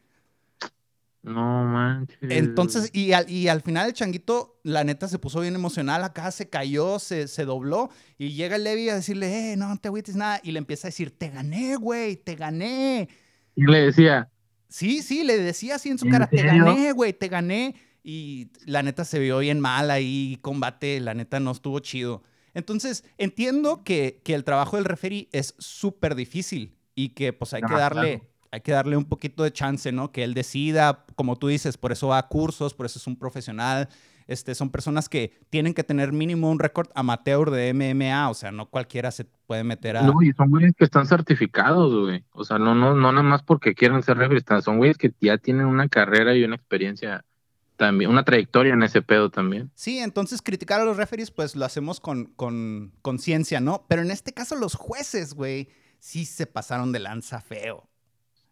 No 1.22 1.64
manches. 1.64 2.18
Entonces, 2.22 2.90
y 2.92 3.12
al, 3.12 3.30
y 3.30 3.50
al 3.50 3.62
final 3.62 3.86
el 3.86 3.94
changuito, 3.94 4.60
la 4.64 4.84
neta, 4.84 5.08
se 5.08 5.20
puso 5.20 5.42
bien 5.42 5.54
emocional. 5.54 6.04
Acá 6.04 6.32
se 6.32 6.50
cayó, 6.50 6.98
se, 6.98 7.28
se 7.28 7.46
dobló. 7.46 7.92
Y 8.18 8.30
llega 8.30 8.58
Levi 8.58 8.90
a 8.90 8.96
decirle, 8.96 9.52
eh, 9.52 9.58
no 9.58 9.78
te 9.78 9.90
agüites 9.90 10.16
nada. 10.16 10.40
Y 10.42 10.54
le 10.54 10.58
empieza 10.58 10.88
a 10.88 10.90
decir, 10.90 11.16
te 11.16 11.30
gané, 11.30 11.76
güey, 11.76 12.16
te 12.16 12.34
gané. 12.34 13.10
Y 13.56 13.66
le 13.68 13.82
decía. 13.82 14.32
Sí, 14.70 15.02
sí, 15.02 15.24
le 15.24 15.38
decía 15.38 15.76
así 15.76 15.90
en 15.90 15.98
su 15.98 16.08
cara, 16.10 16.28
te 16.28 16.44
gané, 16.44 16.92
güey, 16.92 17.14
te 17.14 17.28
gané. 17.28 17.76
Y 18.04 18.50
la 18.66 18.84
neta 18.84 19.04
se 19.04 19.20
vio 19.20 19.40
bien 19.40 19.60
mal 19.60 19.92
ahí, 19.92 20.38
combate, 20.42 21.00
la 21.02 21.14
neta 21.14 21.40
no 21.40 21.52
estuvo 21.52 21.80
chido. 21.80 22.24
Entonces, 22.54 23.04
entiendo 23.18 23.84
que, 23.84 24.22
que 24.24 24.34
el 24.34 24.44
trabajo 24.44 24.78
del 24.78 24.86
referee 24.86 25.28
es 25.32 25.56
súper 25.58 26.16
difícil 26.16 26.78
y 26.96 27.10
que 27.10 27.34
pues 27.34 27.54
hay 27.54 27.62
que 27.62 27.74
darle 27.74 28.24
hay 28.52 28.62
que 28.62 28.72
darle 28.72 28.98
un 28.98 29.06
poquito 29.06 29.44
de 29.44 29.52
chance, 29.52 29.92
¿no? 29.92 30.12
Que 30.12 30.24
él 30.24 30.34
decida, 30.34 31.06
como 31.16 31.36
tú 31.36 31.48
dices, 31.48 31.78
por 31.78 31.92
eso 31.92 32.08
va 32.08 32.18
a 32.18 32.28
cursos, 32.28 32.74
por 32.74 32.86
eso 32.86 33.00
es 33.00 33.08
un 33.08 33.16
profesional. 33.16 33.90
Este, 34.28 34.56
son 34.56 34.70
personas 34.70 35.08
que 35.08 35.40
tienen 35.50 35.74
que 35.74 35.84
tener 35.84 36.12
mínimo 36.12 36.52
un 36.52 36.60
récord 36.60 36.90
amateur 36.96 37.50
de 37.50 37.74
MMA, 37.74 38.30
o 38.30 38.34
sea, 38.34 38.52
no 38.52 38.66
cualquiera 38.66 39.12
se 39.12 39.26
puede 39.26 39.64
meter 39.64 39.98
a... 39.98 40.04
No, 40.04 40.22
y 40.22 40.34
son 40.34 40.50
güeyes 40.50 40.74
que 40.78 40.84
están 40.84 41.08
certificados, 41.08 41.94
güey. 41.94 42.26
O 42.32 42.44
sea, 42.44 42.58
no, 42.58 42.76
no, 42.76 42.94
no 42.94 43.12
nada 43.12 43.24
más 43.24 43.44
porque 43.44 43.74
quieran 43.74 44.04
ser 44.04 44.18
referees, 44.18 44.44
son 44.64 44.78
güeyes 44.78 44.98
que 44.98 45.14
ya 45.22 45.38
tienen 45.38 45.66
una 45.66 45.88
carrera 45.88 46.36
y 46.36 46.44
una 46.44 46.56
experiencia 46.56 47.24
también, 47.78 48.10
una 48.10 48.26
trayectoria 48.26 48.74
en 48.74 48.84
ese 48.84 49.02
pedo 49.02 49.30
también. 49.30 49.72
Sí, 49.76 50.00
entonces 50.00 50.42
criticar 50.42 50.82
a 50.82 50.86
los 50.86 50.98
referees, 50.98 51.32
pues 51.32 51.56
lo 51.56 51.64
hacemos 51.64 52.02
con 52.02 52.92
conciencia, 53.02 53.62
¿no? 53.62 53.86
Pero 53.88 54.02
en 54.02 54.12
este 54.12 54.34
caso 54.34 54.56
los 54.56 54.76
jueces, 54.76 55.36
güey, 55.36 55.70
sí 56.00 56.26
se 56.26 56.48
pasaron 56.48 56.92
de 56.92 57.00
lanza 57.00 57.40
feo. 57.40 57.88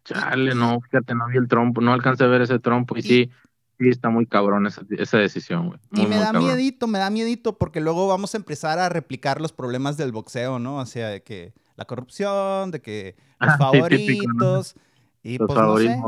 Chale, 0.04 0.54
no, 0.54 0.80
fíjate, 0.80 1.16
no 1.16 1.26
vi 1.26 1.36
el 1.36 1.48
trompo, 1.48 1.80
no 1.80 1.92
alcancé 1.92 2.22
a 2.22 2.28
ver 2.28 2.42
ese 2.42 2.60
trompo 2.60 2.96
y, 2.96 3.02
sí, 3.02 3.30
sí 3.78 3.88
está 3.88 4.08
muy 4.08 4.26
cabrón 4.26 4.66
esa, 4.66 4.82
esa 4.90 5.18
decisión, 5.18 5.68
güey. 5.68 5.80
Y 5.92 6.06
me 6.06 6.16
da 6.16 6.32
miedito, 6.32 6.86
me 6.86 6.98
da 6.98 7.10
miedito 7.10 7.58
porque 7.58 7.80
luego 7.80 8.08
vamos 8.08 8.34
a 8.34 8.38
empezar 8.38 8.78
a 8.78 8.88
replicar 8.88 9.40
los 9.40 9.52
problemas 9.52 9.96
del 9.96 10.12
boxeo, 10.12 10.58
¿no? 10.58 10.76
O 10.78 10.86
sea, 10.86 11.08
de 11.08 11.22
que 11.22 11.52
la 11.76 11.84
corrupción, 11.84 12.70
de 12.70 12.80
que 12.80 13.16
los 13.40 13.50
ah, 13.50 13.58
favoritos 13.58 14.74
y 15.22 15.38
pues 15.38 15.54
no 15.54 15.76
sé. 15.78 16.02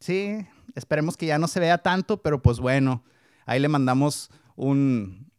Sí, 0.00 0.46
esperemos 0.74 1.16
que 1.16 1.26
ya 1.26 1.38
no 1.38 1.48
se 1.48 1.60
vea 1.60 1.78
tanto, 1.78 2.22
pero 2.22 2.40
pues 2.40 2.58
bueno, 2.58 3.02
ahí 3.44 3.60
le 3.60 3.68
mandamos 3.68 4.30
un, 4.56 5.30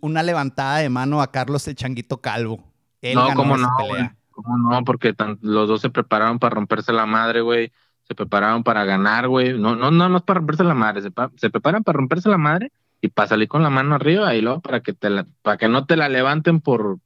una 0.00 0.22
levantada 0.22 0.78
de 0.78 0.88
mano 0.88 1.20
a 1.20 1.30
Carlos 1.30 1.66
el 1.68 1.74
Changuito 1.74 2.20
Calvo. 2.20 2.64
Él 3.02 3.16
no, 3.16 3.34
cómo 3.34 3.56
no, 3.56 3.68
pelea. 3.76 4.16
¿Cómo 4.30 4.56
no? 4.56 4.84
Porque 4.84 5.14
los 5.42 5.68
dos 5.68 5.80
se 5.80 5.90
prepararon 5.90 6.38
para 6.38 6.54
romperse 6.54 6.92
la 6.92 7.06
madre, 7.06 7.40
güey. 7.40 7.72
Se 8.06 8.14
prepararon 8.14 8.62
para 8.62 8.84
ganar, 8.84 9.28
güey. 9.28 9.58
No, 9.58 9.76
no, 9.76 9.90
no, 9.90 10.08
no 10.08 10.16
es 10.18 10.22
para 10.22 10.38
romperse 10.38 10.64
la 10.64 10.74
madre. 10.74 11.02
Se, 11.36 11.50
preparan 11.50 11.84
para 11.84 11.96
romperse 11.96 12.28
la 12.28 12.38
madre 12.38 12.70
y 13.00 13.08
para 13.08 13.28
salir 13.28 13.48
con 13.48 13.62
la 13.62 13.70
mano 13.70 13.94
arriba 13.94 14.34
y 14.34 14.40
luego 14.40 14.60
para 14.60 14.80
que 14.80 14.92
te 14.92 15.08
para 15.42 15.56
que 15.56 15.68
no 15.68 15.86
te 15.86 15.96
la 15.96 16.08
levanten 16.08 16.60
por 16.60 16.98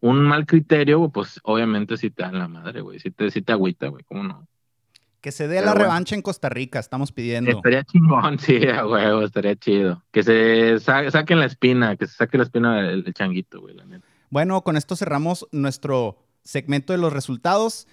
un 0.00 0.22
mal 0.22 0.46
criterio, 0.46 1.08
pues 1.08 1.40
obviamente 1.42 1.96
sí 1.96 2.10
te 2.10 2.22
dan 2.22 2.38
la 2.38 2.48
madre, 2.48 2.80
güey. 2.80 2.98
Sí 3.00 3.10
te, 3.10 3.30
sí 3.30 3.42
te 3.42 3.52
agüita, 3.52 3.88
güey. 3.88 4.04
¿Cómo 4.04 4.22
no? 4.22 4.46
Que 5.20 5.32
se 5.32 5.48
dé 5.48 5.60
la 5.60 5.74
revancha 5.74 6.14
en 6.14 6.22
Costa 6.22 6.48
Rica, 6.48 6.78
estamos 6.78 7.10
pidiendo. 7.10 7.50
Estaría 7.50 7.82
chingón, 7.82 8.38
sí, 8.38 8.60
güey, 8.60 9.24
estaría 9.24 9.56
chido. 9.56 10.04
Que 10.12 10.22
se 10.22 10.78
saquen 10.78 11.40
la 11.40 11.46
espina, 11.46 11.96
que 11.96 12.06
se 12.06 12.14
saque 12.14 12.38
la 12.38 12.44
espina 12.44 12.82
del, 12.82 13.12
changuito, 13.12 13.60
güey, 13.60 13.74
la 13.74 13.84
neta. 13.86 14.06
Bueno, 14.30 14.62
con 14.62 14.76
esto 14.76 14.94
cerramos 14.94 15.48
nuestro 15.50 16.16
segmento 16.44 16.92
de 16.92 17.00
los 17.00 17.12
resultados. 17.12 17.88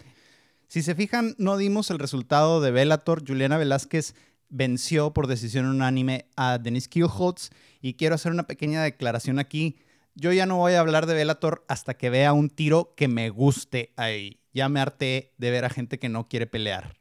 Si 0.73 0.81
se 0.81 0.95
fijan, 0.95 1.35
no 1.37 1.55
dimos 1.55 1.91
el 1.91 1.99
resultado 1.99 2.59
de 2.59 2.71
Bellator. 2.71 3.21
Juliana 3.23 3.59
Velázquez 3.59 4.15
venció 4.49 5.13
por 5.13 5.27
decisión 5.27 5.67
unánime 5.67 6.25
a 6.35 6.57
Denis 6.57 6.87
Kielholtz. 6.87 7.51
Y 7.79 7.93
quiero 7.93 8.15
hacer 8.15 8.31
una 8.31 8.47
pequeña 8.47 8.81
declaración 8.81 9.37
aquí. 9.37 9.77
Yo 10.15 10.33
ya 10.33 10.47
no 10.47 10.57
voy 10.57 10.73
a 10.73 10.79
hablar 10.79 11.05
de 11.05 11.13
Bellator 11.13 11.63
hasta 11.67 11.93
que 11.93 12.09
vea 12.09 12.33
un 12.33 12.49
tiro 12.49 12.95
que 12.97 13.07
me 13.07 13.29
guste 13.29 13.93
ahí. 13.97 14.39
Ya 14.51 14.67
me 14.67 14.79
harté 14.79 15.35
de 15.37 15.51
ver 15.51 15.63
a 15.63 15.69
gente 15.69 15.99
que 15.99 16.09
no 16.09 16.27
quiere 16.27 16.47
pelear. 16.47 16.97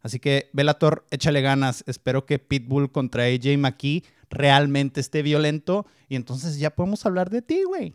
Así 0.00 0.18
que, 0.18 0.48
Bellator, 0.54 1.04
échale 1.10 1.42
ganas. 1.42 1.84
Espero 1.86 2.24
que 2.24 2.38
Pitbull 2.38 2.92
contra 2.92 3.24
AJ 3.24 3.58
McKee 3.58 4.04
realmente 4.30 5.00
esté 5.02 5.20
violento. 5.20 5.84
Y 6.08 6.16
entonces 6.16 6.58
ya 6.58 6.70
podemos 6.70 7.04
hablar 7.04 7.28
de 7.28 7.42
ti, 7.42 7.62
güey. 7.64 7.92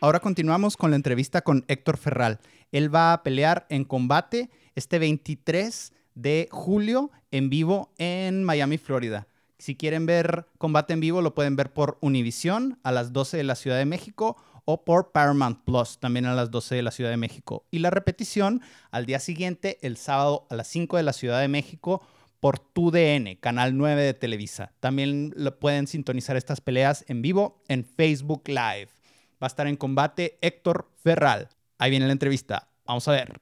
Ahora 0.00 0.20
continuamos 0.20 0.76
con 0.76 0.90
la 0.90 0.96
entrevista 0.96 1.42
con 1.42 1.64
Héctor 1.66 1.96
Ferral. 1.96 2.38
Él 2.70 2.94
va 2.94 3.12
a 3.12 3.24
pelear 3.24 3.66
en 3.68 3.84
combate 3.84 4.48
este 4.76 5.00
23 5.00 5.92
de 6.14 6.48
julio 6.52 7.10
en 7.32 7.50
vivo 7.50 7.92
en 7.98 8.44
Miami, 8.44 8.78
Florida. 8.78 9.26
Si 9.58 9.74
quieren 9.74 10.06
ver 10.06 10.46
combate 10.58 10.92
en 10.92 11.00
vivo, 11.00 11.20
lo 11.20 11.34
pueden 11.34 11.56
ver 11.56 11.72
por 11.72 11.98
Univision 12.00 12.78
a 12.84 12.92
las 12.92 13.12
12 13.12 13.38
de 13.38 13.42
la 13.42 13.56
Ciudad 13.56 13.76
de 13.76 13.86
México 13.86 14.36
o 14.64 14.84
por 14.84 15.10
Paramount 15.10 15.64
Plus 15.64 15.98
también 15.98 16.26
a 16.26 16.34
las 16.34 16.52
12 16.52 16.76
de 16.76 16.82
la 16.82 16.92
Ciudad 16.92 17.10
de 17.10 17.16
México. 17.16 17.64
Y 17.72 17.80
la 17.80 17.90
repetición 17.90 18.62
al 18.92 19.04
día 19.04 19.18
siguiente, 19.18 19.78
el 19.82 19.96
sábado 19.96 20.46
a 20.48 20.54
las 20.54 20.68
5 20.68 20.96
de 20.96 21.02
la 21.02 21.12
Ciudad 21.12 21.40
de 21.40 21.48
México 21.48 22.06
por 22.38 22.60
TUDN, 22.60 23.34
Canal 23.40 23.76
9 23.76 24.00
de 24.00 24.14
Televisa. 24.14 24.70
También 24.78 25.34
pueden 25.58 25.88
sintonizar 25.88 26.36
estas 26.36 26.60
peleas 26.60 27.04
en 27.08 27.20
vivo 27.20 27.64
en 27.66 27.84
Facebook 27.84 28.44
Live 28.46 28.97
va 29.42 29.46
a 29.46 29.46
estar 29.46 29.66
en 29.66 29.76
combate 29.76 30.38
Héctor 30.40 30.88
Ferral. 31.02 31.48
Ahí 31.78 31.90
viene 31.90 32.06
la 32.06 32.12
entrevista. 32.12 32.68
Vamos 32.86 33.06
a 33.08 33.12
ver. 33.12 33.38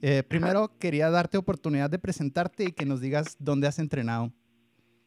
Eh, 0.00 0.22
primero 0.22 0.70
quería 0.78 1.10
darte 1.10 1.38
oportunidad 1.38 1.90
de 1.90 1.98
presentarte 1.98 2.64
y 2.64 2.72
que 2.72 2.86
nos 2.86 3.00
digas 3.00 3.36
dónde 3.40 3.66
has 3.66 3.78
entrenado. 3.78 4.32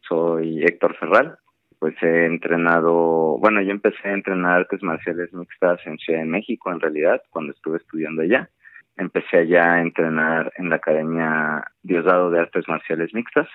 Soy 0.07 0.63
Héctor 0.63 0.97
Ferral, 0.99 1.39
pues 1.81 1.95
he 2.03 2.27
entrenado, 2.27 3.39
bueno, 3.39 3.59
yo 3.63 3.71
empecé 3.71 4.07
a 4.07 4.13
entrenar 4.13 4.59
artes 4.59 4.83
marciales 4.83 5.33
mixtas 5.33 5.79
en 5.87 5.97
Ciudad 5.97 6.19
de 6.19 6.27
México, 6.27 6.71
en 6.71 6.79
realidad, 6.79 7.23
cuando 7.31 7.53
estuve 7.53 7.77
estudiando 7.77 8.21
allá. 8.21 8.51
empecé 8.97 9.47
ya 9.47 9.73
a 9.73 9.81
entrenar 9.81 10.53
en 10.57 10.69
la 10.69 10.75
Academia 10.75 11.63
Diosdado 11.81 12.29
de 12.29 12.39
Artes 12.39 12.67
Marciales 12.67 13.11
Mixtas, 13.15 13.47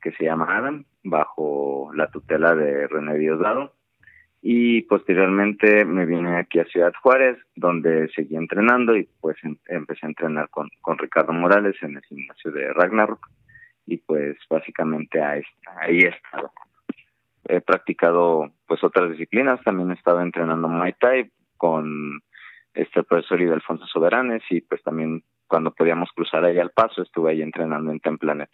que 0.00 0.12
se 0.12 0.22
llama 0.22 0.56
Adam, 0.56 0.84
bajo 1.02 1.90
la 1.96 2.06
tutela 2.12 2.54
de 2.54 2.86
René 2.86 3.18
Diosdado. 3.18 3.72
Y 4.40 4.82
posteriormente 4.82 5.84
me 5.84 6.06
vine 6.06 6.36
aquí 6.36 6.60
a 6.60 6.64
Ciudad 6.66 6.92
Juárez, 7.02 7.38
donde 7.56 8.08
seguí 8.14 8.36
entrenando 8.36 8.96
y 8.96 9.08
pues 9.20 9.36
em, 9.42 9.56
empecé 9.66 10.06
a 10.06 10.10
entrenar 10.10 10.48
con, 10.48 10.68
con 10.80 10.96
Ricardo 10.96 11.32
Morales 11.32 11.74
en 11.82 11.96
el 11.96 12.02
gimnasio 12.02 12.52
de 12.52 12.72
Ragnarok. 12.72 13.28
Y 13.84 13.96
pues 13.96 14.36
básicamente 14.48 15.20
ahí, 15.20 15.42
ahí 15.80 16.02
he 16.02 16.08
estado. 16.08 16.52
He 17.48 17.60
practicado 17.60 18.52
pues 18.66 18.82
otras 18.84 19.10
disciplinas, 19.10 19.60
también 19.64 19.90
he 19.90 19.94
estado 19.94 20.20
entrenando 20.20 20.68
Muay 20.68 20.94
Thai 21.00 21.30
con 21.56 22.20
este 22.74 23.02
profesor 23.02 23.40
y 23.40 23.46
de 23.46 23.54
Alfonso 23.54 23.86
Soberanes 23.86 24.42
y 24.50 24.60
pues 24.60 24.82
también 24.82 25.22
cuando 25.46 25.74
podíamos 25.74 26.10
cruzar 26.14 26.44
ahí 26.44 26.58
al 26.58 26.70
paso 26.70 27.02
estuve 27.02 27.32
ahí 27.32 27.42
entrenando 27.42 27.90
en 27.90 28.00
Templanet 28.00 28.50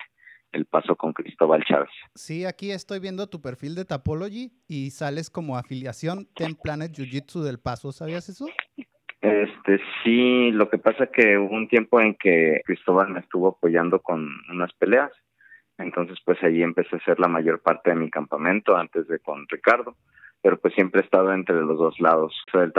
el 0.53 0.66
paso 0.66 0.96
con 0.96 1.12
Cristóbal 1.12 1.64
Chávez. 1.64 1.90
Sí, 2.14 2.44
aquí 2.44 2.70
estoy 2.70 3.01
viendo 3.01 3.29
tu 3.29 3.40
perfil 3.40 3.74
de 3.74 3.85
Tapology 3.85 4.51
y 4.66 4.90
sales 4.90 5.31
como 5.31 5.57
afiliación 5.57 6.27
Templanet 6.35 6.94
Jiu 6.94 7.05
Jitsu 7.05 7.42
del 7.42 7.59
Paso, 7.59 7.92
¿sabías 7.92 8.29
eso? 8.29 8.46
Este 9.20 9.81
sí, 10.03 10.51
lo 10.53 10.70
que 10.70 10.79
pasa 10.79 11.09
que 11.09 11.37
hubo 11.38 11.55
un 11.55 11.68
tiempo 11.68 12.01
en 12.01 12.14
que 12.14 12.62
Cristóbal 12.64 13.11
me 13.11 13.20
estuvo 13.20 13.48
apoyando 13.48 14.01
con 14.01 14.29
unas 14.51 14.72
peleas, 14.74 15.11
entonces 15.79 16.19
pues 16.25 16.43
allí 16.43 16.62
empecé 16.62 16.97
a 16.97 16.99
hacer 16.99 17.19
la 17.19 17.29
mayor 17.29 17.61
parte 17.61 17.91
de 17.91 17.97
mi 17.97 18.11
campamento 18.11 18.77
antes 18.77 19.09
de 19.09 19.19
con 19.21 19.47
Ricardo 19.49 19.97
pero 20.43 20.61
pues 20.61 20.75
siempre 20.75 21.01
he 21.01 21.05
estado 21.05 21.33
entre 21.33 21.57
los 21.57 21.79
dos 21.79 21.99
lados. 22.01 22.35
O 22.47 22.51
sea, 22.51 22.62
el 22.62 22.73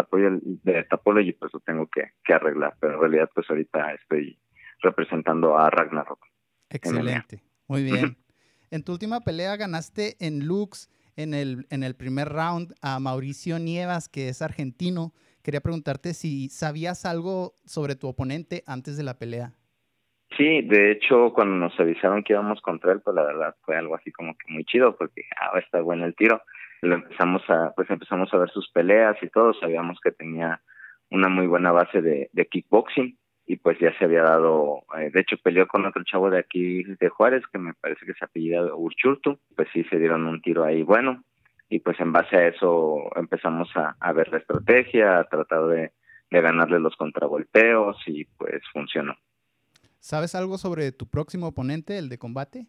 de 0.63 0.83
Tapology 0.83 1.33
pues 1.33 1.51
lo 1.53 1.59
tengo 1.59 1.88
que, 1.88 2.13
que 2.23 2.33
arreglar, 2.33 2.75
pero 2.79 2.93
en 2.93 2.99
realidad 3.01 3.29
pues 3.33 3.49
ahorita 3.49 3.93
estoy 3.93 4.39
representando 4.81 5.57
a 5.57 5.69
Ragnarok. 5.69 6.19
Excelente, 6.69 7.43
muy 7.67 7.83
bien. 7.83 8.17
en 8.71 8.83
tu 8.83 8.93
última 8.93 9.21
pelea 9.21 9.57
ganaste 9.57 10.15
en 10.25 10.45
Lux 10.45 10.89
en 11.15 11.33
el, 11.33 11.67
en 11.69 11.83
el 11.83 11.95
primer 11.95 12.29
round 12.29 12.73
a 12.81 12.99
Mauricio 12.99 13.59
Nievas, 13.59 14.07
que 14.07 14.29
es 14.29 14.41
argentino. 14.41 15.13
Quería 15.41 15.59
preguntarte 15.59 16.13
si 16.13 16.47
sabías 16.49 17.05
algo 17.05 17.55
sobre 17.65 17.95
tu 17.95 18.07
oponente 18.07 18.63
antes 18.67 18.95
de 18.95 19.03
la 19.03 19.17
pelea. 19.17 19.53
Sí, 20.39 20.62
de 20.62 20.91
hecho, 20.91 21.34
cuando 21.34 21.58
nos 21.58 21.78
avisaron 21.78 22.23
que 22.23 22.32
íbamos 22.32 22.62
contra 22.62 22.93
él, 22.93 23.02
pues 23.02 23.13
la 23.13 23.23
verdad 23.23 23.56
fue 23.65 23.75
algo 23.75 23.95
así 23.95 24.10
como 24.13 24.38
que 24.38 24.45
muy 24.47 24.63
chido, 24.63 24.95
porque 24.95 25.23
ah, 25.38 25.60
está 25.60 25.82
bueno 25.82 26.06
el 26.06 26.15
tiro. 26.15 26.41
Lo 26.82 26.95
empezamos 26.95 27.41
a, 27.49 27.73
pues 27.75 27.89
empezamos 27.89 28.34
a 28.34 28.38
ver 28.38 28.49
sus 28.49 28.71
peleas 28.71 29.17
y 29.21 29.28
todo, 29.28 29.54
sabíamos 29.54 29.99
que 30.02 30.13
tenía 30.13 30.62
una 31.10 31.28
muy 31.28 31.45
buena 31.45 31.73
base 31.73 32.02
de, 32.02 32.30
kickboxing 32.49 33.17
y 33.47 33.58
pues 33.58 33.80
ya 33.80 33.91
se 33.97 34.06
había 34.06 34.21
dado, 34.23 34.84
eh, 34.97 35.10
de 35.13 35.19
hecho 35.19 35.36
peleó 35.43 35.67
con 35.67 35.86
otro 35.86 36.06
chavo 36.06 36.30
de 36.30 36.39
aquí 36.39 36.84
de 36.86 37.10
Juárez 37.10 37.43
que 37.52 37.60
me 37.60 37.73
parece 37.73 38.06
que 38.06 38.13
se 38.13 38.23
apellida 38.23 38.63
Urchurtu, 38.73 39.39
pues 39.58 39.67
sí 39.73 39.84
se 39.89 39.99
dieron 39.99 40.25
un 40.25 40.41
tiro 40.41 40.63
ahí 40.63 40.84
bueno 40.84 41.21
y 41.67 41.80
pues 41.80 41.99
en 41.99 42.13
base 42.13 42.38
a 42.38 42.47
eso 42.47 43.10
empezamos 43.17 43.69
a, 43.75 43.97
a 43.99 44.13
ver 44.13 44.30
la 44.30 44.38
estrategia, 44.38 45.19
a 45.19 45.25
tratar 45.25 45.65
de, 45.65 45.91
de 46.32 46.41
ganarle 46.41 46.80
los 46.80 46.95
contragolpeos 46.95 47.97
y 48.08 48.23
pues 48.38 48.62
funcionó. 48.71 49.17
¿Sabes 49.99 50.35
algo 50.35 50.57
sobre 50.57 50.91
tu 50.91 51.07
próximo 51.07 51.47
oponente, 51.47 51.97
el 51.97 52.09
de 52.09 52.17
combate? 52.17 52.67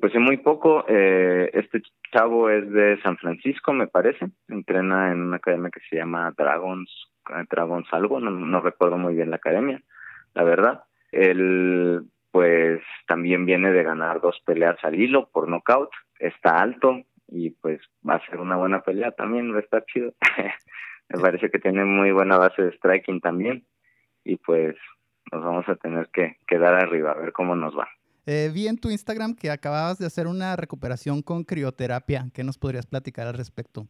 Pues 0.00 0.12
sé 0.12 0.18
muy 0.18 0.38
poco. 0.38 0.84
Eh, 0.88 1.50
este 1.52 1.82
chavo 2.12 2.50
es 2.50 2.68
de 2.70 3.00
San 3.02 3.16
Francisco, 3.18 3.72
me 3.72 3.86
parece. 3.86 4.30
Entrena 4.48 5.12
en 5.12 5.20
una 5.20 5.36
academia 5.36 5.70
que 5.70 5.80
se 5.88 5.96
llama 5.96 6.32
Dragons, 6.36 6.90
Dragons 7.50 7.86
algo, 7.92 8.18
no, 8.20 8.30
no 8.30 8.60
recuerdo 8.60 8.98
muy 8.98 9.14
bien 9.14 9.30
la 9.30 9.36
academia, 9.36 9.80
la 10.34 10.42
verdad. 10.42 10.84
Él, 11.12 12.02
pues, 12.30 12.80
también 13.06 13.46
viene 13.46 13.70
de 13.70 13.82
ganar 13.84 14.20
dos 14.20 14.40
peleas 14.44 14.76
al 14.82 14.96
hilo 14.96 15.28
por 15.30 15.48
nocaut. 15.48 15.90
Está 16.18 16.60
alto 16.60 17.02
y, 17.28 17.50
pues, 17.50 17.80
va 18.08 18.14
a 18.14 18.26
ser 18.26 18.40
una 18.40 18.56
buena 18.56 18.80
pelea 18.82 19.12
también, 19.12 19.52
va 19.52 19.58
a 19.58 19.62
estar 19.62 19.84
chido. 19.86 20.14
me 21.08 21.20
parece 21.20 21.50
que 21.50 21.58
tiene 21.58 21.84
muy 21.84 22.10
buena 22.10 22.38
base 22.38 22.62
de 22.62 22.72
striking 22.72 23.20
también. 23.20 23.64
Y, 24.24 24.36
pues, 24.36 24.74
nos 25.32 25.44
vamos 25.44 25.68
a 25.68 25.76
tener 25.76 26.08
que 26.12 26.36
quedar 26.46 26.74
arriba, 26.74 27.12
a 27.12 27.18
ver 27.18 27.32
cómo 27.32 27.54
nos 27.56 27.76
va. 27.76 27.88
Eh, 28.26 28.50
vi 28.52 28.66
en 28.66 28.78
tu 28.78 28.90
Instagram 28.90 29.36
que 29.36 29.50
acababas 29.50 29.98
de 29.98 30.06
hacer 30.06 30.26
una 30.26 30.56
recuperación 30.56 31.22
con 31.22 31.44
crioterapia. 31.44 32.24
¿Qué 32.34 32.42
nos 32.42 32.58
podrías 32.58 32.86
platicar 32.86 33.26
al 33.28 33.34
respecto? 33.34 33.86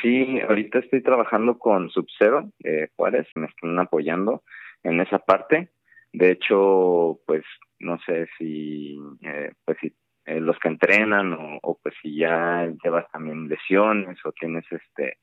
Sí, 0.00 0.40
ahorita 0.40 0.78
estoy 0.78 1.02
trabajando 1.02 1.58
con 1.58 1.90
Subzero 1.90 2.50
eh, 2.64 2.88
Juárez, 2.96 3.26
me 3.34 3.46
están 3.46 3.78
apoyando 3.78 4.42
en 4.82 5.00
esa 5.00 5.18
parte. 5.18 5.70
De 6.12 6.30
hecho, 6.30 7.20
pues 7.26 7.44
no 7.78 7.98
sé 8.06 8.26
si, 8.38 8.98
eh, 9.22 9.52
pues 9.64 9.78
si 9.80 9.94
eh, 10.24 10.40
los 10.40 10.58
que 10.58 10.68
entrenan 10.68 11.32
o, 11.34 11.58
o, 11.62 11.78
pues 11.82 11.94
si 12.00 12.16
ya 12.16 12.70
llevas 12.82 13.10
también 13.10 13.48
lesiones 13.48 14.18
o 14.24 14.32
tienes 14.32 14.64
este 14.70 15.18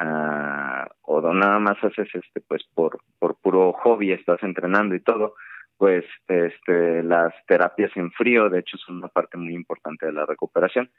uh, 0.00 0.86
o 1.02 1.32
nada 1.34 1.58
más 1.58 1.76
haces 1.82 2.08
este 2.14 2.40
pues 2.40 2.64
por 2.74 3.00
por 3.18 3.36
puro 3.40 3.72
hobby 3.72 4.12
estás 4.12 4.42
entrenando 4.42 4.94
y 4.94 5.00
todo 5.00 5.34
pues 5.78 6.04
este, 6.26 7.04
las 7.04 7.32
terapias 7.46 7.96
en 7.96 8.10
frío, 8.10 8.50
de 8.50 8.58
hecho, 8.58 8.76
son 8.78 8.96
una 8.96 9.08
parte 9.08 9.38
muy 9.38 9.54
importante 9.54 10.06
de 10.06 10.12
la 10.12 10.26
recuperación. 10.26 10.90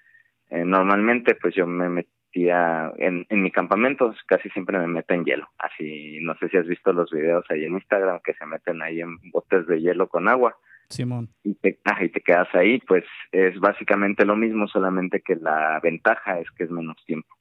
Eh, 0.49 0.63
normalmente, 0.63 1.35
pues 1.35 1.53
yo 1.53 1.67
me 1.67 1.89
metía 1.89 2.91
en, 2.97 3.25
en 3.29 3.43
mi 3.43 3.51
campamento, 3.51 4.15
casi 4.25 4.49
siempre 4.49 4.79
me 4.79 4.87
meto 4.87 5.13
en 5.13 5.25
hielo. 5.25 5.49
Así, 5.57 6.19
no 6.21 6.33
sé 6.37 6.47
si 6.47 6.57
has 6.57 6.65
visto 6.65 6.93
los 6.93 7.11
videos 7.11 7.45
ahí 7.49 7.65
en 7.65 7.73
Instagram 7.73 8.21
que 8.23 8.33
se 8.33 8.45
meten 8.45 8.81
ahí 8.81 9.01
en 9.01 9.17
botes 9.31 9.67
de 9.67 9.81
hielo 9.81 10.07
con 10.07 10.29
agua. 10.29 10.55
Simón. 10.87 11.29
Y 11.43 11.55
te, 11.55 11.79
ah, 11.83 12.03
y 12.03 12.09
te 12.09 12.21
quedas 12.21 12.47
ahí, 12.55 12.79
pues 12.79 13.03
es 13.31 13.59
básicamente 13.59 14.25
lo 14.25 14.37
mismo, 14.37 14.67
solamente 14.67 15.21
que 15.21 15.35
la 15.35 15.79
ventaja 15.83 16.39
es 16.39 16.49
que 16.51 16.63
es 16.63 16.71
menos 16.71 16.95
tiempo. 17.05 17.35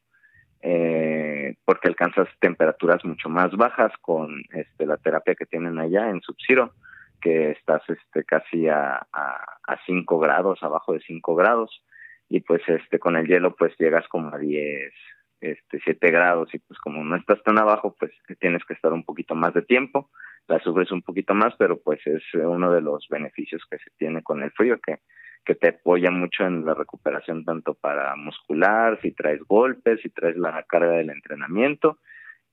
Eh, 0.60 1.54
porque 1.64 1.88
alcanzas 1.88 2.28
temperaturas 2.40 3.04
mucho 3.04 3.28
más 3.28 3.52
bajas 3.56 3.92
con 4.00 4.42
este, 4.52 4.86
la 4.86 4.96
terapia 4.96 5.36
que 5.36 5.46
tienen 5.46 5.78
allá 5.78 6.10
en 6.10 6.20
Sub-Zero 6.20 6.72
que 7.20 7.50
estás 7.50 7.82
este 7.88 8.24
casi 8.24 8.68
a, 8.68 9.06
a, 9.12 9.78
5 9.86 10.18
grados, 10.18 10.62
abajo 10.62 10.92
de 10.92 11.00
5 11.00 11.34
grados, 11.34 11.82
y 12.28 12.40
pues 12.40 12.62
este 12.68 12.98
con 12.98 13.16
el 13.16 13.26
hielo 13.26 13.54
pues 13.56 13.74
llegas 13.78 14.06
como 14.08 14.34
a 14.34 14.38
10, 14.38 14.92
este 15.40 15.80
7 15.82 16.10
grados, 16.10 16.52
y 16.54 16.58
pues 16.58 16.78
como 16.80 17.04
no 17.04 17.16
estás 17.16 17.42
tan 17.42 17.58
abajo, 17.58 17.94
pues 17.98 18.12
tienes 18.38 18.64
que 18.64 18.74
estar 18.74 18.92
un 18.92 19.04
poquito 19.04 19.34
más 19.34 19.54
de 19.54 19.62
tiempo, 19.62 20.10
la 20.46 20.58
sufres 20.60 20.90
un 20.92 21.02
poquito 21.02 21.34
más, 21.34 21.54
pero 21.58 21.78
pues 21.80 22.00
es 22.06 22.22
uno 22.34 22.72
de 22.72 22.80
los 22.80 23.06
beneficios 23.08 23.62
que 23.70 23.78
se 23.78 23.90
tiene 23.98 24.22
con 24.22 24.42
el 24.42 24.50
frío, 24.52 24.78
que, 24.80 24.98
que 25.48 25.54
te 25.54 25.68
apoya 25.68 26.10
mucho 26.10 26.44
en 26.44 26.66
la 26.66 26.74
recuperación 26.74 27.42
tanto 27.42 27.72
para 27.72 28.14
muscular, 28.16 29.00
si 29.00 29.12
traes 29.12 29.40
golpes, 29.48 29.98
si 30.02 30.10
traes 30.10 30.36
la 30.36 30.62
carga 30.64 30.92
del 30.92 31.08
entrenamiento, 31.08 31.96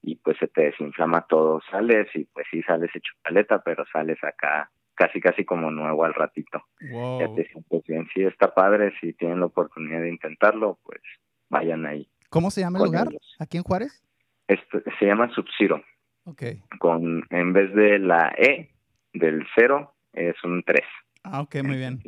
y 0.02 0.16
pues 0.16 0.38
se 0.38 0.48
te 0.48 0.64
desinflama 0.64 1.28
todo, 1.28 1.60
sales 1.70 2.08
y 2.14 2.24
pues 2.24 2.48
sí 2.50 2.64
sales 2.64 2.90
hecho 2.96 3.12
paleta, 3.22 3.62
pero 3.66 3.84
sales 3.92 4.18
acá 4.24 4.72
casi 4.94 5.20
casi 5.20 5.44
como 5.44 5.72
nuevo 5.72 6.06
al 6.06 6.14
ratito. 6.14 6.64
Ya 6.80 7.28
te 7.36 7.46
sientes 7.50 7.84
bien, 7.86 8.08
sí 8.14 8.24
está 8.24 8.54
padre, 8.54 8.94
si 9.02 9.12
tienen 9.12 9.42
la 9.42 9.48
oportunidad 9.48 10.00
de 10.00 10.12
intentarlo, 10.12 10.80
pues 10.86 11.02
vayan 11.50 11.86
ahí. 11.86 12.08
¿Cómo 12.30 12.50
se 12.50 12.62
llama 12.62 12.80
el 12.80 12.86
lugar? 12.86 13.10
¿Aquí 13.40 13.58
en 13.58 13.64
Juárez? 13.64 14.02
Este, 14.48 14.84
se 14.98 15.06
llama 15.06 15.30
Sub-Zero. 15.36 15.84
Okay. 16.24 16.62
Con, 16.80 17.26
en 17.30 17.52
vez 17.52 17.76
de 17.76 18.00
la 18.00 18.34
E 18.38 18.70
del 19.12 19.46
cero, 19.54 19.96
es 20.14 20.42
un 20.46 20.64
3. 20.64 20.82
Ah, 21.26 21.42
ok, 21.42 21.56
muy 21.64 21.78
bien. 21.78 22.00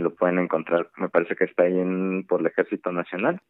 Lo 0.00 0.14
pueden 0.14 0.38
encontrar, 0.38 0.90
me 0.96 1.10
parece 1.10 1.36
que 1.36 1.44
está 1.44 1.64
ahí 1.64 1.78
en, 1.78 2.24
por 2.26 2.40
el 2.40 2.46
Ejército 2.46 2.90
Nacional, 2.90 3.40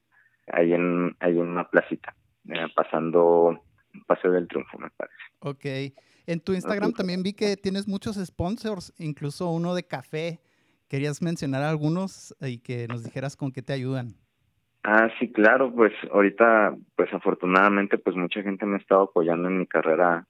ahí 0.53 0.73
en, 0.73 1.17
ahí 1.21 1.39
en 1.39 1.47
una 1.47 1.69
placita, 1.69 2.15
eh, 2.49 2.67
pasando 2.75 3.63
Paseo 4.07 4.33
del 4.33 4.49
Triunfo, 4.49 4.79
me 4.79 4.91
parece. 4.91 5.17
Ok. 5.39 5.95
En 6.27 6.41
tu 6.41 6.55
Instagram 6.55 6.93
también 6.93 7.23
vi 7.23 7.35
que 7.35 7.57
tienes 7.57 7.87
muchos 7.87 8.17
sponsors, 8.17 8.93
incluso 8.99 9.51
uno 9.51 9.75
de 9.75 9.85
café. 9.85 10.41
¿Querías 10.89 11.23
mencionar 11.23 11.63
algunos 11.63 12.35
y 12.41 12.59
que 12.59 12.87
nos 12.89 13.05
dijeras 13.05 13.37
con 13.37 13.53
qué 13.53 13.63
te 13.63 13.73
ayudan? 13.73 14.15
Ah, 14.85 15.09
sí, 15.19 15.31
claro, 15.31 15.73
pues 15.73 15.93
ahorita, 16.13 16.77
pues 16.97 17.13
afortunadamente, 17.15 17.97
pues 17.99 18.17
mucha 18.17 18.43
gente 18.43 18.67
me 18.67 18.75
ha 18.75 18.79
estado 18.79 19.03
apoyando 19.03 19.49
en 19.49 19.59
mi 19.59 19.67
carrera 19.67 20.27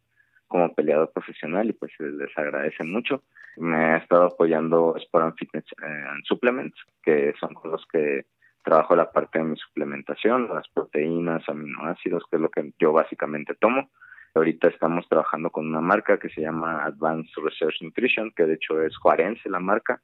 como 0.48 0.74
peleador 0.74 1.10
profesional 1.12 1.70
y 1.70 1.72
pues 1.72 1.92
les 1.98 2.36
agradece 2.36 2.84
mucho. 2.84 3.22
Me 3.56 3.76
ha 3.76 3.96
estado 3.98 4.24
apoyando 4.24 4.96
Sport 4.96 5.36
Fitness 5.38 5.64
eh, 5.82 6.04
Supplements, 6.24 6.76
que 7.02 7.34
son 7.38 7.54
los 7.64 7.84
que 7.86 8.26
trabajo 8.62 8.96
la 8.96 9.10
parte 9.10 9.38
de 9.38 9.44
mi 9.44 9.56
suplementación, 9.56 10.48
las 10.48 10.68
proteínas, 10.68 11.42
aminoácidos, 11.48 12.24
que 12.30 12.36
es 12.36 12.42
lo 12.42 12.50
que 12.50 12.72
yo 12.78 12.92
básicamente 12.92 13.54
tomo. 13.54 13.90
Ahorita 14.34 14.68
estamos 14.68 15.06
trabajando 15.08 15.50
con 15.50 15.66
una 15.66 15.80
marca 15.80 16.18
que 16.18 16.30
se 16.30 16.40
llama 16.40 16.84
Advanced 16.84 17.42
Research 17.42 17.82
Nutrition, 17.82 18.32
que 18.34 18.46
de 18.46 18.54
hecho 18.54 18.80
es 18.80 18.96
juarense 18.96 19.50
la 19.50 19.60
marca, 19.60 20.00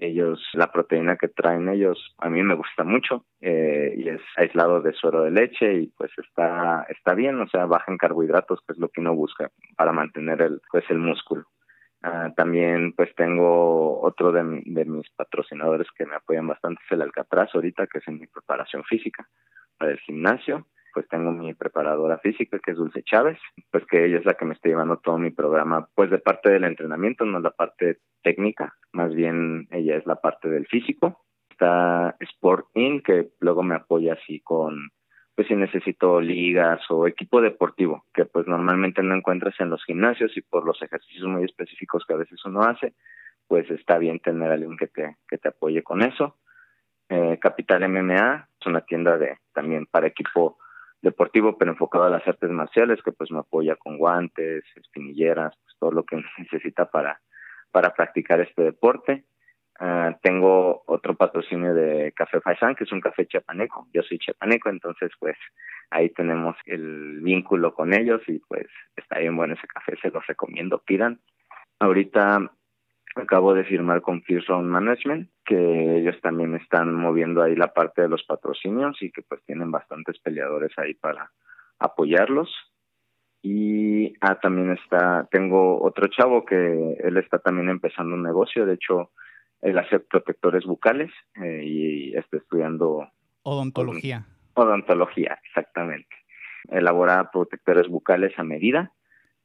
ellos, 0.00 0.40
la 0.54 0.70
proteína 0.70 1.16
que 1.16 1.28
traen 1.28 1.68
ellos, 1.68 2.14
a 2.18 2.30
mí 2.30 2.42
me 2.42 2.54
gusta 2.54 2.84
mucho 2.84 3.24
eh, 3.40 3.94
y 3.96 4.08
es 4.08 4.20
aislado 4.36 4.80
de 4.80 4.92
suero 4.92 5.22
de 5.22 5.30
leche 5.30 5.74
y 5.74 5.86
pues 5.88 6.10
está, 6.18 6.86
está 6.88 7.14
bien, 7.14 7.40
o 7.40 7.48
sea, 7.48 7.66
baja 7.66 7.90
en 7.90 7.98
carbohidratos, 7.98 8.60
que 8.66 8.72
es 8.74 8.78
lo 8.78 8.88
que 8.88 9.00
uno 9.00 9.14
busca 9.14 9.50
para 9.76 9.92
mantener 9.92 10.40
el, 10.42 10.60
pues 10.70 10.84
el 10.90 10.98
músculo. 10.98 11.46
Ah, 12.02 12.32
también 12.36 12.92
pues 12.92 13.12
tengo 13.16 14.00
otro 14.00 14.30
de, 14.30 14.62
de, 14.64 14.84
mis 14.84 15.10
patrocinadores 15.10 15.88
que 15.96 16.06
me 16.06 16.14
apoyan 16.14 16.46
bastante, 16.46 16.80
es 16.84 16.92
el 16.92 17.02
Alcatraz 17.02 17.52
ahorita, 17.54 17.88
que 17.88 17.98
es 17.98 18.06
en 18.06 18.20
mi 18.20 18.26
preparación 18.28 18.84
física 18.84 19.28
para 19.76 19.90
el 19.90 19.98
gimnasio 19.98 20.64
pues 20.98 21.08
tengo 21.08 21.30
mi 21.30 21.54
preparadora 21.54 22.18
física 22.18 22.58
que 22.58 22.72
es 22.72 22.76
Dulce 22.76 23.04
Chávez, 23.04 23.38
pues 23.70 23.84
que 23.86 24.04
ella 24.04 24.18
es 24.18 24.24
la 24.24 24.34
que 24.34 24.44
me 24.44 24.54
está 24.54 24.68
llevando 24.68 24.96
todo 24.96 25.16
mi 25.16 25.30
programa, 25.30 25.88
pues 25.94 26.10
de 26.10 26.18
parte 26.18 26.50
del 26.50 26.64
entrenamiento, 26.64 27.24
no 27.24 27.38
la 27.38 27.52
parte 27.52 27.98
técnica, 28.22 28.74
más 28.92 29.14
bien 29.14 29.68
ella 29.70 29.96
es 29.96 30.06
la 30.06 30.16
parte 30.16 30.48
del 30.48 30.66
físico. 30.66 31.24
Está 31.50 32.16
Sport 32.18 32.66
In, 32.74 33.02
que 33.02 33.30
luego 33.38 33.62
me 33.62 33.76
apoya 33.76 34.14
así 34.14 34.40
con, 34.40 34.90
pues 35.38 35.46
si 35.46 35.54
necesito 35.54 36.20
ligas 36.20 36.80
o 36.90 37.06
equipo 37.06 37.40
deportivo, 37.40 38.04
que 38.12 38.24
pues 38.24 38.48
normalmente 38.48 39.04
no 39.04 39.14
encuentras 39.14 39.54
en 39.60 39.70
los 39.70 39.84
gimnasios 39.84 40.36
y 40.36 40.40
por 40.40 40.66
los 40.66 40.82
ejercicios 40.82 41.28
muy 41.28 41.44
específicos 41.44 42.04
que 42.04 42.14
a 42.14 42.16
veces 42.16 42.44
uno 42.44 42.62
hace, 42.62 42.94
pues 43.46 43.70
está 43.70 43.98
bien 43.98 44.18
tener 44.18 44.50
a 44.50 44.54
alguien 44.54 44.76
que 44.76 44.88
te, 44.88 45.16
que 45.28 45.38
te 45.38 45.46
apoye 45.50 45.84
con 45.84 46.02
eso. 46.02 46.38
Eh, 47.08 47.38
Capital 47.40 47.88
MMA 47.88 48.48
es 48.60 48.66
una 48.66 48.80
tienda 48.80 49.16
de 49.16 49.38
también 49.52 49.86
para 49.86 50.08
equipo 50.08 50.58
deportivo, 51.02 51.56
pero 51.56 51.70
enfocado 51.70 52.02
a 52.02 52.10
las 52.10 52.26
artes 52.26 52.50
marciales, 52.50 53.00
que 53.04 53.12
pues 53.12 53.30
me 53.30 53.38
apoya 53.38 53.76
con 53.76 53.96
guantes, 53.96 54.64
espinilleras, 54.74 55.54
pues 55.62 55.76
todo 55.78 55.92
lo 55.92 56.02
que 56.02 56.16
necesita 56.38 56.90
para, 56.90 57.20
para 57.70 57.94
practicar 57.94 58.40
este 58.40 58.64
deporte. 58.64 59.24
Uh, 59.80 60.12
tengo 60.22 60.82
otro 60.86 61.14
patrocinio 61.14 61.72
de 61.72 62.12
Café 62.12 62.40
Faisán, 62.40 62.74
que 62.74 62.82
es 62.82 62.90
un 62.90 63.00
café 63.00 63.26
chapaneco. 63.26 63.86
Yo 63.92 64.02
soy 64.02 64.18
chapaneco, 64.18 64.70
entonces 64.70 65.12
pues 65.20 65.36
ahí 65.90 66.10
tenemos 66.10 66.56
el 66.66 67.20
vínculo 67.20 67.72
con 67.74 67.94
ellos 67.94 68.20
y 68.26 68.40
pues 68.40 68.66
está 68.96 69.20
bien 69.20 69.36
bueno 69.36 69.54
ese 69.54 69.68
café, 69.68 69.96
se 70.02 70.10
los 70.10 70.26
recomiendo, 70.26 70.82
pidan. 70.84 71.20
Ahorita 71.78 72.50
acabo 73.14 73.54
de 73.54 73.64
firmar 73.64 74.02
con 74.02 74.22
First 74.22 74.48
Management, 74.50 75.30
que 75.44 75.98
ellos 75.98 76.20
también 76.22 76.54
están 76.56 76.92
moviendo 76.94 77.42
ahí 77.42 77.54
la 77.54 77.72
parte 77.72 78.02
de 78.02 78.08
los 78.08 78.24
patrocinios 78.24 79.00
y 79.00 79.10
que 79.10 79.22
pues 79.22 79.42
tienen 79.44 79.70
bastantes 79.70 80.18
peleadores 80.18 80.72
ahí 80.76 80.94
para 80.94 81.30
apoyarlos. 81.78 82.50
Y 83.42 84.14
ah, 84.20 84.40
también 84.40 84.72
está, 84.72 85.28
tengo 85.30 85.80
otro 85.80 86.08
chavo 86.08 86.44
que 86.44 86.96
él 86.98 87.16
está 87.16 87.38
también 87.38 87.68
empezando 87.68 88.14
un 88.14 88.22
negocio, 88.24 88.66
de 88.66 88.74
hecho, 88.74 89.12
él 89.62 89.78
hace 89.78 90.00
protectores 90.00 90.64
bucales 90.64 91.10
eh, 91.42 91.62
y 91.64 92.16
está 92.16 92.36
estudiando 92.36 93.08
odontología. 93.42 94.26
Odontología, 94.54 95.38
exactamente. 95.44 96.14
Elabora 96.70 97.30
protectores 97.30 97.88
bucales 97.88 98.38
a 98.38 98.44
medida 98.44 98.92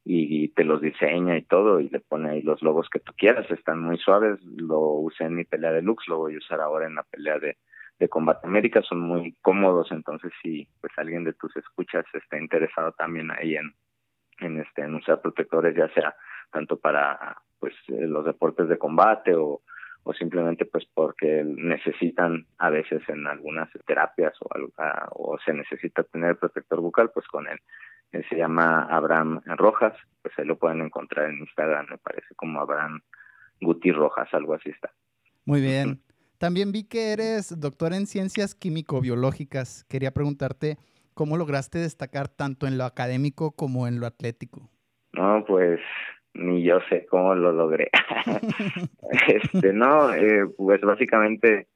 y, 0.06 0.50
te 0.50 0.66
los 0.66 0.82
diseña 0.82 1.38
y 1.38 1.44
todo 1.44 1.80
y 1.80 1.90
le 1.90 2.00
pone 2.00 2.30
ahí 2.30 2.42
los 2.42 2.62
logos 2.62 2.90
que 2.90 3.00
tú 3.00 3.14
quieras, 3.16 3.50
están 3.50 3.82
muy 3.82 3.98
suaves, 3.98 4.42
lo 4.44 4.80
usé 4.80 5.24
en 5.26 5.36
mi 5.36 5.46
pelea 5.46 5.72
de 5.72 5.82
Lux, 5.82 6.08
lo 6.08 6.18
voy 6.18 6.36
a 6.36 6.40
usar 6.40 6.60
ahora 6.60 6.88
en 6.88 6.96
la 6.96 7.04
pelea 7.04 7.40
de, 7.40 7.58
de 8.00 8.10
Combate 8.10 8.46
América, 8.46 8.82
son 8.82 9.00
muy 9.00 9.34
cómodos, 9.42 9.92
entonces 9.92 10.34
si 10.42 10.68
pues 10.82 10.92
alguien 10.98 11.24
de 11.24 11.34
tus 11.34 11.56
escuchas 11.56 12.06
está 12.14 12.38
interesado 12.38 12.92
también 12.92 13.32
ahí 13.32 13.56
en, 13.56 13.74
en 14.40 14.60
este 14.60 14.82
en 14.82 14.96
usar 14.96 15.22
protectores 15.22 15.76
ya 15.76 15.88
sea 15.94 16.14
tanto 16.52 16.78
para 16.78 17.38
pues 17.60 17.74
los 17.88 18.26
deportes 18.26 18.68
de 18.68 18.78
combate 18.78 19.34
o, 19.36 19.62
o 20.04 20.14
simplemente 20.14 20.66
pues 20.66 20.86
porque 20.94 21.44
necesitan 21.46 22.46
a 22.58 22.70
veces 22.70 23.02
en 23.08 23.26
algunas 23.28 23.70
terapias 23.86 24.34
o, 24.42 24.50
ah, 24.78 25.08
o 25.12 25.38
se 25.46 25.54
necesita 25.54 26.04
tener 26.04 26.38
protector 26.38 26.82
bucal 26.82 27.12
pues 27.12 27.28
con 27.28 27.48
él 27.48 27.60
se 28.30 28.36
llama 28.36 28.84
Abraham 28.84 29.42
Rojas, 29.46 29.94
pues 30.22 30.34
ahí 30.38 30.46
lo 30.46 30.58
pueden 30.58 30.82
encontrar 30.82 31.30
en 31.30 31.40
Instagram, 31.40 31.88
me 31.90 31.98
parece 31.98 32.36
como 32.36 32.60
Abraham 32.60 33.02
Guti 33.60 33.92
Rojas, 33.92 34.28
algo 34.34 34.54
así 34.54 34.70
está. 34.70 34.92
Muy 35.46 35.62
bien. 35.62 36.02
También 36.38 36.72
vi 36.72 36.84
que 36.84 37.14
eres 37.14 37.60
doctor 37.60 37.94
en 37.94 38.06
ciencias 38.06 38.54
químico-biológicas. 38.54 39.86
Quería 39.86 40.12
preguntarte 40.12 40.78
cómo 41.14 41.38
lograste 41.38 41.80
destacar 41.80 42.28
tanto 42.28 42.68
en 42.68 42.78
lo 42.78 42.84
académico 42.84 43.52
como 43.52 43.88
en 43.88 44.00
lo 44.00 44.06
atlético. 44.06 44.70
No, 45.14 45.44
pues 45.48 45.80
ni 46.34 46.64
yo 46.64 46.80
sé 46.90 47.06
cómo 47.06 47.36
lo 47.36 47.52
logré. 47.52 47.90
este, 49.28 49.74
no, 49.74 50.14
eh, 50.14 50.46
pues 50.58 50.82
básicamente, 50.82 51.68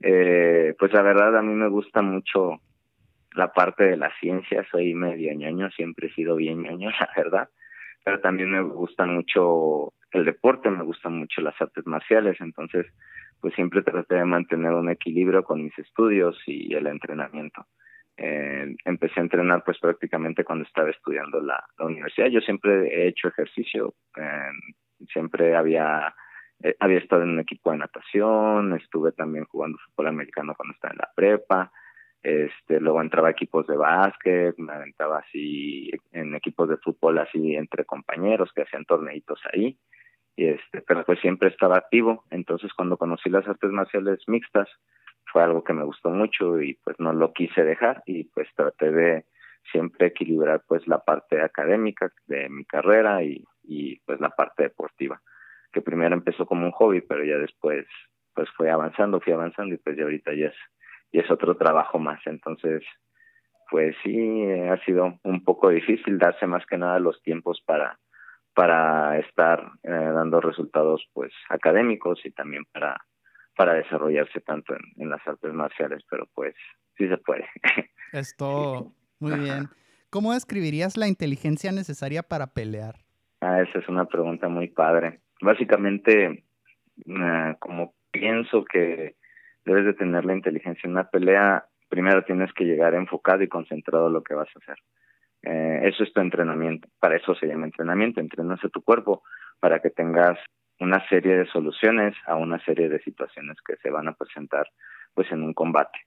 eh, 0.00 0.74
pues 0.78 0.92
la 0.92 1.02
verdad 1.02 1.36
a 1.36 1.42
mí 1.42 1.54
me 1.54 1.68
gusta 1.68 2.02
mucho 2.02 2.60
la 3.34 3.52
parte 3.52 3.84
de 3.84 3.96
la 3.96 4.12
ciencia, 4.20 4.66
soy 4.70 4.94
medio 4.94 5.32
ñoño, 5.34 5.70
siempre 5.70 6.08
he 6.08 6.14
sido 6.14 6.36
bien 6.36 6.62
ñoño, 6.62 6.90
la 7.00 7.10
verdad, 7.16 7.48
pero 8.04 8.20
también 8.20 8.50
me 8.50 8.62
gusta 8.62 9.04
mucho 9.06 9.92
el 10.12 10.24
deporte, 10.24 10.70
me 10.70 10.84
gustan 10.84 11.18
mucho 11.18 11.40
las 11.40 11.60
artes 11.60 11.86
marciales, 11.86 12.40
entonces 12.40 12.86
pues 13.40 13.54
siempre 13.54 13.82
traté 13.82 14.16
de 14.16 14.24
mantener 14.24 14.72
un 14.72 14.90
equilibrio 14.90 15.44
con 15.44 15.62
mis 15.62 15.78
estudios 15.78 16.36
y 16.46 16.74
el 16.74 16.88
entrenamiento. 16.88 17.66
Eh, 18.20 18.74
empecé 18.84 19.20
a 19.20 19.22
entrenar 19.22 19.62
pues 19.64 19.78
prácticamente 19.78 20.42
cuando 20.42 20.64
estaba 20.64 20.90
estudiando 20.90 21.40
la, 21.40 21.64
universidad. 21.78 22.26
Yo 22.26 22.40
siempre 22.40 22.88
he 22.88 23.06
hecho 23.06 23.28
ejercicio, 23.28 23.94
eh, 24.16 24.50
siempre 25.12 25.54
había 25.54 26.12
eh, 26.60 26.74
había 26.80 26.98
estado 26.98 27.22
en 27.22 27.30
un 27.30 27.40
equipo 27.40 27.70
de 27.70 27.78
natación, 27.78 28.74
estuve 28.74 29.12
también 29.12 29.44
jugando 29.44 29.78
fútbol 29.78 30.08
americano 30.08 30.54
cuando 30.56 30.74
estaba 30.74 30.92
en 30.92 30.98
la 30.98 31.10
prepa, 31.14 31.70
este 32.20 32.80
luego 32.80 33.00
entraba 33.00 33.28
a 33.28 33.30
equipos 33.30 33.68
de 33.68 33.76
básquet, 33.76 34.58
me 34.58 34.72
aventaba 34.72 35.18
así 35.18 35.92
en 36.10 36.34
equipos 36.34 36.68
de 36.68 36.76
fútbol 36.78 37.18
así 37.18 37.54
entre 37.54 37.84
compañeros 37.84 38.50
que 38.52 38.62
hacían 38.62 38.84
torneitos 38.84 39.40
ahí, 39.52 39.78
y 40.34 40.46
este, 40.46 40.82
pero 40.82 41.04
pues 41.04 41.20
siempre 41.20 41.50
estaba 41.50 41.76
activo, 41.76 42.24
entonces 42.30 42.72
cuando 42.74 42.96
conocí 42.96 43.30
las 43.30 43.46
artes 43.46 43.70
marciales 43.70 44.18
mixtas 44.26 44.68
fue 45.32 45.42
algo 45.42 45.64
que 45.64 45.72
me 45.72 45.84
gustó 45.84 46.10
mucho 46.10 46.60
y 46.60 46.74
pues 46.84 46.98
no 46.98 47.12
lo 47.12 47.32
quise 47.32 47.62
dejar 47.64 48.02
y 48.06 48.24
pues 48.24 48.48
traté 48.54 48.90
de 48.90 49.24
siempre 49.70 50.08
equilibrar 50.08 50.62
pues 50.66 50.86
la 50.86 50.98
parte 50.98 51.40
académica 51.40 52.10
de 52.26 52.48
mi 52.48 52.64
carrera 52.64 53.22
y, 53.22 53.44
y 53.62 54.00
pues 54.00 54.20
la 54.20 54.30
parte 54.30 54.64
deportiva, 54.64 55.20
que 55.72 55.82
primero 55.82 56.14
empezó 56.14 56.46
como 56.46 56.64
un 56.64 56.72
hobby, 56.72 57.00
pero 57.02 57.24
ya 57.24 57.36
después 57.36 57.86
pues 58.34 58.48
fue 58.56 58.70
avanzando, 58.70 59.20
fui 59.20 59.32
avanzando 59.32 59.74
y 59.74 59.78
pues 59.78 59.96
ya 59.96 60.04
ahorita 60.04 60.32
ya 60.32 60.46
es 60.46 60.56
y 61.10 61.20
es 61.20 61.30
otro 61.30 61.56
trabajo 61.56 61.98
más. 61.98 62.20
Entonces, 62.26 62.82
pues 63.70 63.96
sí, 64.02 64.44
ha 64.70 64.76
sido 64.84 65.18
un 65.24 65.44
poco 65.44 65.70
difícil 65.70 66.18
darse 66.18 66.46
más 66.46 66.64
que 66.66 66.78
nada 66.78 66.98
los 66.98 67.20
tiempos 67.22 67.62
para 67.66 67.98
para 68.54 69.16
estar 69.20 69.70
eh, 69.84 69.90
dando 69.90 70.40
resultados 70.40 71.06
pues 71.12 71.32
académicos 71.48 72.18
y 72.24 72.32
también 72.32 72.64
para 72.72 72.96
para 73.58 73.74
desarrollarse 73.74 74.40
tanto 74.40 74.72
en, 74.72 75.02
en, 75.02 75.10
las 75.10 75.26
artes 75.26 75.52
marciales, 75.52 76.04
pero 76.08 76.28
pues 76.32 76.54
sí 76.96 77.08
se 77.08 77.18
puede. 77.18 77.44
Esto, 78.12 78.92
muy 79.18 79.36
bien. 79.40 79.68
¿Cómo 80.10 80.32
describirías 80.32 80.96
la 80.96 81.08
inteligencia 81.08 81.72
necesaria 81.72 82.22
para 82.22 82.46
pelear? 82.46 82.94
Ah, 83.40 83.60
esa 83.60 83.80
es 83.80 83.88
una 83.88 84.04
pregunta 84.04 84.48
muy 84.48 84.68
padre. 84.68 85.18
Básicamente, 85.40 86.44
uh, 87.04 87.58
como 87.58 87.94
pienso 88.12 88.64
que 88.64 89.16
debes 89.64 89.86
de 89.86 89.94
tener 89.94 90.24
la 90.24 90.34
inteligencia. 90.34 90.82
En 90.84 90.92
una 90.92 91.10
pelea, 91.10 91.66
primero 91.88 92.24
tienes 92.24 92.52
que 92.52 92.64
llegar 92.64 92.94
enfocado 92.94 93.42
y 93.42 93.48
concentrado 93.48 94.06
en 94.06 94.12
lo 94.12 94.22
que 94.22 94.34
vas 94.34 94.48
a 94.54 94.58
hacer. 94.60 94.78
Eh, 95.42 95.80
eso 95.88 96.04
es 96.04 96.12
tu 96.12 96.20
entrenamiento. 96.20 96.88
Para 97.00 97.16
eso 97.16 97.34
se 97.34 97.46
llama 97.46 97.66
entrenamiento. 97.66 98.20
Entrenas 98.20 98.64
a 98.64 98.68
tu 98.68 98.82
cuerpo 98.82 99.24
para 99.58 99.80
que 99.80 99.90
tengas 99.90 100.38
una 100.80 101.06
serie 101.08 101.36
de 101.36 101.46
soluciones 101.46 102.14
a 102.26 102.36
una 102.36 102.58
serie 102.64 102.88
de 102.88 103.00
situaciones 103.00 103.56
que 103.66 103.76
se 103.76 103.90
van 103.90 104.08
a 104.08 104.12
presentar 104.12 104.68
pues 105.14 105.32
en 105.32 105.42
un 105.42 105.52
combate. 105.52 105.98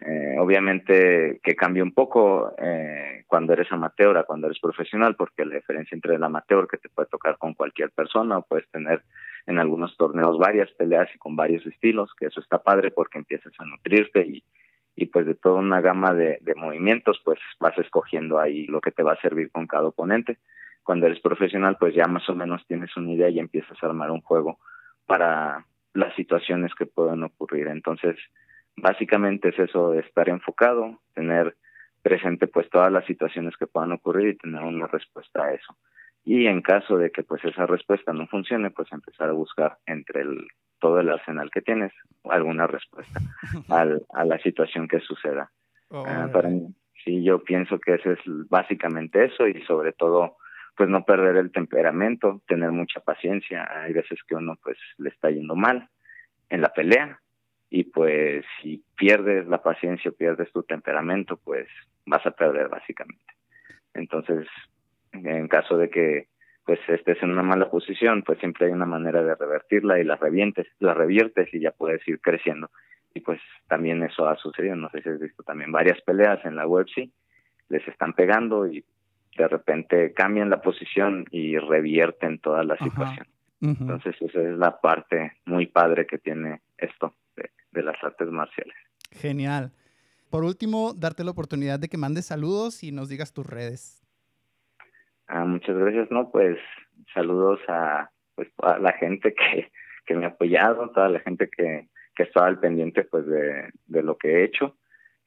Eh, 0.00 0.36
obviamente 0.38 1.38
que 1.44 1.54
cambia 1.54 1.84
un 1.84 1.92
poco 1.92 2.54
eh, 2.58 3.22
cuando 3.28 3.52
eres 3.52 3.70
amateur 3.70 4.16
a 4.16 4.24
cuando 4.24 4.48
eres 4.48 4.58
profesional, 4.58 5.14
porque 5.14 5.44
la 5.44 5.54
diferencia 5.54 5.94
entre 5.94 6.16
el 6.16 6.24
amateur 6.24 6.66
que 6.66 6.78
te 6.78 6.88
puede 6.88 7.08
tocar 7.08 7.38
con 7.38 7.54
cualquier 7.54 7.90
persona 7.92 8.38
o 8.38 8.42
puedes 8.42 8.68
tener 8.70 9.04
en 9.46 9.60
algunos 9.60 9.96
torneos 9.96 10.38
varias 10.38 10.70
peleas 10.72 11.08
y 11.14 11.18
con 11.18 11.36
varios 11.36 11.64
estilos, 11.66 12.10
que 12.18 12.26
eso 12.26 12.40
está 12.40 12.58
padre 12.60 12.90
porque 12.90 13.18
empiezas 13.18 13.52
a 13.58 13.64
nutrirte 13.64 14.26
y, 14.26 14.42
y 14.96 15.06
pues 15.06 15.24
de 15.26 15.36
toda 15.36 15.60
una 15.60 15.80
gama 15.80 16.12
de, 16.12 16.38
de 16.40 16.54
movimientos, 16.56 17.20
pues 17.24 17.38
vas 17.60 17.78
escogiendo 17.78 18.40
ahí 18.40 18.66
lo 18.66 18.80
que 18.80 18.90
te 18.90 19.04
va 19.04 19.12
a 19.12 19.20
servir 19.20 19.52
con 19.52 19.68
cada 19.68 19.86
oponente. 19.86 20.38
Cuando 20.88 21.04
eres 21.04 21.20
profesional, 21.20 21.76
pues 21.78 21.94
ya 21.94 22.06
más 22.06 22.26
o 22.30 22.34
menos 22.34 22.66
tienes 22.66 22.96
una 22.96 23.12
idea 23.12 23.28
y 23.28 23.38
empiezas 23.38 23.76
a 23.82 23.86
armar 23.88 24.10
un 24.10 24.22
juego 24.22 24.58
para 25.04 25.66
las 25.92 26.14
situaciones 26.14 26.74
que 26.74 26.86
pueden 26.86 27.22
ocurrir. 27.24 27.66
Entonces, 27.66 28.16
básicamente 28.74 29.50
es 29.50 29.58
eso 29.58 29.90
de 29.90 30.00
estar 30.00 30.30
enfocado, 30.30 30.98
tener 31.12 31.54
presente 32.00 32.46
pues 32.46 32.70
todas 32.70 32.90
las 32.90 33.04
situaciones 33.04 33.54
que 33.58 33.66
puedan 33.66 33.92
ocurrir 33.92 34.28
y 34.28 34.38
tener 34.38 34.62
una 34.62 34.86
respuesta 34.86 35.44
a 35.44 35.52
eso. 35.52 35.76
y 36.24 36.46
en 36.46 36.62
caso 36.62 36.96
de 36.96 37.10
que 37.10 37.22
pues 37.22 37.44
esa 37.44 37.66
respuesta 37.66 38.14
no 38.14 38.26
funcione, 38.26 38.70
pues 38.70 38.90
empezar 38.90 39.28
a 39.28 39.32
buscar 39.32 39.76
entre 39.84 40.22
el, 40.22 40.48
todo 40.78 41.00
el 41.00 41.10
arsenal 41.10 41.50
que 41.50 41.60
tienes 41.60 41.92
alguna 42.24 42.66
respuesta 42.66 43.20
al, 43.68 44.06
a 44.14 44.24
la 44.24 44.38
situación 44.38 44.88
que 44.88 45.00
suceda. 45.00 45.50
Ah, 45.90 46.30
para 46.32 46.48
mí, 46.48 46.74
sí, 47.04 47.22
yo 47.22 47.44
pienso 47.44 47.78
que 47.78 47.96
eso 47.96 48.10
es 48.12 48.20
básicamente 48.48 49.26
eso 49.26 49.46
y 49.46 49.60
sobre 49.66 49.92
todo 49.92 50.38
pues 50.78 50.88
no 50.88 51.04
perder 51.04 51.36
el 51.36 51.50
temperamento, 51.50 52.40
tener 52.46 52.70
mucha 52.70 53.00
paciencia. 53.00 53.68
Hay 53.82 53.92
veces 53.92 54.20
que 54.28 54.36
uno 54.36 54.56
pues 54.62 54.78
le 54.98 55.08
está 55.08 55.28
yendo 55.28 55.56
mal 55.56 55.88
en 56.48 56.60
la 56.60 56.72
pelea 56.72 57.20
y 57.68 57.82
pues 57.82 58.44
si 58.62 58.84
pierdes 58.96 59.48
la 59.48 59.60
paciencia, 59.60 60.12
pierdes 60.12 60.52
tu 60.52 60.62
temperamento, 60.62 61.36
pues 61.36 61.66
vas 62.06 62.24
a 62.24 62.30
perder 62.30 62.68
básicamente. 62.68 63.24
Entonces, 63.92 64.46
en 65.10 65.48
caso 65.48 65.76
de 65.76 65.90
que 65.90 66.28
pues 66.64 66.78
estés 66.86 67.20
en 67.24 67.32
una 67.32 67.42
mala 67.42 67.68
posición, 67.68 68.22
pues 68.22 68.38
siempre 68.38 68.66
hay 68.66 68.72
una 68.72 68.86
manera 68.86 69.20
de 69.24 69.34
revertirla 69.34 69.98
y 69.98 70.04
la 70.04 70.14
revientes, 70.14 70.68
la 70.78 70.94
reviertes 70.94 71.52
y 71.52 71.58
ya 71.58 71.72
puedes 71.72 72.06
ir 72.06 72.20
creciendo. 72.20 72.70
Y 73.14 73.20
pues 73.20 73.40
también 73.66 74.04
eso 74.04 74.28
ha 74.28 74.36
sucedido, 74.36 74.76
no 74.76 74.90
sé 74.90 75.02
si 75.02 75.08
has 75.08 75.18
visto 75.18 75.42
también 75.42 75.72
varias 75.72 76.00
peleas 76.02 76.44
en 76.44 76.54
la 76.54 76.68
web, 76.68 76.86
sí, 76.94 77.12
les 77.68 77.86
están 77.88 78.12
pegando 78.12 78.68
y 78.68 78.84
de 79.38 79.48
repente 79.48 80.12
cambian 80.12 80.50
la 80.50 80.60
posición 80.60 81.24
y 81.30 81.56
revierten 81.56 82.38
toda 82.40 82.64
la 82.64 82.76
situación. 82.78 83.26
Entonces 83.60 84.14
esa 84.20 84.40
es 84.40 84.58
la 84.58 84.80
parte 84.80 85.32
muy 85.46 85.66
padre 85.66 86.06
que 86.06 86.18
tiene 86.18 86.60
esto 86.76 87.14
de 87.72 87.82
las 87.82 88.02
artes 88.02 88.28
marciales. 88.28 88.76
Genial. 89.12 89.72
Por 90.30 90.44
último, 90.44 90.92
darte 90.94 91.24
la 91.24 91.30
oportunidad 91.30 91.78
de 91.78 91.88
que 91.88 91.96
mandes 91.96 92.26
saludos 92.26 92.82
y 92.82 92.92
nos 92.92 93.08
digas 93.08 93.32
tus 93.32 93.46
redes. 93.46 94.02
Ah, 95.26 95.44
muchas 95.44 95.76
gracias, 95.76 96.10
¿no? 96.10 96.30
Pues 96.30 96.58
saludos 97.14 97.60
a, 97.68 98.10
pues, 98.34 98.48
a 98.62 98.78
la 98.78 98.92
gente 98.92 99.34
que, 99.34 99.70
que 100.06 100.14
me 100.14 100.24
ha 100.24 100.28
apoyado, 100.28 100.90
toda 100.90 101.08
la 101.08 101.20
gente 101.20 101.48
que, 101.48 101.88
que 102.14 102.22
estaba 102.24 102.46
al 102.46 102.60
pendiente 102.60 103.04
pues 103.04 103.26
de, 103.26 103.70
de 103.86 104.02
lo 104.02 104.16
que 104.16 104.28
he 104.28 104.44
hecho, 104.44 104.76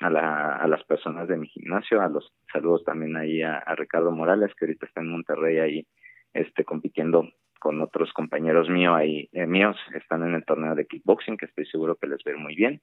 a, 0.01 0.09
la, 0.09 0.55
a 0.55 0.67
las 0.67 0.83
personas 0.83 1.27
de 1.27 1.37
mi 1.37 1.47
gimnasio, 1.47 2.01
a 2.01 2.09
los 2.09 2.33
saludos 2.51 2.83
también 2.83 3.15
ahí 3.15 3.41
a, 3.41 3.63
Ricardo 3.75 4.11
Morales, 4.11 4.53
que 4.55 4.65
ahorita 4.65 4.85
está 4.85 5.01
en 5.01 5.11
Monterrey 5.11 5.59
ahí 5.59 5.87
este 6.33 6.65
compitiendo 6.65 7.29
con 7.59 7.79
otros 7.81 8.11
compañeros 8.13 8.69
míos 8.69 8.95
ahí, 8.97 9.29
eh, 9.33 9.45
míos, 9.45 9.77
están 9.93 10.23
en 10.23 10.33
el 10.33 10.43
torneo 10.43 10.73
de 10.73 10.87
kickboxing, 10.87 11.37
que 11.37 11.45
estoy 11.45 11.65
seguro 11.67 11.95
que 11.95 12.07
les 12.07 12.23
ve 12.23 12.35
muy 12.35 12.55
bien. 12.55 12.81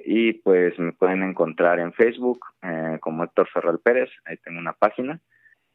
Y 0.00 0.34
pues 0.34 0.78
me 0.78 0.92
pueden 0.92 1.22
encontrar 1.22 1.80
en 1.80 1.92
Facebook 1.92 2.40
eh, 2.62 2.98
como 3.00 3.24
Héctor 3.24 3.48
Ferral 3.48 3.80
Pérez, 3.80 4.10
ahí 4.26 4.36
tengo 4.44 4.58
una 4.58 4.74
página. 4.74 5.20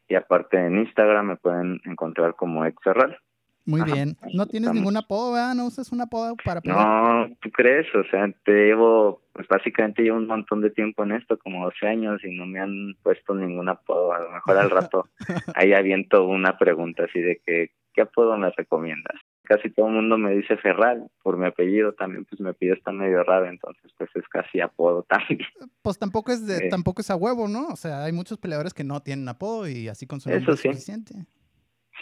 Y 0.07 0.15
aparte 0.15 0.57
en 0.57 0.77
Instagram 0.77 1.27
me 1.27 1.35
pueden 1.37 1.81
encontrar 1.85 2.35
como 2.35 2.63
Héctor 2.63 2.93
Ferral. 2.93 3.17
Muy 3.65 3.81
bien. 3.83 4.17
¿No 4.33 4.45
tienes 4.45 4.73
ningún 4.73 4.97
apodo, 4.97 5.33
¿verdad? 5.33 5.55
¿No 5.55 5.65
usas 5.65 5.91
un 5.91 6.01
apodo 6.01 6.35
para 6.43 6.61
No, 6.65 7.33
¿tú 7.41 7.49
crees? 7.51 7.87
O 7.95 8.03
sea, 8.09 8.29
te 8.43 8.51
llevo, 8.51 9.21
pues 9.31 9.47
básicamente 9.47 10.03
llevo 10.03 10.17
un 10.17 10.27
montón 10.27 10.61
de 10.61 10.69
tiempo 10.69 11.03
en 11.03 11.13
esto, 11.13 11.37
como 11.39 11.65
12 11.65 11.87
años, 11.87 12.21
y 12.23 12.35
no 12.35 12.45
me 12.45 12.59
han 12.59 12.95
puesto 13.03 13.33
ningún 13.33 13.69
apodo. 13.69 14.13
A 14.13 14.19
lo 14.19 14.31
mejor 14.31 14.57
al 14.57 14.69
rato 14.69 15.07
ahí 15.55 15.73
aviento 15.73 16.25
una 16.25 16.57
pregunta 16.57 17.05
así 17.05 17.21
de 17.21 17.41
que, 17.45 17.71
¿qué 17.93 18.01
apodo 18.01 18.37
me 18.37 18.49
recomiendas? 18.51 19.15
Casi 19.43 19.69
todo 19.69 19.87
el 19.87 19.93
mundo 19.93 20.17
me 20.17 20.31
dice 20.35 20.57
Ferral, 20.57 21.09
por 21.21 21.37
mi 21.37 21.45
apellido 21.45 21.93
también, 21.93 22.25
pues 22.25 22.39
mi 22.39 22.49
apellido 22.49 22.75
está 22.75 22.91
medio 22.91 23.23
raro, 23.23 23.45
entonces 23.45 23.91
pues 23.97 24.09
es 24.15 24.27
casi 24.29 24.61
apodo 24.61 25.03
también. 25.09 25.47
Pues 25.81 25.99
tampoco 25.99 26.31
es 26.33 26.45
de, 26.45 26.69
tampoco 26.69 27.01
es 27.01 27.09
a 27.09 27.15
huevo, 27.15 27.47
¿no? 27.47 27.67
O 27.67 27.75
sea, 27.75 28.03
hay 28.03 28.11
muchos 28.11 28.37
peleadores 28.37 28.73
que 28.73 28.83
no 28.83 29.01
tienen 29.01 29.27
apodo 29.29 29.69
y 29.69 29.87
así 29.87 30.05
con 30.05 30.19
su 30.19 30.29
nombre 30.29 30.53
es 30.53 30.59
suficiente. 30.59 31.15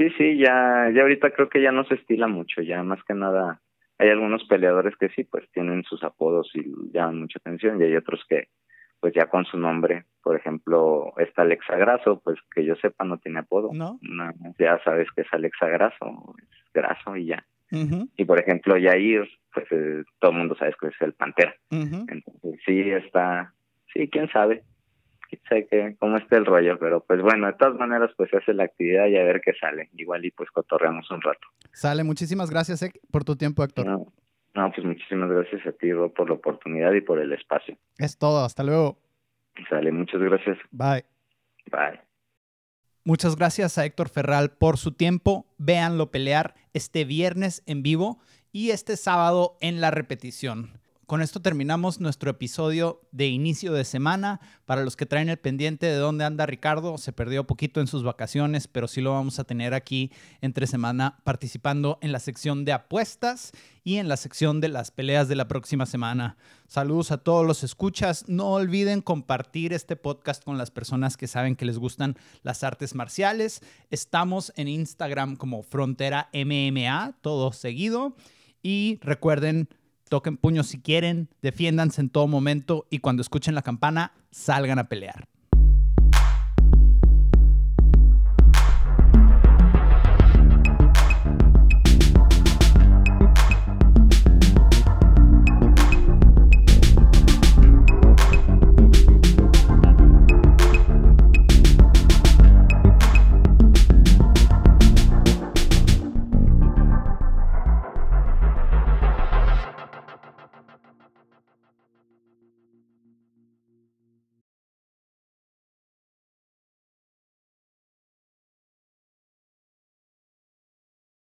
Sí, 0.02 0.10
sí, 0.18 0.38
ya, 0.38 0.90
ya 0.96 1.04
ahorita 1.04 1.30
creo 1.30 1.48
que 1.48 1.62
ya 1.62 1.72
no 1.72 1.84
se 1.86 1.94
estila 1.94 2.28
mucho, 2.28 2.64
ya 2.64 2.82
más 2.82 3.04
que 3.04 3.14
nada 3.14 3.62
hay 4.00 4.10
algunos 4.10 4.44
peleadores 4.46 4.96
que 4.98 5.10
sí, 5.10 5.26
pues 5.26 5.48
tienen 5.52 5.84
sus 5.84 6.04
apodos 6.04 6.50
y 6.56 6.64
llaman 6.92 7.20
mucha 7.20 7.38
atención 7.38 7.80
y 7.80 7.84
hay 7.84 7.96
otros 7.96 8.26
que 8.28 8.48
pues 9.00 9.14
ya 9.14 9.28
con 9.28 9.46
su 9.46 9.60
nombre, 9.60 10.06
por 10.24 10.36
ejemplo, 10.36 11.14
está 11.18 11.44
Alexa 11.44 11.76
Graso, 11.76 12.20
pues 12.24 12.40
que 12.54 12.66
yo 12.66 12.76
sepa 12.78 13.04
no 13.04 13.20
tiene 13.20 13.40
apodo, 13.40 13.70
¿no? 13.74 14.00
ya 14.58 14.80
sabes 14.84 15.08
que 15.16 15.22
es 15.22 15.28
Alexa 15.32 15.68
Graso, 15.68 16.34
es 16.40 16.74
Graso 16.74 17.16
y 17.16 17.28
ya. 17.28 17.46
Y 18.18 18.26
por 18.26 18.40
ejemplo, 18.40 18.78
Yair, 18.78 19.30
pues 19.54 19.68
eh, 19.72 20.04
todo 20.20 20.32
el 20.32 20.38
mundo 20.38 20.56
sabe 20.56 20.74
que 20.80 20.88
es 20.88 21.02
el 21.02 21.14
Pantera. 21.14 21.56
Entonces 21.70 22.60
sí 22.66 22.90
está, 22.90 23.54
sí, 23.94 24.10
quién 24.10 24.30
sabe, 24.32 24.64
sé 25.50 25.68
que 25.68 25.96
cómo 26.00 26.18
está 26.18 26.38
el 26.38 26.46
rollo, 26.46 26.78
pero 26.80 27.02
pues 27.02 27.22
bueno, 27.22 27.48
de 27.48 27.54
todas 27.54 27.76
maneras 27.76 28.12
pues 28.18 28.30
se 28.30 28.38
hace 28.38 28.54
la 28.54 28.64
actividad 28.64 29.08
y 29.08 29.18
a 29.18 29.24
ver 29.24 29.42
qué 29.42 29.54
sale. 29.60 29.90
Igual 29.94 30.26
y 30.26 30.32
pues 30.32 30.50
cotorreamos 30.52 31.10
un 31.12 31.22
rato. 31.22 31.48
Sale, 31.72 32.04
muchísimas 32.04 32.50
gracias 32.50 32.84
por 33.12 33.24
tu 33.24 33.36
tiempo, 33.36 33.64
Héctor. 33.64 33.86
No, 33.86 34.72
pues 34.74 34.86
muchísimas 34.86 35.30
gracias 35.30 35.66
a 35.66 35.72
ti, 35.72 35.92
Rob, 35.94 36.14
por 36.14 36.28
la 36.28 36.36
oportunidad 36.36 36.92
y 36.94 37.02
por 37.02 37.20
el 37.20 37.32
espacio. 37.32 37.78
Es 37.98 38.18
todo, 38.18 38.44
hasta 38.44 38.64
luego. 38.64 38.98
Sale, 39.70 39.92
muchas 39.92 40.22
gracias. 40.22 40.58
Bye. 40.72 41.06
Bye. 41.72 42.02
Muchas 43.04 43.36
gracias 43.36 43.78
a 43.78 43.86
Héctor 43.86 44.10
Ferral 44.10 44.52
por 44.52 44.78
su 44.78 44.92
tiempo. 44.92 45.48
Véanlo 45.58 46.12
pelear 46.12 46.54
este 46.74 47.06
viernes 47.06 47.64
en 47.66 47.82
vivo 47.82 48.20
y 48.52 48.72
este 48.72 48.98
sábado 48.98 49.58
en 49.62 49.82
la 49.82 49.92
repetición 49.92 50.81
con 51.12 51.22
esto 51.22 51.42
terminamos 51.42 52.00
nuestro 52.00 52.32
episodio 52.32 53.02
de 53.12 53.28
inicio 53.28 53.74
de 53.74 53.84
semana. 53.84 54.40
Para 54.64 54.86
los 54.86 54.96
que 54.96 55.06
traen 55.06 55.28
el 55.28 55.38
pendiente 55.38 55.86
de 55.88 55.98
dónde 55.98 56.24
anda 56.24 56.46
Ricardo, 56.46 56.98
se 56.98 57.12
perdió 57.12 57.46
poquito 57.46 57.82
en 57.82 57.88
sus 57.88 58.02
vacaciones, 58.02 58.70
pero 58.70 58.88
sí 58.88 59.02
lo 59.02 59.12
vamos 59.12 59.38
a 59.38 59.44
tener 59.44 59.74
aquí 59.74 60.10
entre 60.40 60.68
semana 60.68 61.20
participando 61.26 62.00
en 62.02 62.14
la 62.14 62.20
sección 62.20 62.64
de 62.64 62.72
apuestas 62.72 63.52
y 63.84 63.98
en 63.98 64.08
la 64.08 64.16
sección 64.16 64.62
de 64.62 64.70
las 64.70 64.92
peleas 64.92 65.28
de 65.28 65.36
la 65.36 65.50
próxima 65.50 65.86
semana. 65.86 66.38
Saludos 66.70 67.12
a 67.12 67.18
todos 67.18 67.46
los 67.46 67.66
escuchas. 67.66 68.30
No 68.30 68.54
olviden 68.54 69.02
compartir 69.02 69.74
este 69.74 69.98
podcast 69.98 70.46
con 70.46 70.58
las 70.58 70.72
personas 70.72 71.18
que 71.18 71.28
saben 71.28 71.58
que 71.58 71.66
les 71.66 71.78
gustan 71.78 72.16
las 72.42 72.64
artes 72.64 72.96
marciales. 72.96 73.62
Estamos 73.90 74.54
en 74.56 74.70
Instagram 74.70 75.36
como 75.36 75.62
Frontera 75.62 76.30
MMA, 76.32 77.18
todo 77.20 77.52
seguido. 77.52 78.16
Y 78.64 79.00
recuerden 79.02 79.68
toquen 80.12 80.36
puños 80.36 80.68
si 80.68 80.82
quieren, 80.82 81.30
defiéndanse 81.42 82.02
en 82.02 82.10
todo 82.10 82.28
momento 82.28 82.86
y 82.90 83.00
cuando 83.00 83.22
escuchen 83.22 83.56
la 83.56 83.62
campana, 83.62 84.12
salgan 84.30 84.78
a 84.78 84.90
pelear. 84.90 85.31